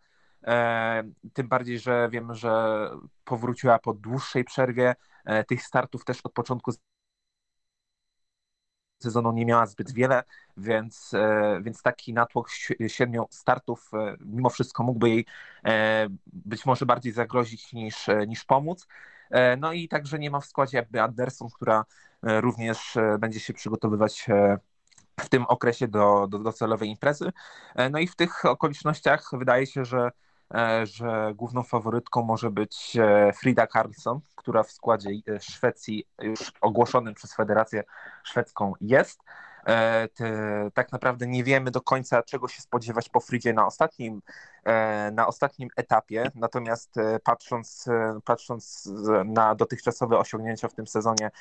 tym 1.34 1.48
bardziej, 1.48 1.80
że 1.80 2.10
wiemy, 2.12 2.36
że 2.36 2.90
powróciła 3.26 3.80
po 3.80 3.94
dłuższej 3.94 4.44
przerwie, 4.44 4.96
tych 5.48 5.64
startów 5.64 6.06
też 6.06 6.22
od 6.22 6.34
początku 6.34 6.72
sezonu 9.04 9.32
nie 9.32 9.46
miała 9.46 9.66
zbyt 9.66 9.92
wiele, 9.92 10.24
więc, 10.58 11.12
więc 11.62 11.82
taki 11.82 12.14
natłok 12.14 12.50
siedmiu 12.88 13.26
startów 13.30 13.92
mimo 14.20 14.50
wszystko 14.50 14.84
mógłby 14.84 15.10
jej 15.10 15.26
być 16.26 16.66
może 16.66 16.86
bardziej 16.86 17.12
zagrozić 17.14 17.74
niż, 17.74 18.08
niż 18.28 18.46
pomóc. 18.46 18.88
E, 19.30 19.58
no 19.58 19.74
i 19.74 19.88
także 19.88 20.20
nie 20.20 20.32
ma 20.32 20.40
w 20.40 20.46
składzie 20.46 20.78
jakby 20.78 21.02
Anderson, 21.02 21.50
która 21.56 21.86
e, 22.24 22.42
również 22.42 22.98
e, 22.98 23.18
będzie 23.20 23.40
się 23.40 23.54
przygotowywać 23.54 24.28
w 25.20 25.30
tym 25.30 25.46
okresie 25.46 25.88
do, 25.88 26.28
do 26.28 26.40
docelowej 26.40 26.90
imprezy. 26.90 27.32
No 27.92 28.00
i 28.00 28.08
w 28.08 28.16
tych 28.16 28.46
okolicznościach 28.46 29.30
wydaje 29.34 29.68
się, 29.68 29.86
że, 29.86 30.12
że 30.84 31.34
główną 31.36 31.64
faworytką 31.64 32.24
może 32.24 32.52
być 32.52 32.98
Frida 33.36 33.68
Karlsson, 33.68 34.20
która 34.36 34.64
w 34.64 34.72
składzie 34.72 35.10
Szwecji 35.40 36.08
już 36.22 36.52
ogłoszonym 36.62 37.14
przez 37.14 37.36
Federację 37.36 37.84
Szwedzką 38.24 38.74
jest. 38.82 39.20
E, 39.68 40.08
tak 40.74 40.92
naprawdę 40.92 41.28
nie 41.28 41.44
wiemy 41.44 41.72
do 41.72 41.82
końca, 41.82 42.24
czego 42.24 42.48
się 42.48 42.62
spodziewać 42.62 43.10
po 43.10 43.20
Fridzie 43.20 43.54
na 43.54 43.66
ostatnim, 43.66 44.22
e, 44.64 45.12
na 45.12 45.28
ostatnim 45.28 45.70
etapie. 45.76 46.32
Natomiast 46.36 46.98
e, 46.98 47.20
patrząc, 47.20 47.86
patrząc 48.26 48.90
na 49.26 49.56
dotychczasowe 49.56 50.18
osiągnięcia 50.18 50.68
w 50.68 50.74
tym 50.74 50.88
sezonie, 50.88 51.32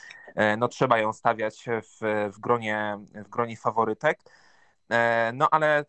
no 0.59 0.69
trzeba 0.69 0.99
ją 0.99 1.13
stawiać 1.13 1.65
w, 1.83 2.31
w, 2.35 2.41
gronie, 2.41 2.99
w 3.15 3.29
gronie 3.29 3.57
faworytek. 3.57 4.19
No 5.35 5.49
ale 5.51 5.85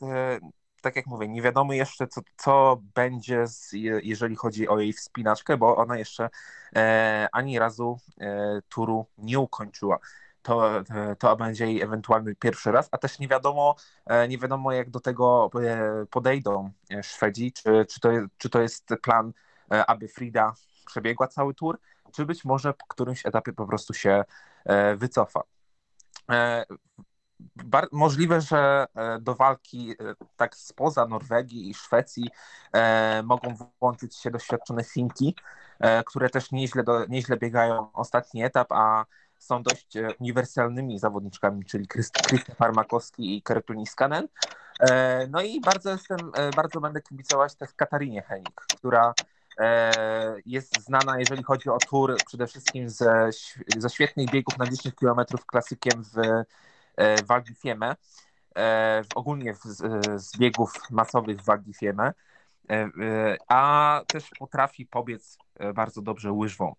tak 0.81 0.95
jak 0.95 1.07
mówię, 1.07 1.27
nie 1.27 1.41
wiadomo 1.41 1.73
jeszcze, 1.73 2.07
co, 2.07 2.21
co 2.37 2.81
będzie, 2.95 3.47
z, 3.47 3.73
jeżeli 4.03 4.35
chodzi 4.35 4.67
o 4.67 4.79
jej 4.79 4.93
wspinaczkę, 4.93 5.57
bo 5.57 5.75
ona 5.77 5.97
jeszcze 5.97 6.29
ani 7.31 7.59
razu 7.59 7.99
turu 8.69 9.05
nie 9.17 9.39
ukończyła 9.39 9.99
to, 10.47 10.83
to 11.19 11.35
będzie 11.35 11.65
jej 11.65 11.81
ewentualny 11.81 12.35
pierwszy 12.35 12.71
raz, 12.71 12.89
a 12.91 12.97
też 12.97 13.19
nie 13.19 13.27
wiadomo, 13.27 13.75
e, 14.05 14.27
nie 14.27 14.37
wiadomo 14.37 14.71
jak 14.71 14.89
do 14.89 14.99
tego 14.99 15.49
e, 15.63 16.05
podejdą 16.05 16.71
e, 16.91 17.03
Szwedzi, 17.03 17.51
czy, 17.51 17.85
czy, 17.89 17.99
to, 17.99 18.09
czy 18.37 18.49
to 18.49 18.61
jest 18.61 18.89
plan, 19.01 19.33
aby 19.87 20.07
Frida 20.07 20.53
przebiegła 20.85 21.27
cały 21.27 21.53
tour, 21.53 21.79
czy 22.11 22.25
być 22.25 22.45
może 22.45 22.73
po 22.73 22.85
którymś 22.87 23.25
etapie 23.25 23.53
po 23.53 23.67
prostu 23.67 23.93
się 23.93 24.23
wycofa. 24.97 25.41
Możliwe, 27.91 28.41
że 28.41 28.85
do 29.21 29.35
walki 29.35 29.95
tak 30.35 30.55
spoza 30.55 31.07
Norwegii 31.07 31.69
i 31.69 31.73
Szwecji 31.73 32.29
mogą 33.23 33.55
włączyć 33.79 34.15
się 34.15 34.31
doświadczone 34.31 34.83
Finki, 34.83 35.35
które 36.05 36.29
też 36.29 36.51
nieźle, 36.51 36.83
do, 36.83 37.05
nieźle 37.05 37.37
biegają 37.37 37.91
ostatni 37.93 38.43
etap, 38.43 38.71
a 38.71 39.05
są 39.37 39.63
dość 39.63 39.97
e, 39.97 40.07
uniwersalnymi 40.19 40.99
zawodniczkami, 40.99 41.65
czyli 41.65 41.87
Krzysztof 41.87 42.25
Farmakowski 42.57 43.37
i 43.37 43.41
Kertuni 43.41 43.87
Skanen. 43.87 44.27
E, 44.79 45.27
no 45.27 45.41
i 45.41 45.61
bardzo 45.61 45.91
jestem, 45.91 46.17
e, 46.33 46.51
bardzo 46.51 46.81
będę 46.81 47.01
kibicować 47.01 47.55
też 47.55 47.69
Katarinie 47.75 48.21
Henik, 48.21 48.65
która 48.77 49.13
jest 50.45 50.81
znana, 50.81 51.19
jeżeli 51.19 51.43
chodzi 51.43 51.69
o 51.69 51.77
tour, 51.77 52.17
przede 52.25 52.47
wszystkim 52.47 52.89
ze, 52.89 53.29
ze 53.77 53.89
świetnych 53.89 54.29
biegów 54.29 54.57
na 54.57 54.65
10 54.65 54.95
km 54.95 55.19
klasykiem 55.47 56.03
w, 56.03 56.43
w 56.97 57.27
Val 57.27 57.43
ogólnie 59.15 59.53
z, 59.53 59.77
z 60.21 60.37
biegów 60.37 60.73
masowych 60.91 61.41
w 61.41 61.45
Val 61.45 61.63
a 63.47 64.01
też 64.07 64.29
potrafi 64.39 64.85
pobiec 64.85 65.37
bardzo 65.75 66.01
dobrze 66.01 66.31
łyżwą. 66.31 66.75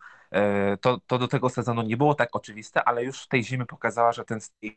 To, 0.80 1.00
to 1.06 1.18
do 1.18 1.28
tego 1.28 1.48
sezonu 1.48 1.82
nie 1.82 1.96
było 1.96 2.14
tak 2.14 2.28
oczywiste, 2.32 2.84
ale 2.84 3.04
już 3.04 3.26
tej 3.26 3.44
zimy 3.44 3.66
pokazała, 3.66 4.12
że 4.12 4.24
ten 4.24 4.40
styl 4.40 4.72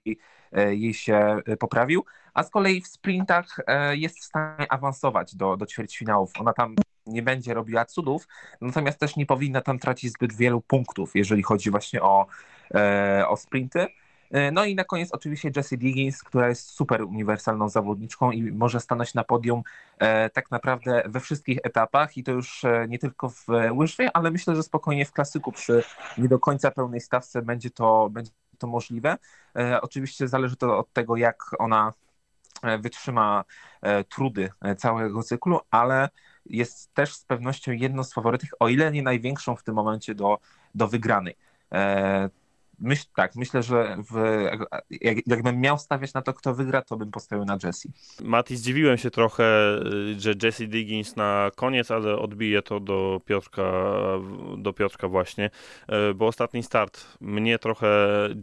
jej 0.72 0.94
się 0.94 1.38
poprawił, 1.60 2.06
a 2.34 2.44
z 2.44 2.50
kolei 2.50 2.82
w 2.82 2.88
sprintach 2.88 3.58
jest 3.92 4.20
w 4.20 4.24
stanie 4.24 4.72
awansować 4.72 5.36
do, 5.36 5.58
do 5.58 5.66
ćwierćfinałów. 5.66 6.32
Ona 6.40 6.54
tam 6.54 6.76
nie 7.06 7.22
będzie 7.22 7.54
robiła 7.54 7.86
cudów, 7.86 8.28
natomiast 8.62 9.00
też 9.00 9.16
nie 9.16 9.26
powinna 9.26 9.62
tam 9.62 9.80
tracić 9.80 10.12
zbyt 10.12 10.34
wielu 10.34 10.62
punktów, 10.62 11.12
jeżeli 11.16 11.44
chodzi 11.44 11.72
właśnie 11.72 12.02
o, 12.02 12.26
e, 12.76 13.26
o 13.28 13.38
sprinty. 13.38 13.88
E, 14.32 14.52
no 14.52 14.66
i 14.66 14.76
na 14.76 14.84
koniec 14.84 15.12
oczywiście 15.12 15.52
Jessie 15.56 15.78
Diggins, 15.78 16.24
która 16.24 16.50
jest 16.50 16.70
super 16.70 17.02
uniwersalną 17.04 17.70
zawodniczką 17.70 18.32
i 18.32 18.52
może 18.52 18.80
stanąć 18.80 19.14
na 19.14 19.24
podium 19.24 19.64
e, 20.00 20.30
tak 20.30 20.52
naprawdę 20.52 21.04
we 21.06 21.20
wszystkich 21.20 21.60
etapach 21.64 22.18
i 22.18 22.24
to 22.24 22.32
już 22.32 22.64
nie 22.88 23.00
tylko 23.00 23.30
w 23.30 23.48
łyżwie, 23.72 24.10
ale 24.14 24.32
myślę, 24.32 24.56
że 24.56 24.64
spokojnie 24.64 25.06
w 25.06 25.12
klasyku 25.12 25.52
przy 25.52 25.84
nie 26.18 26.28
do 26.28 26.40
końca 26.40 26.72
pełnej 26.72 27.02
stawce 27.02 27.42
będzie 27.42 27.70
to, 27.70 28.10
będzie 28.10 28.32
to 28.58 28.68
możliwe. 28.68 29.18
Oczywiście 29.82 30.28
zależy 30.28 30.56
to 30.56 30.78
od 30.78 30.94
tego, 30.94 31.16
jak 31.16 31.44
ona 31.60 31.94
wytrzyma 32.80 33.44
trudy 34.10 34.50
całego 34.78 35.24
cyklu, 35.24 35.60
ale 35.72 36.10
jest 36.46 36.94
też 36.94 37.14
z 37.14 37.26
pewnością 37.26 37.72
jedną 37.72 38.04
z 38.04 38.14
faworytych, 38.14 38.50
o 38.60 38.68
ile 38.68 38.92
nie 38.92 39.04
największą 39.04 39.56
w 39.56 39.64
tym 39.64 39.76
momencie 39.76 40.16
do, 40.16 40.40
do 40.76 40.88
wygranej. 40.88 41.36
Myśl, 42.82 43.06
tak, 43.16 43.36
myślę, 43.36 43.64
że 43.64 43.98
w, 44.12 44.44
jak, 44.90 45.18
jakbym 45.28 45.62
miał 45.62 45.78
stawiać 45.78 46.14
na 46.14 46.22
to, 46.22 46.34
kto 46.34 46.54
wygra, 46.54 46.82
to 46.82 46.98
bym 46.98 47.12
postawił 47.12 47.46
na 47.46 47.58
Jesse. 47.64 47.90
Mati, 48.24 48.58
zdziwiłem 48.58 48.98
się 48.98 49.12
trochę, 49.12 49.44
że 50.18 50.34
Jesse 50.44 50.68
Diggins 50.68 51.16
na 51.16 51.52
koniec, 51.56 51.92
ale 51.92 52.18
odbije 52.18 52.62
to 52.62 52.80
do 52.80 53.22
Piotrka, 53.26 53.72
do 54.58 54.74
Piotrka 54.74 55.08
właśnie, 55.08 55.50
e, 55.88 56.14
bo 56.14 56.28
ostatni 56.28 56.64
start 56.64 57.18
mnie 57.22 57.60
trochę 57.60 57.88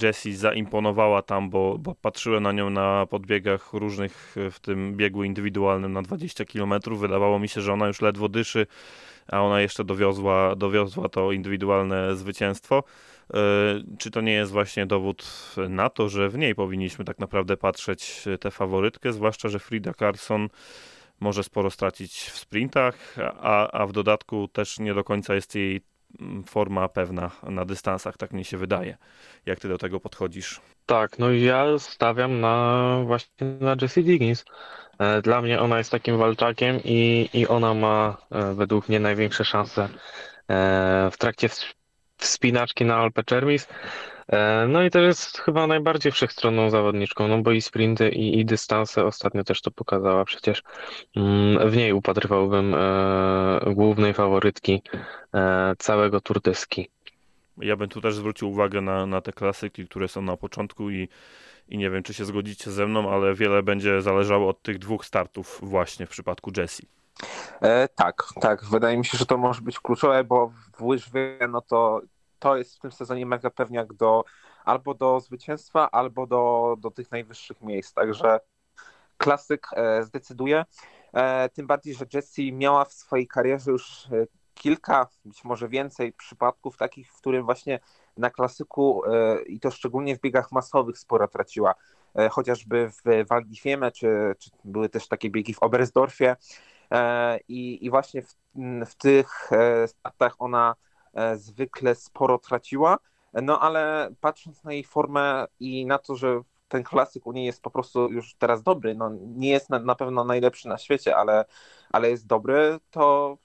Jessie 0.03 0.37
zaimponowała 0.37 1.23
tam, 1.23 1.51
bo, 1.51 1.79
bo 1.79 1.95
patrzyłem 1.95 2.43
na 2.43 2.53
nią 2.53 2.71
na 2.71 3.07
podbiegach 3.07 3.73
różnych, 3.73 4.37
w 4.51 4.61
tym 4.61 4.97
biegu 4.97 5.25
indywidualnym 5.25 5.93
na 5.93 6.03
20 6.03 6.45
km. 6.45 6.75
Wydawało 6.97 7.39
mi 7.39 7.49
się, 7.49 7.61
że 7.61 7.73
ona 7.73 7.87
już 7.87 8.01
ledwo 8.01 8.29
dyszy, 8.29 8.67
a 9.29 9.41
ona 9.41 9.61
jeszcze 9.61 9.85
dowiozła, 9.85 10.57
dowiozła 10.57 11.09
to 11.09 11.33
indywidualne 11.33 12.17
zwycięstwo. 12.17 12.85
E, 13.35 13.39
czy 13.99 14.11
to 14.11 14.21
nie 14.21 14.33
jest 14.33 14.53
właśnie 14.53 14.87
dowód 14.87 15.55
na 15.69 15.91
to, 15.91 16.09
że 16.09 16.29
w 16.29 16.39
niej 16.39 16.55
powinniśmy 16.55 17.05
tak 17.05 17.19
naprawdę 17.19 17.57
patrzeć 17.57 18.25
tę 18.41 18.51
faworytkę, 18.51 19.13
zwłaszcza, 19.13 19.49
że 19.49 19.59
Frida 19.59 19.95
Carson 19.95 20.49
może 21.21 21.45
sporo 21.45 21.71
stracić 21.71 22.13
w 22.13 22.39
sprintach, 22.39 23.17
a, 23.41 23.71
a 23.71 23.87
w 23.87 23.93
dodatku 23.93 24.49
też 24.49 24.79
nie 24.79 24.95
do 24.95 25.05
końca 25.05 25.35
jest 25.35 25.55
jej 25.55 25.81
mm, 26.21 26.45
forma 26.45 26.89
pewna 26.89 27.31
na 27.43 27.65
dystansach, 27.65 28.17
tak 28.17 28.33
mi 28.33 28.45
się 28.45 28.57
wydaje. 28.57 28.97
Jak 29.47 29.61
ty 29.61 29.69
do 29.69 29.79
tego 29.79 30.01
podchodzisz? 30.01 30.61
Tak, 30.87 31.19
no 31.19 31.33
ja 31.33 31.79
stawiam 31.79 32.41
na 32.41 33.03
właśnie 33.07 33.47
na 33.61 33.77
Jessie 33.83 34.03
Diggins. 34.03 34.45
E, 34.99 35.23
dla 35.23 35.43
mnie 35.43 35.61
ona 35.61 35.79
jest 35.79 35.91
takim 35.91 36.19
walczakiem 36.19 36.81
i, 36.85 37.29
i 37.33 37.47
ona 37.47 37.75
ma 37.75 38.17
e, 38.31 38.55
według 38.55 38.89
mnie 38.89 39.01
największe 39.01 39.45
szanse 39.45 39.89
w 41.11 41.15
trakcie 41.19 41.49
wspinaczki 42.19 42.85
na 42.85 42.97
Alpe 42.97 43.25
Cermis. 43.25 43.69
E, 44.29 44.67
no 44.69 44.83
i 44.83 44.91
też 44.91 45.03
jest 45.03 45.39
chyba 45.39 45.67
najbardziej 45.67 46.13
wszechstronną 46.13 46.71
zawodniczką, 46.71 47.29
no 47.29 47.39
bo 47.39 47.53
i 47.53 47.61
sprinty, 47.61 48.09
i, 48.09 48.41
i 48.41 48.45
dystanse 48.45 49.05
ostatnio 49.05 49.45
też 49.45 49.61
to 49.61 49.71
pokazała. 49.71 50.25
Przecież 50.25 50.63
mm, 51.17 51.71
w 51.71 51.77
niej 51.77 51.93
upatrywałbym 51.93 52.75
e, 52.75 53.75
głównej 53.75 54.15
faworytki 54.15 54.83
e, 55.35 55.75
całego 55.79 56.21
Tour 56.21 56.41
de 56.41 56.55
Ski. 56.55 56.91
Ja 57.59 57.77
bym 57.77 57.89
tu 57.89 58.01
też 58.01 58.15
zwrócił 58.15 58.51
uwagę 58.51 58.81
na, 58.81 59.07
na 59.07 59.21
te 59.21 59.33
klasyki, 59.33 59.87
które 59.87 60.09
są 60.09 60.23
na 60.23 60.37
początku 60.37 60.91
i, 60.91 61.09
i 61.69 61.79
nie 61.79 61.91
wiem, 61.91 62.03
czy 62.03 62.15
się 62.15 62.25
zgodzicie 62.25 62.71
ze 62.71 62.87
mną, 62.87 63.11
ale 63.11 63.35
wiele 63.35 63.63
będzie 63.63 64.03
zależało 64.03 64.49
od 64.49 64.63
tych 64.63 64.79
dwóch 64.79 65.05
startów 65.05 65.61
właśnie 65.63 66.07
w 66.07 66.11
przypadku 66.11 66.53
Jessie. 66.57 66.87
E, 67.61 67.89
tak, 67.89 68.23
tak. 68.41 68.65
Wydaje 68.65 68.99
mi 68.99 69.05
się, 69.05 69.19
że 69.19 69.27
to 69.27 69.39
może 69.39 69.63
być 69.63 69.81
kluczowe, 69.81 70.25
bo 70.25 70.53
w 70.77 70.83
łyżwie 70.83 71.39
no 71.49 71.61
to, 71.61 72.01
to 72.39 72.57
jest 72.57 72.77
w 72.77 72.79
tym 72.79 72.93
sezonie 72.93 73.27
mega 73.27 73.51
pewniak 73.51 73.93
do 73.93 74.25
albo 74.65 74.95
do 74.95 75.21
zwycięstwa, 75.21 75.91
albo 75.91 76.27
do, 76.27 76.75
do 76.79 76.91
tych 76.91 77.11
najwyższych 77.11 77.61
miejsc. 77.61 77.95
Także 77.95 78.41
klasyk 79.17 79.67
e, 79.73 80.03
zdecyduje. 80.03 80.65
E, 81.13 81.49
tym 81.49 81.67
bardziej, 81.67 81.95
że 81.95 82.07
Jessie 82.15 82.53
miała 82.53 82.85
w 82.85 82.93
swojej 82.93 83.27
karierze 83.27 83.71
już 83.71 84.07
e, 84.07 84.27
kilka, 84.55 85.09
być 85.25 85.45
może 85.45 85.69
więcej 85.69 86.13
przypadków 86.13 86.77
takich, 86.77 87.13
w 87.13 87.17
którym 87.17 87.45
właśnie 87.45 87.81
na 88.17 88.31
klasyku 88.31 89.03
e, 89.05 89.43
i 89.43 89.61
to 89.61 89.71
szczególnie 89.71 90.17
w 90.17 90.21
biegach 90.21 90.53
masowych 90.53 90.99
sporo 90.99 91.29
traciła. 91.29 91.75
E, 92.15 92.29
chociażby 92.29 92.91
w 92.91 93.29
Val 93.29 93.45
czy, 93.95 94.35
czy 94.39 94.51
były 94.65 94.89
też 94.89 95.09
takie 95.09 95.31
biegi 95.31 95.55
w 95.55 95.63
Oberstdorfie, 95.63 96.37
I, 97.49 97.87
i 97.87 97.91
właśnie 97.91 98.23
w, 98.23 98.37
w 98.87 98.95
tych 98.95 99.53
e, 99.53 99.89
startach 99.89 100.35
ona 100.39 100.75
e, 101.15 101.37
zwykle 101.37 101.95
sporo 101.95 102.39
traciła, 102.39 102.99
no 103.33 103.61
ale 103.61 104.11
patrząc 104.21 104.65
na 104.65 104.73
jej 104.73 104.85
formę 104.85 105.47
i 105.61 105.87
na 105.87 105.99
to, 105.99 106.17
że 106.17 106.41
ten 106.69 106.83
klasyk 106.83 107.27
u 107.27 107.33
niej 107.33 107.47
jest 107.47 107.63
po 107.63 107.71
prostu 107.71 108.13
już 108.13 108.35
teraz 108.35 108.63
dobry, 108.63 108.95
no 108.95 109.11
nie 109.21 109.51
jest 109.51 109.71
na, 109.71 109.79
na 109.79 109.95
pewno 109.95 110.25
najlepszy 110.25 110.69
na 110.69 110.79
świecie, 110.79 111.17
ale, 111.17 111.45
ale 111.93 112.11
jest 112.11 112.27
dobry, 112.27 112.79
to 112.91 113.37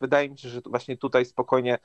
wydaje 0.00 0.30
mi 0.30 0.38
się, 0.38 0.48
że 0.48 0.60
właśnie 0.66 0.96
tutaj 0.96 1.24
spokojnie 1.24 1.78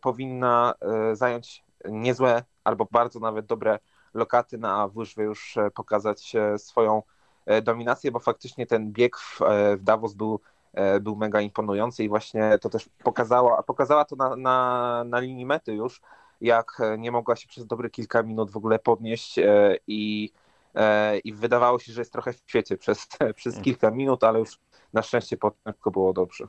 powinna 0.00 0.74
zająć 1.12 1.64
niezłe 1.88 2.44
albo 2.64 2.86
bardzo 2.90 3.20
nawet 3.20 3.46
dobre 3.46 3.78
lokaty 4.14 4.58
na 4.58 4.88
wyżwy 4.88 5.22
już 5.22 5.58
pokazać 5.74 6.32
swoją 6.56 6.98
E, 6.98 7.15
dominację, 7.62 8.12
bo 8.12 8.18
faktycznie 8.18 8.66
ten 8.66 8.92
bieg 8.92 9.16
w, 9.16 9.42
e, 9.42 9.76
w 9.76 9.82
Davos 9.82 10.14
był, 10.14 10.40
e, 10.72 11.00
był 11.00 11.16
mega 11.16 11.40
imponujący 11.40 12.04
i 12.04 12.08
właśnie 12.08 12.58
to 12.60 12.68
też 12.68 12.88
pokazała, 13.04 13.62
pokazała 13.62 14.04
to 14.04 14.16
na, 14.16 14.36
na, 14.36 15.04
na 15.06 15.20
linii 15.20 15.46
mety 15.46 15.74
już, 15.74 16.00
jak 16.40 16.82
nie 16.98 17.12
mogła 17.12 17.36
się 17.36 17.48
przez 17.48 17.66
dobre 17.66 17.90
kilka 17.90 18.22
minut 18.22 18.50
w 18.50 18.56
ogóle 18.56 18.78
podnieść 18.78 19.38
i, 19.86 20.32
i 21.24 21.32
wydawało 21.32 21.78
się, 21.78 21.92
że 21.92 22.00
jest 22.00 22.12
trochę 22.12 22.32
w 22.32 22.42
świecie 22.46 22.76
przez, 22.76 23.08
przez 23.36 23.60
kilka 23.60 23.90
minut, 23.90 24.24
ale 24.24 24.38
już 24.38 24.58
na 24.92 25.02
szczęście 25.02 25.36
potem 25.36 25.74
było 25.92 26.12
dobrze. 26.12 26.46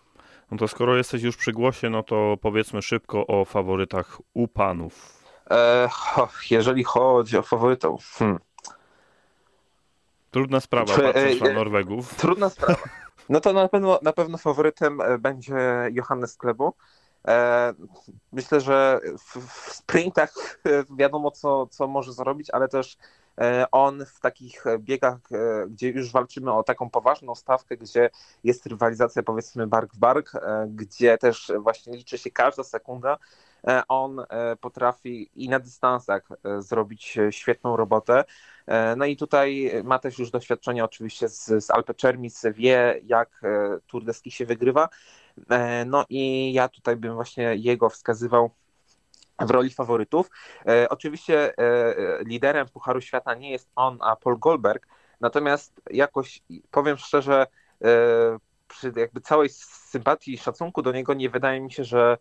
No 0.52 0.58
to 0.58 0.68
skoro 0.68 0.98
jesteś 0.98 1.24
już 1.24 1.38
przy 1.38 1.52
głosie, 1.52 1.90
no 1.90 2.04
to 2.04 2.38
powiedzmy 2.42 2.82
szybko 2.82 3.28
o 3.28 3.46
faworytach 3.46 4.22
u 4.34 4.48
panów. 4.48 5.24
E, 5.52 5.90
jeżeli 6.52 6.84
chodzi 6.84 7.38
o 7.38 7.42
faworytów, 7.42 8.16
hmm. 8.18 8.40
Trudna 10.32 10.60
sprawa, 10.60 10.94
patrząc 10.96 11.42
na 11.42 11.54
Norwegów. 11.54 12.16
Trudna 12.22 12.50
sprawa. 12.50 12.84
No 13.30 13.40
to 13.40 13.54
na 13.54 13.68
pewno, 13.68 14.00
na 14.02 14.14
pewno 14.14 14.38
faworytem 14.38 15.02
e, 15.02 15.18
będzie 15.18 15.56
Johannes 15.92 16.38
Klebu. 16.38 16.74
E, 17.28 17.74
myślę, 18.32 18.62
że 18.62 19.00
w 19.18 19.74
sprintach 19.74 20.34
e, 20.66 20.96
wiadomo, 20.98 21.32
co, 21.32 21.68
co 21.68 21.88
może 21.88 22.14
zrobić, 22.14 22.50
ale 22.50 22.68
też 22.68 22.98
on 23.72 24.06
w 24.06 24.20
takich 24.20 24.64
biegach, 24.80 25.18
gdzie 25.68 25.90
już 25.90 26.12
walczymy 26.12 26.54
o 26.54 26.64
taką 26.64 26.90
poważną 26.90 27.36
stawkę, 27.36 27.78
gdzie 27.78 28.10
jest 28.44 28.66
rywalizacja 28.66 29.24
powiedzmy 29.24 29.68
bark 29.68 29.94
w 29.94 29.98
bark, 29.98 30.32
gdzie 30.68 31.18
też 31.18 31.52
właśnie 31.60 31.98
liczy 31.98 32.18
się 32.18 32.32
każda 32.32 32.64
sekunda, 32.64 33.18
on 33.88 34.26
potrafi 34.62 35.30
i 35.36 35.50
na 35.50 35.60
dystansach 35.60 36.28
zrobić 36.60 37.18
świetną 37.32 37.78
robotę. 37.78 38.24
E, 38.68 38.96
no 38.96 39.06
i 39.06 39.18
tutaj 39.18 39.72
ma 39.84 40.00
też 40.00 40.20
już 40.20 40.32
doświadczenie 40.32 40.86
oczywiście 40.86 41.30
z, 41.30 41.66
z 41.66 41.72
Alpe 41.72 41.94
Cermis, 41.94 42.46
wie 42.54 43.02
jak 43.04 43.30
e, 43.44 43.80
Tour 43.88 44.04
de 44.04 44.14
Ski 44.14 44.32
się 44.32 44.46
wygrywa. 44.46 44.90
E, 45.50 45.86
no 45.86 46.06
i 46.10 46.54
ja 46.54 46.70
tutaj 46.70 46.96
bym 46.96 47.16
właśnie 47.16 47.56
jego 47.56 47.90
wskazywał 47.90 48.50
w 49.40 49.52
roli 49.52 49.70
faworytów. 49.70 50.30
Oczywiście 50.90 51.54
liderem 52.26 52.68
Pucharu 52.68 53.02
Świata 53.02 53.36
nie 53.36 53.52
jest 53.52 53.70
on, 53.76 53.98
a 54.02 54.16
Paul 54.16 54.40
Goldberg, 54.40 54.88
natomiast 55.22 55.82
jakoś 55.90 56.42
powiem 56.72 56.98
szczerze, 56.98 57.48
przy 58.68 58.94
jakby 58.96 59.22
całej 59.22 59.50
sympatii 59.50 60.34
i 60.34 60.38
szacunku 60.38 60.82
do 60.82 60.92
niego 60.92 61.14
nie 61.14 61.30
wydaje 61.30 61.62
mi 61.62 61.72
się, 61.72 61.84
że 61.84 62.18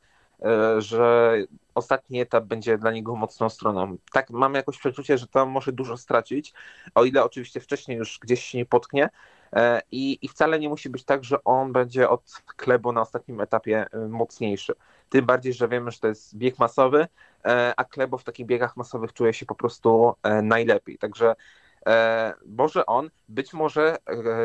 że 0.79 1.37
ostatni 1.75 2.21
etap 2.21 2.45
będzie 2.45 2.79
dla 2.79 2.91
niego 2.91 3.17
mocną 3.17 3.49
stroną. 3.49 3.97
Tak, 4.13 4.31
mam 4.31 4.55
jakoś 4.55 4.79
przeczucie, 4.79 5.19
że 5.19 5.27
tam 5.27 5.49
może 5.49 5.73
dużo 5.73 5.97
stracić, 5.97 6.53
o 6.95 7.05
ile 7.05 7.25
oczywiście 7.25 7.61
wcześniej 7.61 7.99
już 7.99 8.19
gdzieś 8.19 8.45
się 8.45 8.59
nie 8.59 8.67
potknie. 8.67 9.09
E, 9.53 9.83
I, 9.93 10.19
I 10.23 10.29
wcale 10.29 10.59
nie 10.59 10.69
musi 10.69 10.91
być 10.91 11.05
tak, 11.05 11.25
że 11.25 11.45
on 11.45 11.73
będzie 11.73 12.09
od 12.09 12.43
klebu 12.57 12.93
na 12.93 13.01
ostatnim 13.01 13.41
etapie 13.41 13.87
e, 13.93 13.99
mocniejszy. 13.99 14.75
Tym 15.09 15.27
bardziej, 15.27 15.53
że 15.53 15.69
wiemy, 15.69 15.91
że 15.91 15.99
to 15.99 16.09
jest 16.09 16.37
bieg 16.37 16.59
masowy, 16.59 17.07
a 17.77 17.85
klebo 17.85 18.19
w 18.19 18.25
takich 18.25 18.47
biegach 18.47 18.77
masowych 18.77 19.13
czuje 19.13 19.33
się 19.33 19.47
po 19.47 19.55
prostu 19.55 20.15
najlepiej. 20.43 20.99
Także 20.99 21.35
może 22.47 22.87
on, 22.87 23.11
być 23.29 23.53
może 23.53 23.97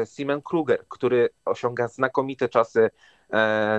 Simon 0.05 0.41
Kruger, 0.41 0.85
który 0.87 1.29
osiąga 1.45 1.87
znakomite 1.87 2.49
czasy 2.49 2.89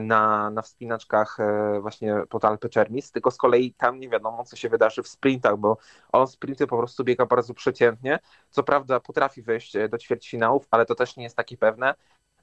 na, 0.01 0.51
na 0.51 0.63
wspinaczkach 0.63 1.39
właśnie 1.81 2.23
pod 2.29 2.45
Alpe 2.45 2.69
Czermis, 2.69 3.13
tylko 3.13 3.31
z 3.31 3.37
kolei 3.37 3.75
tam 3.75 4.01
nie 4.01 4.09
wiadomo, 4.09 4.45
co 4.45 4.57
się 4.57 4.69
wydarzy 4.69 5.03
w 5.03 5.09
sprintach, 5.09 5.57
bo 5.57 5.77
on 6.13 6.27
sprinty 6.27 6.67
po 6.67 6.79
prostu 6.79 7.05
biega 7.05 7.27
bardzo 7.27 7.55
przeciętnie. 7.55 8.19
Co 8.51 8.63
prawda 8.63 9.01
potrafi 9.01 9.43
wejść 9.43 9.73
do 9.91 9.99
ćwierćfinałów, 9.99 10.67
ale 10.71 10.87
to 10.87 10.95
też 10.95 11.17
nie 11.17 11.25
jest 11.25 11.37
takie 11.37 11.57
pewne. 11.57 11.95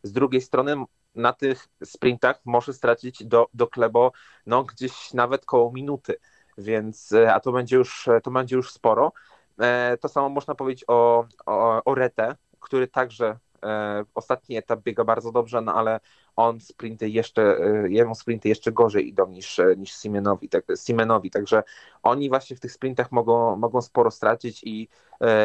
Z 0.03 0.11
drugiej 0.11 0.41
strony 0.41 0.75
na 1.15 1.33
tych 1.33 1.67
sprintach 1.83 2.41
może 2.45 2.73
stracić 2.73 3.25
do, 3.25 3.47
do 3.53 3.67
Klebo 3.67 4.11
no, 4.45 4.63
gdzieś 4.63 5.13
nawet 5.13 5.45
koło 5.45 5.71
minuty, 5.71 6.15
więc 6.57 7.11
e, 7.11 7.33
a 7.33 7.39
to 7.39 7.51
będzie 7.51 7.75
już, 7.75 8.07
e, 8.07 8.21
to 8.21 8.31
będzie 8.31 8.55
już 8.55 8.71
sporo. 8.71 9.11
E, 9.59 9.97
to 9.97 10.09
samo 10.09 10.29
można 10.29 10.55
powiedzieć 10.55 10.85
o, 10.87 11.25
o, 11.45 11.83
o 11.83 11.95
Rete, 11.95 12.35
który 12.59 12.87
także 12.87 13.37
ostatni 14.15 14.57
etap 14.57 14.79
biega 14.79 15.03
bardzo 15.03 15.31
dobrze, 15.31 15.61
no 15.61 15.73
ale 15.73 15.99
on 16.39 16.59
sprinty 16.59 17.09
jeszcze, 17.09 17.57
jemu 17.89 18.15
sprinty 18.15 18.49
jeszcze 18.49 18.71
gorzej 18.71 19.07
idą 19.07 19.27
niż, 19.27 19.61
niż 19.77 19.93
Simenowi, 19.93 20.49
tak, 20.49 20.65
Simenowi, 20.75 21.31
także 21.31 21.63
oni 22.03 22.29
właśnie 22.29 22.55
w 22.55 22.59
tych 22.59 22.71
sprintach 22.71 23.11
mogą, 23.11 23.55
mogą 23.55 23.81
sporo 23.81 24.11
stracić 24.11 24.63
i, 24.63 24.87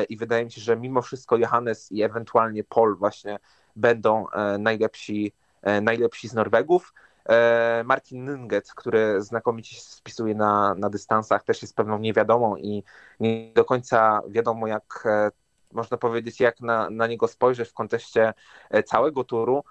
i 0.09 0.17
wydaje 0.17 0.45
mi 0.45 0.53
się, 0.53 0.61
że 0.61 0.77
mimo 0.77 1.03
wszystko 1.03 1.37
Johannes 1.37 1.93
i 1.93 2.03
ewentualnie 2.03 2.65
Paul 2.65 2.97
właśnie 2.97 3.39
będą 3.77 4.27
najlepsi 4.59 5.33
E, 5.65 5.81
najlepsi 5.81 6.29
z 6.29 6.35
Norwegów. 6.35 6.95
E, 7.29 7.83
Martin 7.85 8.25
Nunget, 8.25 8.73
który 8.75 9.23
znakomicie 9.23 9.77
się 9.77 9.81
spisuje 9.81 10.35
na, 10.35 10.75
na 10.75 10.91
dystansach, 10.91 11.43
też 11.43 11.63
jest 11.63 11.77
pewną 11.77 11.99
niewiadomą 11.99 12.57
i 12.57 12.85
nie 13.21 13.53
do 13.55 13.65
końca 13.65 14.23
wiadomo, 14.29 14.67
jak 14.67 15.03
e, 15.07 15.31
można 15.73 15.97
powiedzieć, 15.97 16.41
jak 16.41 16.61
na, 16.61 16.91
na 16.91 17.07
niego 17.07 17.29
spojrzeć 17.29 17.69
w 17.69 17.75
kontekście 17.75 18.35
całego 18.87 19.25
turu. 19.25 19.65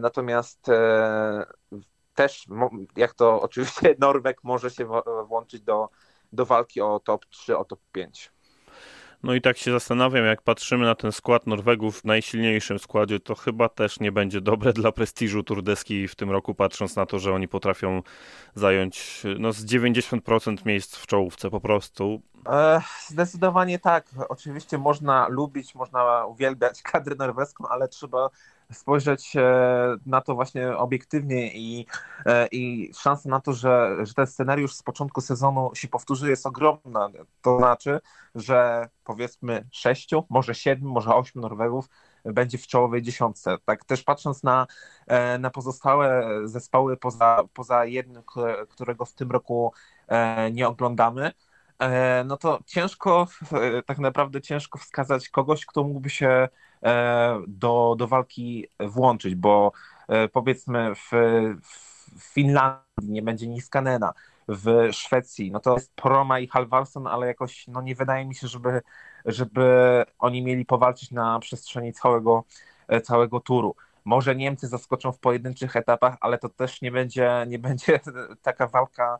Natomiast 0.00 0.70
też, 2.14 2.46
jak 2.96 3.14
to 3.14 3.40
oczywiście 3.42 3.94
Norweg 3.98 4.44
może 4.44 4.70
się 4.70 4.88
włączyć 5.28 5.62
do, 5.62 5.88
do 6.32 6.46
walki 6.46 6.80
o 6.80 7.00
top 7.00 7.26
3, 7.26 7.58
o 7.58 7.64
top 7.64 7.80
5. 7.92 8.34
No 9.22 9.34
i 9.34 9.40
tak 9.40 9.58
się 9.58 9.72
zastanawiam, 9.72 10.24
jak 10.24 10.42
patrzymy 10.42 10.84
na 10.84 10.94
ten 10.94 11.12
skład 11.12 11.46
Norwegów 11.46 12.00
w 12.00 12.04
najsilniejszym 12.04 12.78
składzie, 12.78 13.20
to 13.20 13.34
chyba 13.34 13.68
też 13.68 14.00
nie 14.00 14.12
będzie 14.12 14.40
dobre 14.40 14.72
dla 14.72 14.92
prestiżu 14.92 15.42
turdeski 15.42 16.08
w 16.08 16.14
tym 16.14 16.30
roku, 16.30 16.54
patrząc 16.54 16.96
na 16.96 17.06
to, 17.06 17.18
że 17.18 17.32
oni 17.32 17.48
potrafią 17.48 18.02
zająć 18.54 19.22
no, 19.38 19.52
z 19.52 19.64
90% 19.64 20.66
miejsc 20.66 20.96
w 20.96 21.06
czołówce 21.06 21.50
po 21.50 21.60
prostu. 21.60 22.22
E, 22.48 22.80
zdecydowanie 23.08 23.78
tak. 23.78 24.06
Oczywiście 24.28 24.78
można 24.78 25.28
lubić, 25.28 25.74
można 25.74 26.26
uwielbiać 26.26 26.82
kadrę 26.82 27.14
norweską, 27.14 27.68
ale 27.68 27.88
trzeba 27.88 28.30
spojrzeć 28.72 29.36
e, 29.36 29.42
na 30.06 30.20
to 30.20 30.34
właśnie 30.34 30.76
obiektywnie 30.76 31.54
i, 31.54 31.86
e, 32.26 32.46
i 32.46 32.90
szansa 32.94 33.28
na 33.28 33.40
to, 33.40 33.52
że, 33.52 33.96
że 34.02 34.14
ten 34.14 34.26
scenariusz 34.26 34.74
z 34.74 34.82
początku 34.82 35.20
sezonu 35.20 35.70
się 35.74 35.88
powtórzy 35.88 36.30
jest 36.30 36.46
ogromna. 36.46 37.08
To 37.42 37.58
znaczy, 37.58 38.00
że 38.34 38.88
powiedzmy 39.04 39.68
sześciu, 39.72 40.26
może 40.30 40.54
siedmiu, 40.54 40.90
może 40.90 41.14
ośmiu 41.14 41.42
Norwegów 41.42 41.88
będzie 42.24 42.58
w 42.58 42.66
czołowej 42.66 43.02
dziesiątce. 43.02 43.56
Tak 43.64 43.84
też 43.84 44.02
patrząc 44.02 44.42
na, 44.42 44.66
e, 45.06 45.38
na 45.38 45.50
pozostałe 45.50 46.28
zespoły 46.44 46.96
poza, 46.96 47.42
poza 47.54 47.84
jednym, 47.84 48.22
którego 48.68 49.04
w 49.04 49.12
tym 49.12 49.30
roku 49.30 49.72
nie 50.52 50.68
oglądamy, 50.68 51.32
no 52.24 52.36
to 52.36 52.58
ciężko, 52.66 53.26
tak 53.86 53.98
naprawdę 53.98 54.40
ciężko 54.40 54.78
wskazać 54.78 55.28
kogoś, 55.28 55.66
kto 55.66 55.84
mógłby 55.84 56.10
się 56.10 56.48
do, 57.48 57.94
do 57.98 58.08
walki 58.08 58.68
włączyć, 58.80 59.34
bo 59.34 59.72
e, 60.08 60.28
powiedzmy 60.28 60.94
w, 60.94 61.10
w 61.62 62.32
Finlandii 62.32 63.10
nie 63.10 63.22
będzie 63.22 63.46
Niskanena, 63.46 64.12
w 64.48 64.88
Szwecji, 64.92 65.50
no 65.50 65.60
to 65.60 65.74
jest 65.74 65.94
Proma 65.94 66.38
i 66.38 66.48
Halvarsson, 66.48 67.06
ale 67.06 67.26
jakoś 67.26 67.68
no 67.68 67.82
nie 67.82 67.94
wydaje 67.94 68.24
mi 68.24 68.34
się, 68.34 68.48
żeby, 68.48 68.82
żeby 69.24 70.04
oni 70.18 70.42
mieli 70.42 70.64
powalczyć 70.64 71.10
na 71.10 71.38
przestrzeni 71.38 71.92
całego, 71.92 72.44
e, 72.88 73.00
całego 73.00 73.40
turu. 73.40 73.74
Może 74.04 74.36
Niemcy 74.36 74.68
zaskoczą 74.68 75.12
w 75.12 75.18
pojedynczych 75.18 75.76
etapach, 75.76 76.16
ale 76.20 76.38
to 76.38 76.48
też 76.48 76.82
nie 76.82 76.92
będzie, 76.92 77.44
nie 77.48 77.58
będzie 77.58 78.00
taka 78.42 78.66
walka 78.66 79.18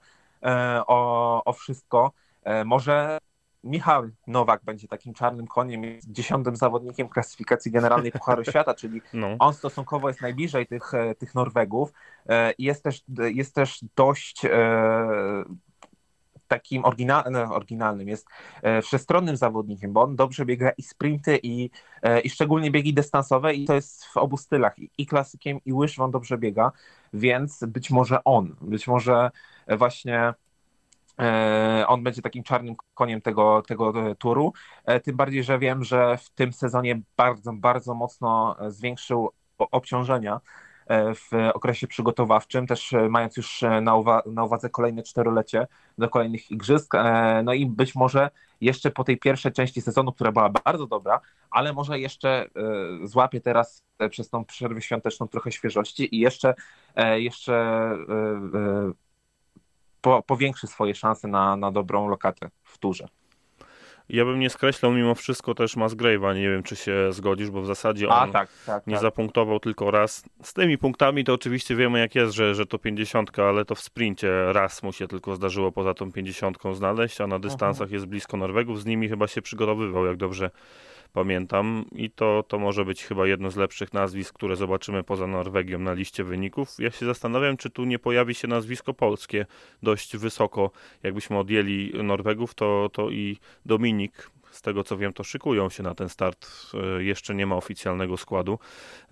o, 0.87 1.45
o 1.45 1.53
wszystko. 1.53 2.13
Może 2.65 3.19
Michał 3.65 4.05
Nowak 4.27 4.65
będzie 4.65 4.89
takim 4.89 5.15
czarnym 5.15 5.47
koniem, 5.47 5.85
jest 5.85 6.13
dziesiątym 6.13 6.57
zawodnikiem 6.57 7.09
klasyfikacji 7.09 7.73
generalnej 7.73 8.13
Pucharu 8.13 8.45
Świata, 8.51 8.75
czyli 8.75 9.03
no. 9.13 9.37
on 9.39 9.55
stosunkowo 9.55 10.09
jest 10.09 10.21
najbliżej 10.21 10.67
tych, 10.67 10.95
e, 10.95 11.15
tych 11.15 11.35
Norwegów 11.35 11.93
e, 12.29 12.53
i 12.53 12.65
jest 12.65 12.85
też, 12.85 13.03
jest 13.19 13.55
też 13.55 13.85
dość 13.97 14.45
e, 14.45 15.45
takim 16.49 16.85
oryginalnym, 16.85 17.53
oryginalnym, 17.53 18.09
jest 18.09 18.27
wszechstronnym 18.83 19.37
zawodnikiem, 19.37 19.93
bo 19.93 20.03
on 20.03 20.17
dobrze 20.17 20.45
biega 20.45 20.71
i 20.71 20.83
sprinty, 20.83 21.39
i, 21.43 21.71
i 22.25 22.31
szczególnie 22.31 22.71
biegi 22.71 22.95
dystansowe 22.95 23.55
i 23.55 23.65
to 23.65 23.75
jest 23.75 24.05
w 24.05 24.17
obu 24.17 24.37
stylach, 24.37 24.75
i 24.99 25.07
klasykiem, 25.07 25.61
i 25.65 25.73
łyżwą 25.73 26.11
dobrze 26.11 26.39
biega, 26.39 26.73
więc 27.13 27.65
być 27.69 27.91
może 27.91 28.25
on, 28.25 28.57
być 28.61 28.87
może 28.87 29.31
właśnie 29.79 30.35
on 31.87 32.03
będzie 32.03 32.23
takim 32.23 32.43
czarnym 32.43 32.75
koniem 32.95 33.21
tego, 33.21 33.63
tego 33.63 34.11
e, 34.11 34.15
turu. 34.15 34.53
E, 34.85 35.01
tym 35.01 35.17
bardziej, 35.17 35.45
że 35.45 35.59
wiem, 35.59 35.85
że 35.85 36.17
w 36.17 36.31
tym 36.31 36.53
sezonie 36.53 37.01
bardzo, 37.17 37.53
bardzo 37.53 37.95
mocno 37.95 38.57
zwiększył 38.69 39.31
obciążenia 39.59 40.41
w 41.15 41.51
okresie 41.55 41.87
przygotowawczym, 41.87 42.67
też 42.67 42.95
mając 43.11 43.37
już 43.37 43.65
na, 43.83 43.95
uwa 43.95 44.23
na 44.27 44.45
uwadze 44.45 44.71
kolejne 44.71 45.03
czterolecie 45.03 45.67
do 45.99 46.09
kolejnych 46.09 46.51
igrzysk. 46.51 46.95
No 47.45 47.53
i 47.53 47.67
być 47.67 47.95
może 47.95 48.31
jeszcze 48.61 48.91
po 48.91 49.05
tej 49.05 49.19
pierwszej 49.19 49.53
części 49.53 49.81
sezonu, 49.81 50.13
która 50.13 50.33
była 50.33 50.49
bardzo 50.65 50.87
dobra, 50.87 51.21
ale 51.51 51.73
może 51.73 51.99
jeszcze 51.99 52.47
złapie 53.03 53.41
teraz 53.41 53.85
przez 54.11 54.31
tą 54.31 54.45
przerwę 54.45 54.83
świąteczną 54.83 55.29
trochę 55.29 55.53
świeżości 55.53 56.17
i 56.17 56.19
jeszcze, 56.19 56.55
jeszcze 57.17 57.91
po, 60.05 60.23
powiększy 60.23 60.67
swoje 60.67 60.95
szanse 60.95 61.29
na, 61.29 61.57
na 61.57 61.73
dobrą 61.73 62.09
lokatę 62.09 62.51
w 62.63 62.79
turze. 62.79 63.09
Ja 64.09 64.25
bym 64.25 64.41
nie 64.41 64.51
skreślał 64.51 64.93
mimo 64.93 65.15
wszystko 65.15 65.55
też 65.55 65.77
Musgrave'a, 65.77 66.37
nie 66.37 66.49
wiem 66.49 66.63
czy 66.63 66.77
się 66.77 67.13
zgodzisz, 67.13 67.51
bo 67.51 67.63
w 67.63 67.67
zasadzie 67.67 68.09
on 68.09 68.29
A, 68.29 68.33
tak, 68.33 68.49
tak, 68.67 68.87
nie 68.87 68.95
tak. 68.95 69.03
zapunktował 69.03 69.61
tylko 69.61 69.91
raz. 69.91 70.25
Z 70.43 70.53
tymi 70.53 70.79
punktami 70.79 71.25
to 71.25 71.35
oczywiście 71.35 71.77
wiemy 71.77 71.99
jak 71.99 72.15
jest, 72.15 72.35
że, 72.35 72.55
że 72.55 72.67
to 72.67 72.79
50, 72.79 73.39
ale 73.39 73.65
to 73.65 73.75
w 73.75 73.81
sprincie 73.81 74.53
raz 74.53 74.83
mu 74.83 74.93
się 74.93 75.09
tylko 75.09 75.37
zdarzyło 75.37 75.73
poza 75.73 75.95
tą 75.95 76.13
50 76.13 76.59
znaleźć, 76.73 77.21
a 77.21 77.27
na 77.27 77.39
dystansach 77.39 77.87
mhm. 77.87 77.95
jest 77.95 78.07
blisko 78.07 78.37
Norwegów, 78.37 78.81
z 78.81 78.87
nimi 78.87 79.09
chyba 79.09 79.27
się 79.27 79.43
przygotowywał, 79.43 80.07
jak 80.07 80.17
dobrze 80.17 80.51
pamiętam. 81.15 81.85
I 81.93 82.11
to, 82.11 82.45
to 82.49 82.59
może 82.59 82.85
być 82.85 83.05
chyba 83.05 83.27
jedno 83.27 83.51
z 83.51 83.57
lepszych 83.57 83.93
nazwisk, 83.93 84.35
które 84.35 84.57
zobaczymy 84.57 85.03
poza 85.03 85.27
Norwegią 85.27 85.79
na 85.79 85.93
liście 85.93 86.25
wyników. 86.25 86.75
Ja 86.79 86.91
się 86.91 87.07
zastanawiam, 87.07 87.57
czy 87.57 87.71
tu 87.71 87.85
nie 87.85 87.99
pojawi 87.99 88.35
się 88.35 88.49
nazwisko 88.49 88.95
polskie 88.95 89.47
dość 89.83 90.17
wysoko. 90.17 90.71
Jakbyśmy 91.03 91.39
odjęli 91.39 91.93
Norwegów, 92.03 92.55
to, 92.55 92.91
to 92.93 93.11
i 93.11 93.39
Dominik 93.67 94.31
z 94.51 94.63
tego 94.63 94.85
co 94.85 94.97
wiem, 94.97 95.13
to 95.13 95.25
szykują 95.25 95.71
się 95.71 95.83
na 95.83 95.95
ten 95.95 96.09
start. 96.09 96.49
E, 96.99 97.03
jeszcze 97.03 97.35
nie 97.35 97.47
ma 97.47 97.57
oficjalnego 97.57 98.17
składu, 98.17 98.59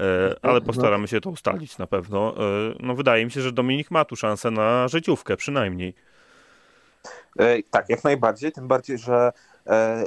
e, 0.01 0.37
ale 0.43 0.61
postaramy 0.61 1.09
się 1.09 1.21
to 1.21 1.31
ustalić 1.31 1.79
na 1.79 1.87
pewno. 1.87 2.35
E, 2.37 2.75
no, 2.81 2.95
wydaje 2.95 3.25
mi 3.25 3.31
się, 3.31 3.41
że 3.41 3.53
Dominik 3.53 3.91
ma 3.91 4.05
tu 4.05 4.17
szansę 4.17 4.51
na 4.51 4.89
życiówkę 4.89 5.37
przynajmniej. 5.37 5.95
Tak, 7.71 7.89
jak 7.89 8.05
najbardziej. 8.05 8.53
Tym 8.53 8.69
bardziej, 8.69 8.99
że 8.99 9.33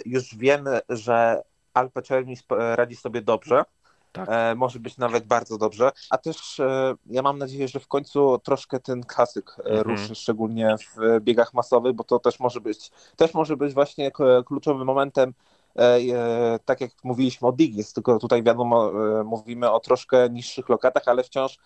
już 0.05 0.35
wiemy, 0.35 0.79
że 0.89 1.41
Alpe 1.75 2.01
Czerni 2.01 2.37
radzi 2.49 2.95
sobie 2.95 3.21
dobrze. 3.21 3.63
Tak. 4.11 4.29
E, 4.31 4.55
może 4.55 4.79
być 4.79 4.97
nawet 4.97 5.25
bardzo 5.25 5.57
dobrze. 5.57 5.91
A 6.09 6.17
też 6.17 6.59
e, 6.59 6.95
ja 7.05 7.21
mam 7.21 7.37
nadzieję, 7.37 7.67
że 7.67 7.79
w 7.79 7.87
końcu 7.87 8.39
troszkę 8.43 8.79
ten 8.79 9.03
klasyk 9.03 9.55
e, 9.59 9.63
mhm. 9.63 9.81
ruszy, 9.81 10.15
szczególnie 10.15 10.75
w 10.77 11.21
biegach 11.21 11.53
masowych, 11.53 11.93
bo 11.93 12.03
to 12.03 12.19
też 12.19 12.39
może 12.39 12.61
być, 12.61 12.91
też 13.15 13.33
może 13.33 13.57
być 13.57 13.73
właśnie 13.73 14.11
kluczowym 14.45 14.87
momentem. 14.87 15.33
E, 15.75 15.97
e, 15.97 16.59
tak 16.65 16.81
jak 16.81 16.91
mówiliśmy 17.03 17.47
o 17.47 17.51
Digis, 17.51 17.93
tylko 17.93 18.19
tutaj 18.19 18.43
wiadomo, 18.43 18.91
e, 19.19 19.23
mówimy 19.23 19.71
o 19.71 19.79
troszkę 19.79 20.29
niższych 20.29 20.69
lokatach, 20.69 21.03
ale 21.05 21.23
wciąż 21.23 21.57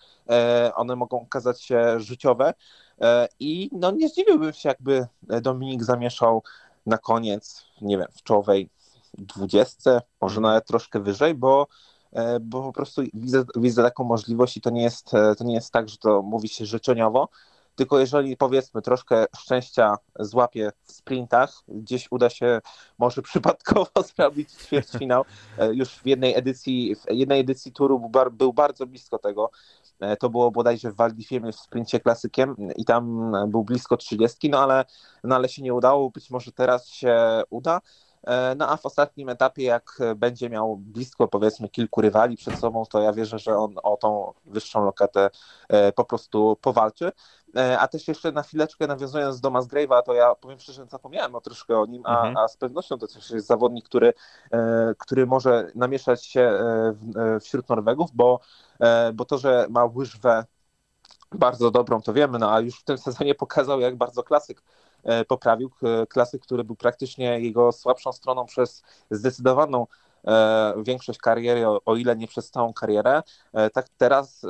one 0.74 0.96
mogą 0.96 1.20
okazać 1.22 1.62
się 1.62 2.00
życiowe. 2.00 2.54
I 3.40 3.70
no 3.72 3.90
nie 3.90 4.08
zdziwiłbym 4.08 4.52
się, 4.52 4.68
jakby 4.68 5.06
Dominik 5.22 5.84
zamieszał 5.84 6.42
na 6.86 6.98
koniec, 6.98 7.66
nie 7.80 7.98
wiem, 7.98 8.06
w 8.16 8.22
czołowej 8.22 8.68
20, 9.18 10.00
może 10.20 10.40
nawet 10.40 10.66
troszkę 10.66 11.00
wyżej, 11.00 11.34
bo, 11.34 11.66
e, 12.12 12.40
bo 12.40 12.62
po 12.62 12.72
prostu 12.72 13.02
widzę, 13.14 13.44
widzę 13.56 13.82
taką 13.82 14.04
możliwość 14.04 14.56
i 14.56 14.60
to 14.60 14.70
nie, 14.70 14.82
jest, 14.82 15.14
e, 15.14 15.34
to 15.34 15.44
nie 15.44 15.54
jest 15.54 15.72
tak, 15.72 15.88
że 15.88 15.96
to 15.96 16.22
mówi 16.22 16.48
się 16.48 16.66
życzeniowo, 16.66 17.28
tylko 17.74 17.98
jeżeli 17.98 18.36
powiedzmy 18.36 18.82
troszkę 18.82 19.24
szczęścia 19.36 19.96
złapie 20.18 20.72
w 20.82 20.92
sprintach, 20.92 21.62
gdzieś 21.68 22.08
uda 22.10 22.30
się 22.30 22.60
może 22.98 23.22
przypadkowo 23.22 23.90
zrobić 24.16 24.52
ćwierćfinał, 24.52 25.24
już 25.72 25.94
w 25.94 26.06
jednej 26.06 26.38
edycji, 26.38 26.96
w 26.96 27.04
jednej 27.10 27.40
edycji 27.40 27.72
turu 27.72 28.10
był 28.32 28.52
bardzo 28.52 28.86
blisko 28.86 29.18
tego, 29.18 29.50
to 30.18 30.30
było 30.30 30.50
bodajże 30.50 30.90
w 30.90 30.96
Waldifie 30.96 31.40
w 31.40 31.56
sprincie 31.56 32.00
klasykiem 32.00 32.56
i 32.76 32.84
tam 32.84 33.32
był 33.48 33.64
blisko 33.64 33.96
30, 33.96 34.50
no 34.50 34.58
ale, 34.58 34.84
no 35.24 35.34
ale 35.34 35.48
się 35.48 35.62
nie 35.62 35.74
udało, 35.74 36.10
być 36.10 36.30
może 36.30 36.52
teraz 36.52 36.88
się 36.88 37.42
uda. 37.50 37.80
E, 38.24 38.54
no 38.54 38.68
a 38.68 38.76
w 38.76 38.86
ostatnim 38.86 39.28
etapie, 39.28 39.62
jak 39.62 39.98
będzie 40.16 40.50
miał 40.50 40.76
blisko 40.76 41.28
powiedzmy 41.28 41.68
kilku 41.68 42.00
rywali 42.00 42.36
przed 42.36 42.58
sobą, 42.58 42.86
to 42.86 43.00
ja 43.00 43.12
wierzę, 43.12 43.38
że 43.38 43.56
on 43.56 43.74
o 43.82 43.96
tą 43.96 44.32
wyższą 44.44 44.84
lokatę 44.84 45.30
e, 45.68 45.92
po 45.92 46.04
prostu 46.04 46.56
powalczy. 46.60 47.12
E, 47.56 47.78
a 47.78 47.88
też 47.88 48.08
jeszcze 48.08 48.32
na 48.32 48.42
chwileczkę 48.42 48.86
nawiązując 48.86 49.40
do 49.40 49.50
Musgrave'a, 49.50 50.02
to 50.02 50.14
ja 50.14 50.34
powiem 50.34 50.58
szczerze, 50.58 50.86
zapomniałem 50.86 51.34
o 51.34 51.40
troszkę 51.40 51.78
o 51.78 51.86
nim, 51.86 52.02
a, 52.06 52.16
mhm. 52.16 52.36
a 52.36 52.48
z 52.48 52.56
pewnością 52.56 52.98
to 52.98 53.06
też 53.06 53.30
jest 53.30 53.46
zawodnik, 53.46 53.84
który, 53.84 54.12
który 54.98 55.26
może 55.26 55.70
namieszać 55.74 56.26
się 56.26 56.62
wśród 57.40 57.68
Norwegów, 57.68 58.10
bo, 58.14 58.40
bo 59.14 59.24
to, 59.24 59.38
że 59.38 59.66
ma 59.70 59.84
łyżwę 59.84 60.44
bardzo 61.32 61.70
dobrą, 61.70 62.02
to 62.02 62.12
wiemy, 62.12 62.38
no 62.38 62.52
a 62.52 62.60
już 62.60 62.80
w 62.80 62.84
tym 62.84 62.98
sezonie 62.98 63.34
pokazał, 63.34 63.80
jak 63.80 63.96
bardzo 63.96 64.22
klasyk 64.22 64.62
poprawił. 65.28 65.70
Klasyk, 66.08 66.42
który 66.42 66.64
był 66.64 66.76
praktycznie 66.76 67.40
jego 67.40 67.72
słabszą 67.72 68.12
stroną 68.12 68.46
przez 68.46 68.82
zdecydowaną 69.10 69.86
e, 70.24 70.74
większość 70.82 71.18
kariery, 71.18 71.66
o 71.66 71.96
ile 71.96 72.16
nie 72.16 72.26
przez 72.26 72.50
całą 72.50 72.72
karierę. 72.72 73.22
E, 73.52 73.70
tak 73.70 73.88
teraz 73.88 74.46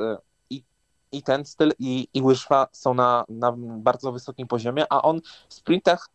i, 0.49 0.63
i 1.11 1.23
ten 1.23 1.45
styl, 1.45 1.71
i, 1.79 2.07
i 2.13 2.21
łyżwa 2.21 2.67
są 2.71 2.93
na, 2.93 3.25
na 3.29 3.53
bardzo 3.57 4.11
wysokim 4.11 4.47
poziomie, 4.47 4.85
a 4.89 5.01
on 5.01 5.21
w 5.49 5.53
sprintach 5.53 6.09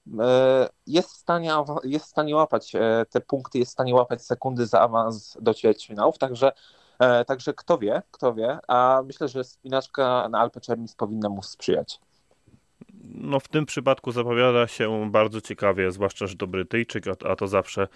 jest 0.86 1.12
w 1.12 1.16
stanie, 1.16 1.52
jest 1.84 2.04
w 2.04 2.08
stanie 2.08 2.36
łapać 2.36 2.72
te 3.10 3.20
punkty, 3.20 3.58
jest 3.58 3.70
w 3.70 3.72
stanie 3.72 3.94
łapać 3.94 4.22
sekundy 4.22 4.66
za 4.66 4.80
awans 4.80 5.36
do 5.40 5.54
ćwierćfinałów, 5.54 6.18
także 6.18 6.52
Także 7.26 7.54
kto 7.54 7.78
wie, 7.78 8.02
kto 8.10 8.34
wie, 8.34 8.58
a 8.68 9.02
myślę, 9.06 9.28
że 9.28 9.44
spinaczka 9.44 10.28
na 10.28 10.38
Alpe 10.38 10.60
Czernis 10.60 10.94
powinna 10.94 11.28
mu 11.28 11.42
sprzyjać 11.42 12.00
no 13.16 13.40
w 13.40 13.48
tym 13.48 13.66
przypadku 13.66 14.12
zapowiada 14.12 14.66
się 14.66 15.10
bardzo 15.10 15.40
ciekawie, 15.40 15.92
zwłaszcza, 15.92 16.26
że 16.26 16.36
to 16.36 16.46
Brytyjczyk, 16.46 17.04
a, 17.24 17.36
to 17.36 17.48
zawsze 17.48 17.82
e, 17.82 17.88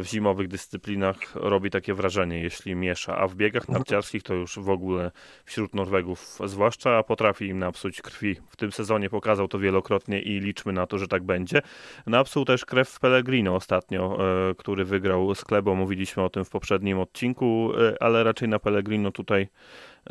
w 0.00 0.02
zimowych 0.04 0.48
dyscyplinach 0.48 1.16
robi 1.34 1.70
takie 1.70 1.94
wrażenie, 1.94 2.40
jeśli 2.40 2.74
miesza, 2.74 3.16
a 3.18 3.28
w 3.28 3.34
biegach 3.34 3.68
narciarskich 3.68 4.22
to 4.22 4.34
już 4.34 4.58
w 4.58 4.70
ogóle 4.70 5.10
wśród 5.44 5.74
Norwegów 5.74 6.38
zwłaszcza 6.44 7.02
potrafi 7.02 7.46
im 7.46 7.58
napsuć 7.58 8.02
krwi. 8.02 8.36
W 8.48 8.56
tym 8.56 8.72
sezonie 8.72 9.10
pokazał 9.10 9.48
to 9.48 9.58
wielokrotnie 9.58 10.20
i 10.20 10.40
liczmy 10.40 10.72
na 10.72 10.86
to, 10.86 10.98
że 10.98 11.08
tak 11.08 11.22
będzie. 11.22 11.62
Napsuł 12.06 12.44
też 12.44 12.64
krew 12.64 12.88
w 12.88 13.00
Pellegrino 13.00 13.54
ostatnio, 13.54 14.18
e, 14.50 14.54
który 14.54 14.84
wygrał 14.84 15.34
z 15.34 15.44
Klebo, 15.44 15.74
mówiliśmy 15.74 16.22
o 16.22 16.28
tym 16.28 16.44
w 16.44 16.50
poprzednim 16.50 16.98
odcinku, 16.98 17.72
e, 17.80 18.02
ale 18.02 18.24
raczej 18.24 18.48
na 18.48 18.58
Pellegrino 18.58 19.12
tutaj 19.12 19.48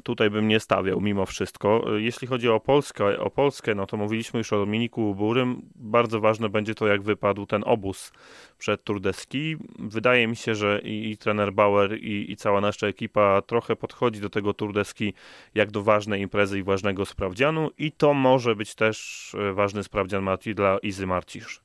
tutaj 0.04 0.30
bym 0.30 0.48
nie 0.48 0.60
stawiał 0.60 1.02
mimo 1.02 1.26
wszystko. 1.26 1.82
Jeśli 1.98 2.28
chodzi 2.28 2.50
o 2.50 2.60
Polskę, 2.60 3.20
o 3.20 3.30
Polskę, 3.30 3.76
no 3.76 3.86
to 3.88 3.98
mówiliśmy 3.98 4.38
już 4.38 4.54
o 4.54 4.58
Dominiku 4.58 5.16
Burym. 5.16 5.62
Bardzo 5.76 6.20
ważne 6.20 6.50
będzie 6.50 6.76
to, 6.76 6.88
jak 6.88 7.02
wypadł 7.02 7.46
ten 7.46 7.64
obóz 7.66 8.12
przed 8.58 8.84
Turdeski. 8.84 9.58
Wydaje 9.80 10.28
mi 10.28 10.36
się, 10.36 10.56
że 10.56 10.82
i, 10.84 11.12
i 11.12 11.18
trener 11.18 11.54
Bauer, 11.54 11.98
i, 11.98 12.32
i, 12.32 12.36
cała 12.36 12.62
nasza 12.62 12.88
ekipa 12.88 13.42
trochę 13.42 13.76
podchodzi 13.76 14.22
do 14.22 14.30
tego 14.30 14.54
Turdeski 14.54 15.14
jak 15.56 15.72
do 15.72 15.84
ważnej 15.84 16.22
imprezy 16.22 16.60
i 16.60 16.64
ważnego 16.64 17.06
sprawdzianu 17.06 17.70
i 17.78 17.92
to 17.92 18.14
może 18.14 18.56
być 18.56 18.76
też 18.76 19.36
e, 19.40 19.54
ważny 19.54 19.84
sprawdzian 19.84 20.24
Mati 20.24 20.56
dla 20.56 20.78
Izy 20.78 21.08
Marcisz. 21.08 21.62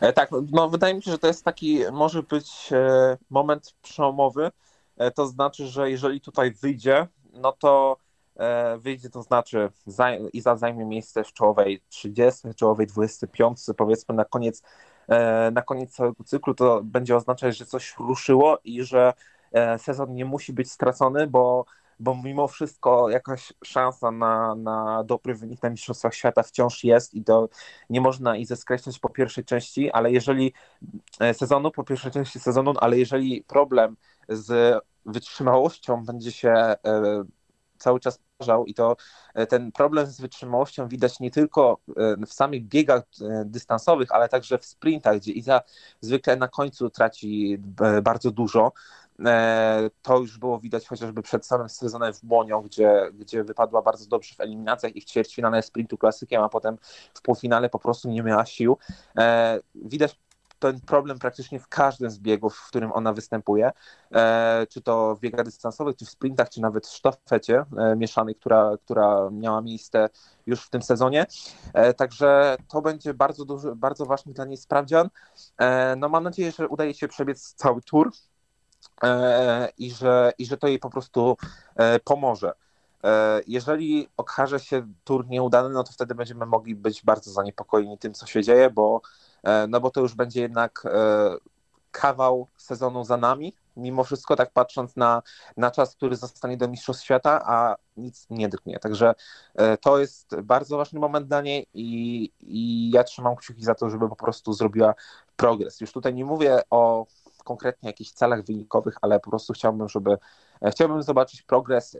E, 0.00 0.12
tak, 0.12 0.30
no 0.52 0.68
wydaje 0.68 0.94
mi 0.94 1.02
się, 1.02 1.10
że 1.10 1.18
to 1.18 1.26
jest 1.26 1.44
taki, 1.44 1.80
może 1.92 2.22
być 2.22 2.72
e, 2.72 3.16
moment 3.30 3.74
przełomowy, 3.82 4.50
to 5.14 5.26
znaczy, 5.26 5.66
że 5.66 5.90
jeżeli 5.90 6.20
tutaj 6.20 6.52
wyjdzie, 6.52 7.06
no 7.32 7.52
to 7.52 7.96
e, 8.36 8.78
wyjdzie, 8.78 9.10
to 9.10 9.22
znaczy 9.22 9.70
Iza 10.32 10.56
zajmie 10.56 10.84
miejsce 10.84 11.24
w 11.24 11.32
czołowej 11.32 11.82
30, 11.88 12.54
czołowej 12.56 12.86
25, 12.86 13.58
powiedzmy 13.76 14.14
na 14.14 14.24
koniec, 14.24 14.62
e, 15.08 15.50
na 15.50 15.62
koniec 15.62 15.94
całego 15.94 16.24
cyklu, 16.24 16.54
to 16.54 16.80
będzie 16.84 17.16
oznaczać, 17.16 17.56
że 17.56 17.66
coś 17.66 17.94
ruszyło 17.98 18.58
i 18.64 18.82
że 18.82 19.12
sezon 19.78 20.14
nie 20.14 20.24
musi 20.24 20.52
być 20.52 20.70
stracony, 20.70 21.26
bo, 21.26 21.64
bo 22.00 22.16
mimo 22.24 22.48
wszystko 22.48 23.10
jakaś 23.10 23.52
szansa 23.64 24.10
na, 24.10 24.54
na 24.54 25.04
dobry 25.04 25.34
wynik 25.34 25.62
na 25.62 25.70
Mistrzostwach 25.70 26.14
Świata 26.14 26.42
wciąż 26.42 26.84
jest 26.84 27.14
i 27.14 27.24
to 27.24 27.48
nie 27.90 28.00
można 28.00 28.36
i 28.36 28.44
zeskreślać 28.44 28.98
po 28.98 29.08
pierwszej 29.08 29.44
części, 29.44 29.90
ale 29.90 30.12
jeżeli 30.12 30.52
sezonu, 31.32 31.70
po 31.70 31.84
pierwszej 31.84 32.12
części 32.12 32.40
sezonu, 32.40 32.74
ale 32.80 32.98
jeżeli 32.98 33.42
problem 33.42 33.96
z 34.28 34.78
wytrzymałością 35.06 36.04
będzie 36.04 36.32
się 36.32 36.50
e, 36.50 36.76
cały 37.78 38.00
czas 38.00 38.18
powtarzał 38.18 38.66
i 38.66 38.74
to 38.74 38.96
e, 39.34 39.46
ten 39.46 39.72
problem 39.72 40.06
z 40.06 40.20
wytrzymałością 40.20 40.88
widać 40.88 41.20
nie 41.20 41.30
tylko 41.30 41.78
e, 41.96 42.26
w 42.26 42.32
samych 42.32 42.68
biegach 42.68 43.02
dystansowych, 43.44 44.12
ale 44.12 44.28
także 44.28 44.58
w 44.58 44.64
sprintach, 44.64 45.16
gdzie 45.16 45.32
Iza 45.32 45.60
zwykle 46.00 46.36
na 46.36 46.48
końcu 46.48 46.90
traci 46.90 47.58
bardzo 48.02 48.30
dużo. 48.30 48.72
To 50.02 50.18
już 50.18 50.38
było 50.38 50.58
widać 50.58 50.88
chociażby 50.88 51.22
przed 51.22 51.46
samym 51.46 51.68
sezonem 51.68 52.12
w 52.14 52.24
Błonią, 52.24 52.62
gdzie, 52.62 53.10
gdzie 53.12 53.44
wypadła 53.44 53.82
bardzo 53.82 54.06
dobrze 54.06 54.34
w 54.34 54.40
eliminacjach 54.40 54.96
i 54.96 55.00
w 55.00 55.04
ćwierćfinale 55.04 55.62
sprintu 55.62 55.98
klasykiem, 55.98 56.42
a 56.42 56.48
potem 56.48 56.78
w 57.14 57.22
półfinale 57.22 57.68
po 57.68 57.78
prostu 57.78 58.08
nie 58.08 58.22
miała 58.22 58.46
sił. 58.46 58.78
Widać 59.74 60.18
ten 60.58 60.80
problem 60.80 61.18
praktycznie 61.18 61.60
w 61.60 61.68
każdym 61.68 62.10
z 62.10 62.18
biegów, 62.18 62.56
w 62.56 62.68
którym 62.68 62.92
ona 62.92 63.12
występuje, 63.12 63.70
e, 64.12 64.66
czy 64.70 64.80
to 64.80 65.16
w 65.16 65.20
biegach 65.20 65.44
dystansowych, 65.44 65.96
czy 65.96 66.04
w 66.04 66.10
sprintach, 66.10 66.50
czy 66.50 66.60
nawet 66.60 66.86
w 66.86 66.92
sztafecie 66.92 67.64
e, 67.78 67.96
mieszanej, 67.96 68.34
która, 68.34 68.76
która 68.84 69.30
miała 69.30 69.60
miejsce 69.60 70.08
już 70.46 70.62
w 70.62 70.70
tym 70.70 70.82
sezonie. 70.82 71.26
E, 71.72 71.94
także 71.94 72.56
to 72.68 72.82
będzie 72.82 73.14
bardzo 73.14 73.44
duży, 73.44 73.74
bardzo 73.76 74.06
ważny 74.06 74.32
dla 74.32 74.44
niej 74.44 74.56
sprawdzian. 74.56 75.08
No 75.96 76.08
mam 76.08 76.24
nadzieję, 76.24 76.52
że 76.52 76.68
udaje 76.68 76.94
się 76.94 77.08
przebiec 77.08 77.54
cały 77.54 77.82
tour 77.82 78.12
i 79.78 79.90
że, 79.90 80.32
i 80.38 80.46
że 80.46 80.56
to 80.56 80.68
jej 80.68 80.78
po 80.78 80.90
prostu 80.90 81.36
pomoże. 82.04 82.52
Jeżeli 83.46 84.08
okaże 84.16 84.60
się 84.60 84.86
tur 85.04 85.26
nieudany, 85.26 85.68
no 85.68 85.84
to 85.84 85.92
wtedy 85.92 86.14
będziemy 86.14 86.46
mogli 86.46 86.74
być 86.74 87.02
bardzo 87.02 87.30
zaniepokojeni 87.30 87.98
tym, 87.98 88.14
co 88.14 88.26
się 88.26 88.42
dzieje, 88.42 88.70
bo 88.70 89.00
no 89.68 89.80
bo 89.80 89.90
to 89.90 90.00
już 90.00 90.14
będzie 90.14 90.40
jednak 90.40 90.82
e, 90.86 91.36
kawał 91.90 92.48
sezonu 92.56 93.04
za 93.04 93.16
nami, 93.16 93.54
mimo 93.76 94.04
wszystko, 94.04 94.36
tak 94.36 94.52
patrząc 94.52 94.96
na, 94.96 95.22
na 95.56 95.70
czas, 95.70 95.94
który 95.94 96.16
zostanie 96.16 96.56
do 96.56 96.68
Mistrzostw 96.68 97.04
Świata, 97.04 97.42
a 97.44 97.76
nic 97.96 98.26
nie 98.30 98.48
drgnie. 98.48 98.78
Także 98.78 99.14
e, 99.54 99.76
to 99.76 99.98
jest 99.98 100.40
bardzo 100.42 100.76
ważny 100.76 101.00
moment 101.00 101.28
dla 101.28 101.40
niej 101.40 101.66
i, 101.74 102.30
i 102.40 102.90
ja 102.90 103.04
trzymam 103.04 103.36
kciuki 103.36 103.64
za 103.64 103.74
to, 103.74 103.90
żeby 103.90 104.08
po 104.08 104.16
prostu 104.16 104.52
zrobiła 104.52 104.94
progres. 105.36 105.80
Już 105.80 105.92
tutaj 105.92 106.14
nie 106.14 106.24
mówię 106.24 106.60
o 106.70 107.06
konkretnie 107.48 107.88
jakichś 107.88 108.10
celach 108.10 108.44
wynikowych, 108.44 108.94
ale 109.02 109.20
po 109.20 109.30
prostu 109.30 109.52
chciałbym, 109.52 109.88
żeby 109.88 110.18
chciałbym 110.70 111.02
zobaczyć 111.02 111.42
progres 111.42 111.96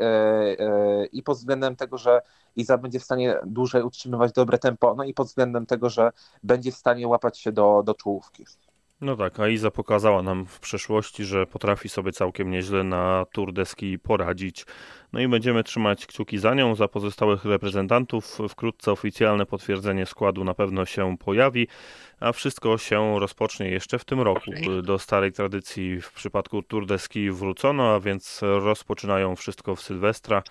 i 1.13 1.23
pod 1.23 1.37
względem 1.37 1.77
tego, 1.77 1.99
że 1.99 2.23
Iza 2.57 2.79
będzie 2.79 3.01
w 3.01 3.05
stanie 3.05 3.37
dłużej 3.47 3.83
utrzymywać 3.83 4.33
dobre 4.33 4.59
tempo, 4.59 4.95
no 4.95 5.05
i 5.05 5.15
pod 5.15 5.27
względem 5.27 5.67
tego, 5.67 5.91
że 5.91 6.11
będzie 6.43 6.73
w 6.73 6.77
stanie 6.77 7.09
łapać 7.09 7.39
się 7.39 7.53
do, 7.53 7.83
do 7.85 7.95
czołówki. 7.95 8.45
No 9.01 9.17
tak, 9.17 9.41
a 9.41 9.49
Iza 9.49 9.71
pokazała 9.71 10.23
nam 10.23 10.47
w 10.47 10.61
przeszłości, 10.61 11.25
że 11.25 11.47
potrafi 11.47 11.89
sobie 11.89 12.13
całkiem 12.13 12.51
nieźle 12.51 12.85
na 12.85 13.27
Tour 13.33 13.53
deski 13.53 13.99
poradzić. 13.99 14.67
No 15.13 15.21
i 15.21 15.29
będziemy 15.29 15.65
trzymać 15.65 16.07
kciuki 16.07 16.39
za 16.39 16.55
nią, 16.55 16.75
za 16.75 16.89
pozostałych 16.89 17.45
reprezentantów. 17.45 18.39
Wkrótce 18.49 18.93
oficjalne 18.93 19.47
potwierdzenie 19.47 20.07
składu 20.07 20.45
na 20.45 20.55
pewno 20.55 20.85
się 20.85 21.17
pojawi, 21.19 21.69
a 22.21 22.33
wszystko 22.33 22.79
się 22.79 23.21
rozpocznie 23.21 23.69
jeszcze 23.69 23.99
w 23.99 24.05
tym 24.05 24.21
roku. 24.21 24.51
Do 24.83 24.99
starej 24.99 25.33
tradycji 25.33 26.01
w 26.01 26.13
przypadku 26.13 26.63
Tour 26.63 26.87
de 26.87 26.99
Ski 26.99 27.31
wrócono, 27.31 27.95
a 27.95 28.01
więc 28.01 28.41
rozpoczynają 28.43 29.37
wszystko 29.37 29.77
w 29.77 29.83
Sylwestra, 29.83 30.43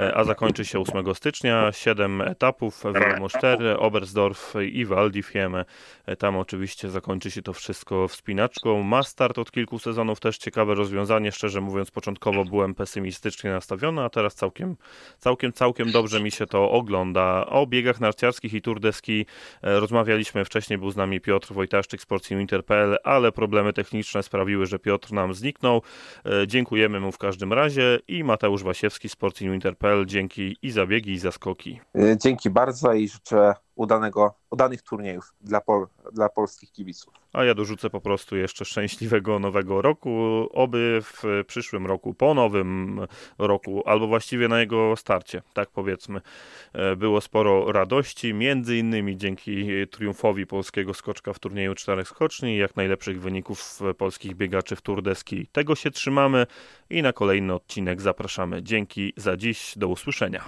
e, 0.00 0.14
a 0.14 0.24
zakończy 0.24 0.64
się 0.64 0.78
8 0.78 1.14
stycznia. 1.14 1.72
Siedem 1.72 2.20
etapów, 2.20 2.82
Walmoster, 2.82 3.76
Oberstdorf 3.78 4.54
i 4.72 4.84
Val 4.84 5.10
di 5.10 5.22
Fiemme. 5.22 5.64
E, 6.06 6.16
tam 6.16 6.36
oczywiście 6.36 6.90
zakończy 6.90 7.30
się 7.30 7.42
to 7.42 7.52
wszystko 7.52 8.08
wspinaczką. 8.08 8.82
Ma 8.82 9.02
start 9.02 9.38
od 9.38 9.50
kilku 9.50 9.78
sezonów, 9.78 10.20
też 10.20 10.38
ciekawe 10.38 10.74
rozwiązanie. 10.74 11.32
Szczerze 11.32 11.60
mówiąc, 11.60 11.90
początkowo 11.90 12.44
byłem 12.44 12.74
pesymistycznie 12.74 13.50
nastawiony, 13.50 14.02
a 14.02 14.10
teraz 14.10 14.34
całkiem, 14.34 14.76
całkiem, 15.18 15.52
całkiem 15.52 15.92
dobrze 15.92 16.20
mi 16.20 16.30
się 16.30 16.46
to 16.46 16.70
ogląda. 16.70 17.46
O 17.46 17.66
biegach 17.66 18.00
narciarskich 18.00 18.54
i 18.54 18.62
turdeski 18.62 19.26
e, 19.62 19.80
rozmawialiśmy 19.80 20.44
wcześniej, 20.44 20.78
był 20.78 20.90
z 20.90 20.96
nami 20.96 21.11
nami 21.12 21.20
Piotr 21.20 21.52
Wojtaszczyk, 21.52 22.02
sportsinwinter.pl, 22.02 22.96
ale 23.04 23.32
problemy 23.32 23.72
techniczne 23.72 24.22
sprawiły, 24.22 24.66
że 24.66 24.78
Piotr 24.78 25.12
nam 25.12 25.34
zniknął. 25.34 25.82
E, 26.26 26.46
dziękujemy 26.46 27.00
mu 27.00 27.12
w 27.12 27.18
każdym 27.18 27.52
razie 27.52 27.98
i 28.08 28.24
Mateusz 28.24 28.62
Wasiewski, 28.62 29.08
sportsinwinter.pl, 29.08 30.06
dzięki 30.06 30.56
i 30.62 30.70
za 30.70 30.86
biegi, 30.86 31.12
i 31.12 31.18
za 31.18 31.32
skoki. 31.32 31.80
E, 31.94 32.16
dzięki 32.18 32.50
bardzo 32.50 32.92
i 32.92 33.08
życzę 33.08 33.54
udanego, 33.74 34.34
udanych 34.50 34.82
turniejów 34.82 35.34
dla, 35.40 35.60
pol, 35.60 35.86
dla 36.12 36.28
polskich 36.28 36.72
kibiców. 36.72 37.14
A 37.32 37.44
ja 37.44 37.54
dorzucę 37.54 37.90
po 37.90 38.00
prostu 38.00 38.36
jeszcze 38.36 38.64
szczęśliwego 38.64 39.38
nowego 39.38 39.82
roku, 39.82 40.48
oby 40.52 41.00
w 41.02 41.22
przyszłym 41.46 41.86
roku, 41.86 42.14
po 42.14 42.34
nowym 42.34 43.00
roku, 43.38 43.82
albo 43.86 44.06
właściwie 44.06 44.48
na 44.48 44.60
jego 44.60 44.96
starcie, 44.96 45.42
tak 45.54 45.70
powiedzmy, 45.70 46.20
e, 46.72 46.96
było 46.96 47.20
sporo 47.20 47.72
radości, 47.72 48.34
między 48.34 48.76
innymi 48.76 49.16
dzięki 49.16 49.66
triumfowi 49.90 50.46
polskiego 50.46 50.94
skoczka 50.94 51.32
w 51.32 51.38
turnieju 51.38 51.74
czterech 51.74 52.08
skoczni 52.08 52.56
jak 52.56 52.76
najlepszych 52.76 53.20
wyników 53.20 53.80
polskich 53.98 54.34
biegaczy 54.34 54.76
w 54.76 54.82
Tour 54.82 55.02
Deski. 55.02 55.46
Tego 55.52 55.74
się 55.74 55.90
trzymamy 55.90 56.46
i 56.90 57.02
na 57.02 57.12
kolejny 57.12 57.54
odcinek 57.54 58.00
zapraszamy. 58.00 58.62
Dzięki 58.62 59.12
za 59.16 59.36
dziś, 59.36 59.78
do 59.78 59.88
usłyszenia. 59.88 60.44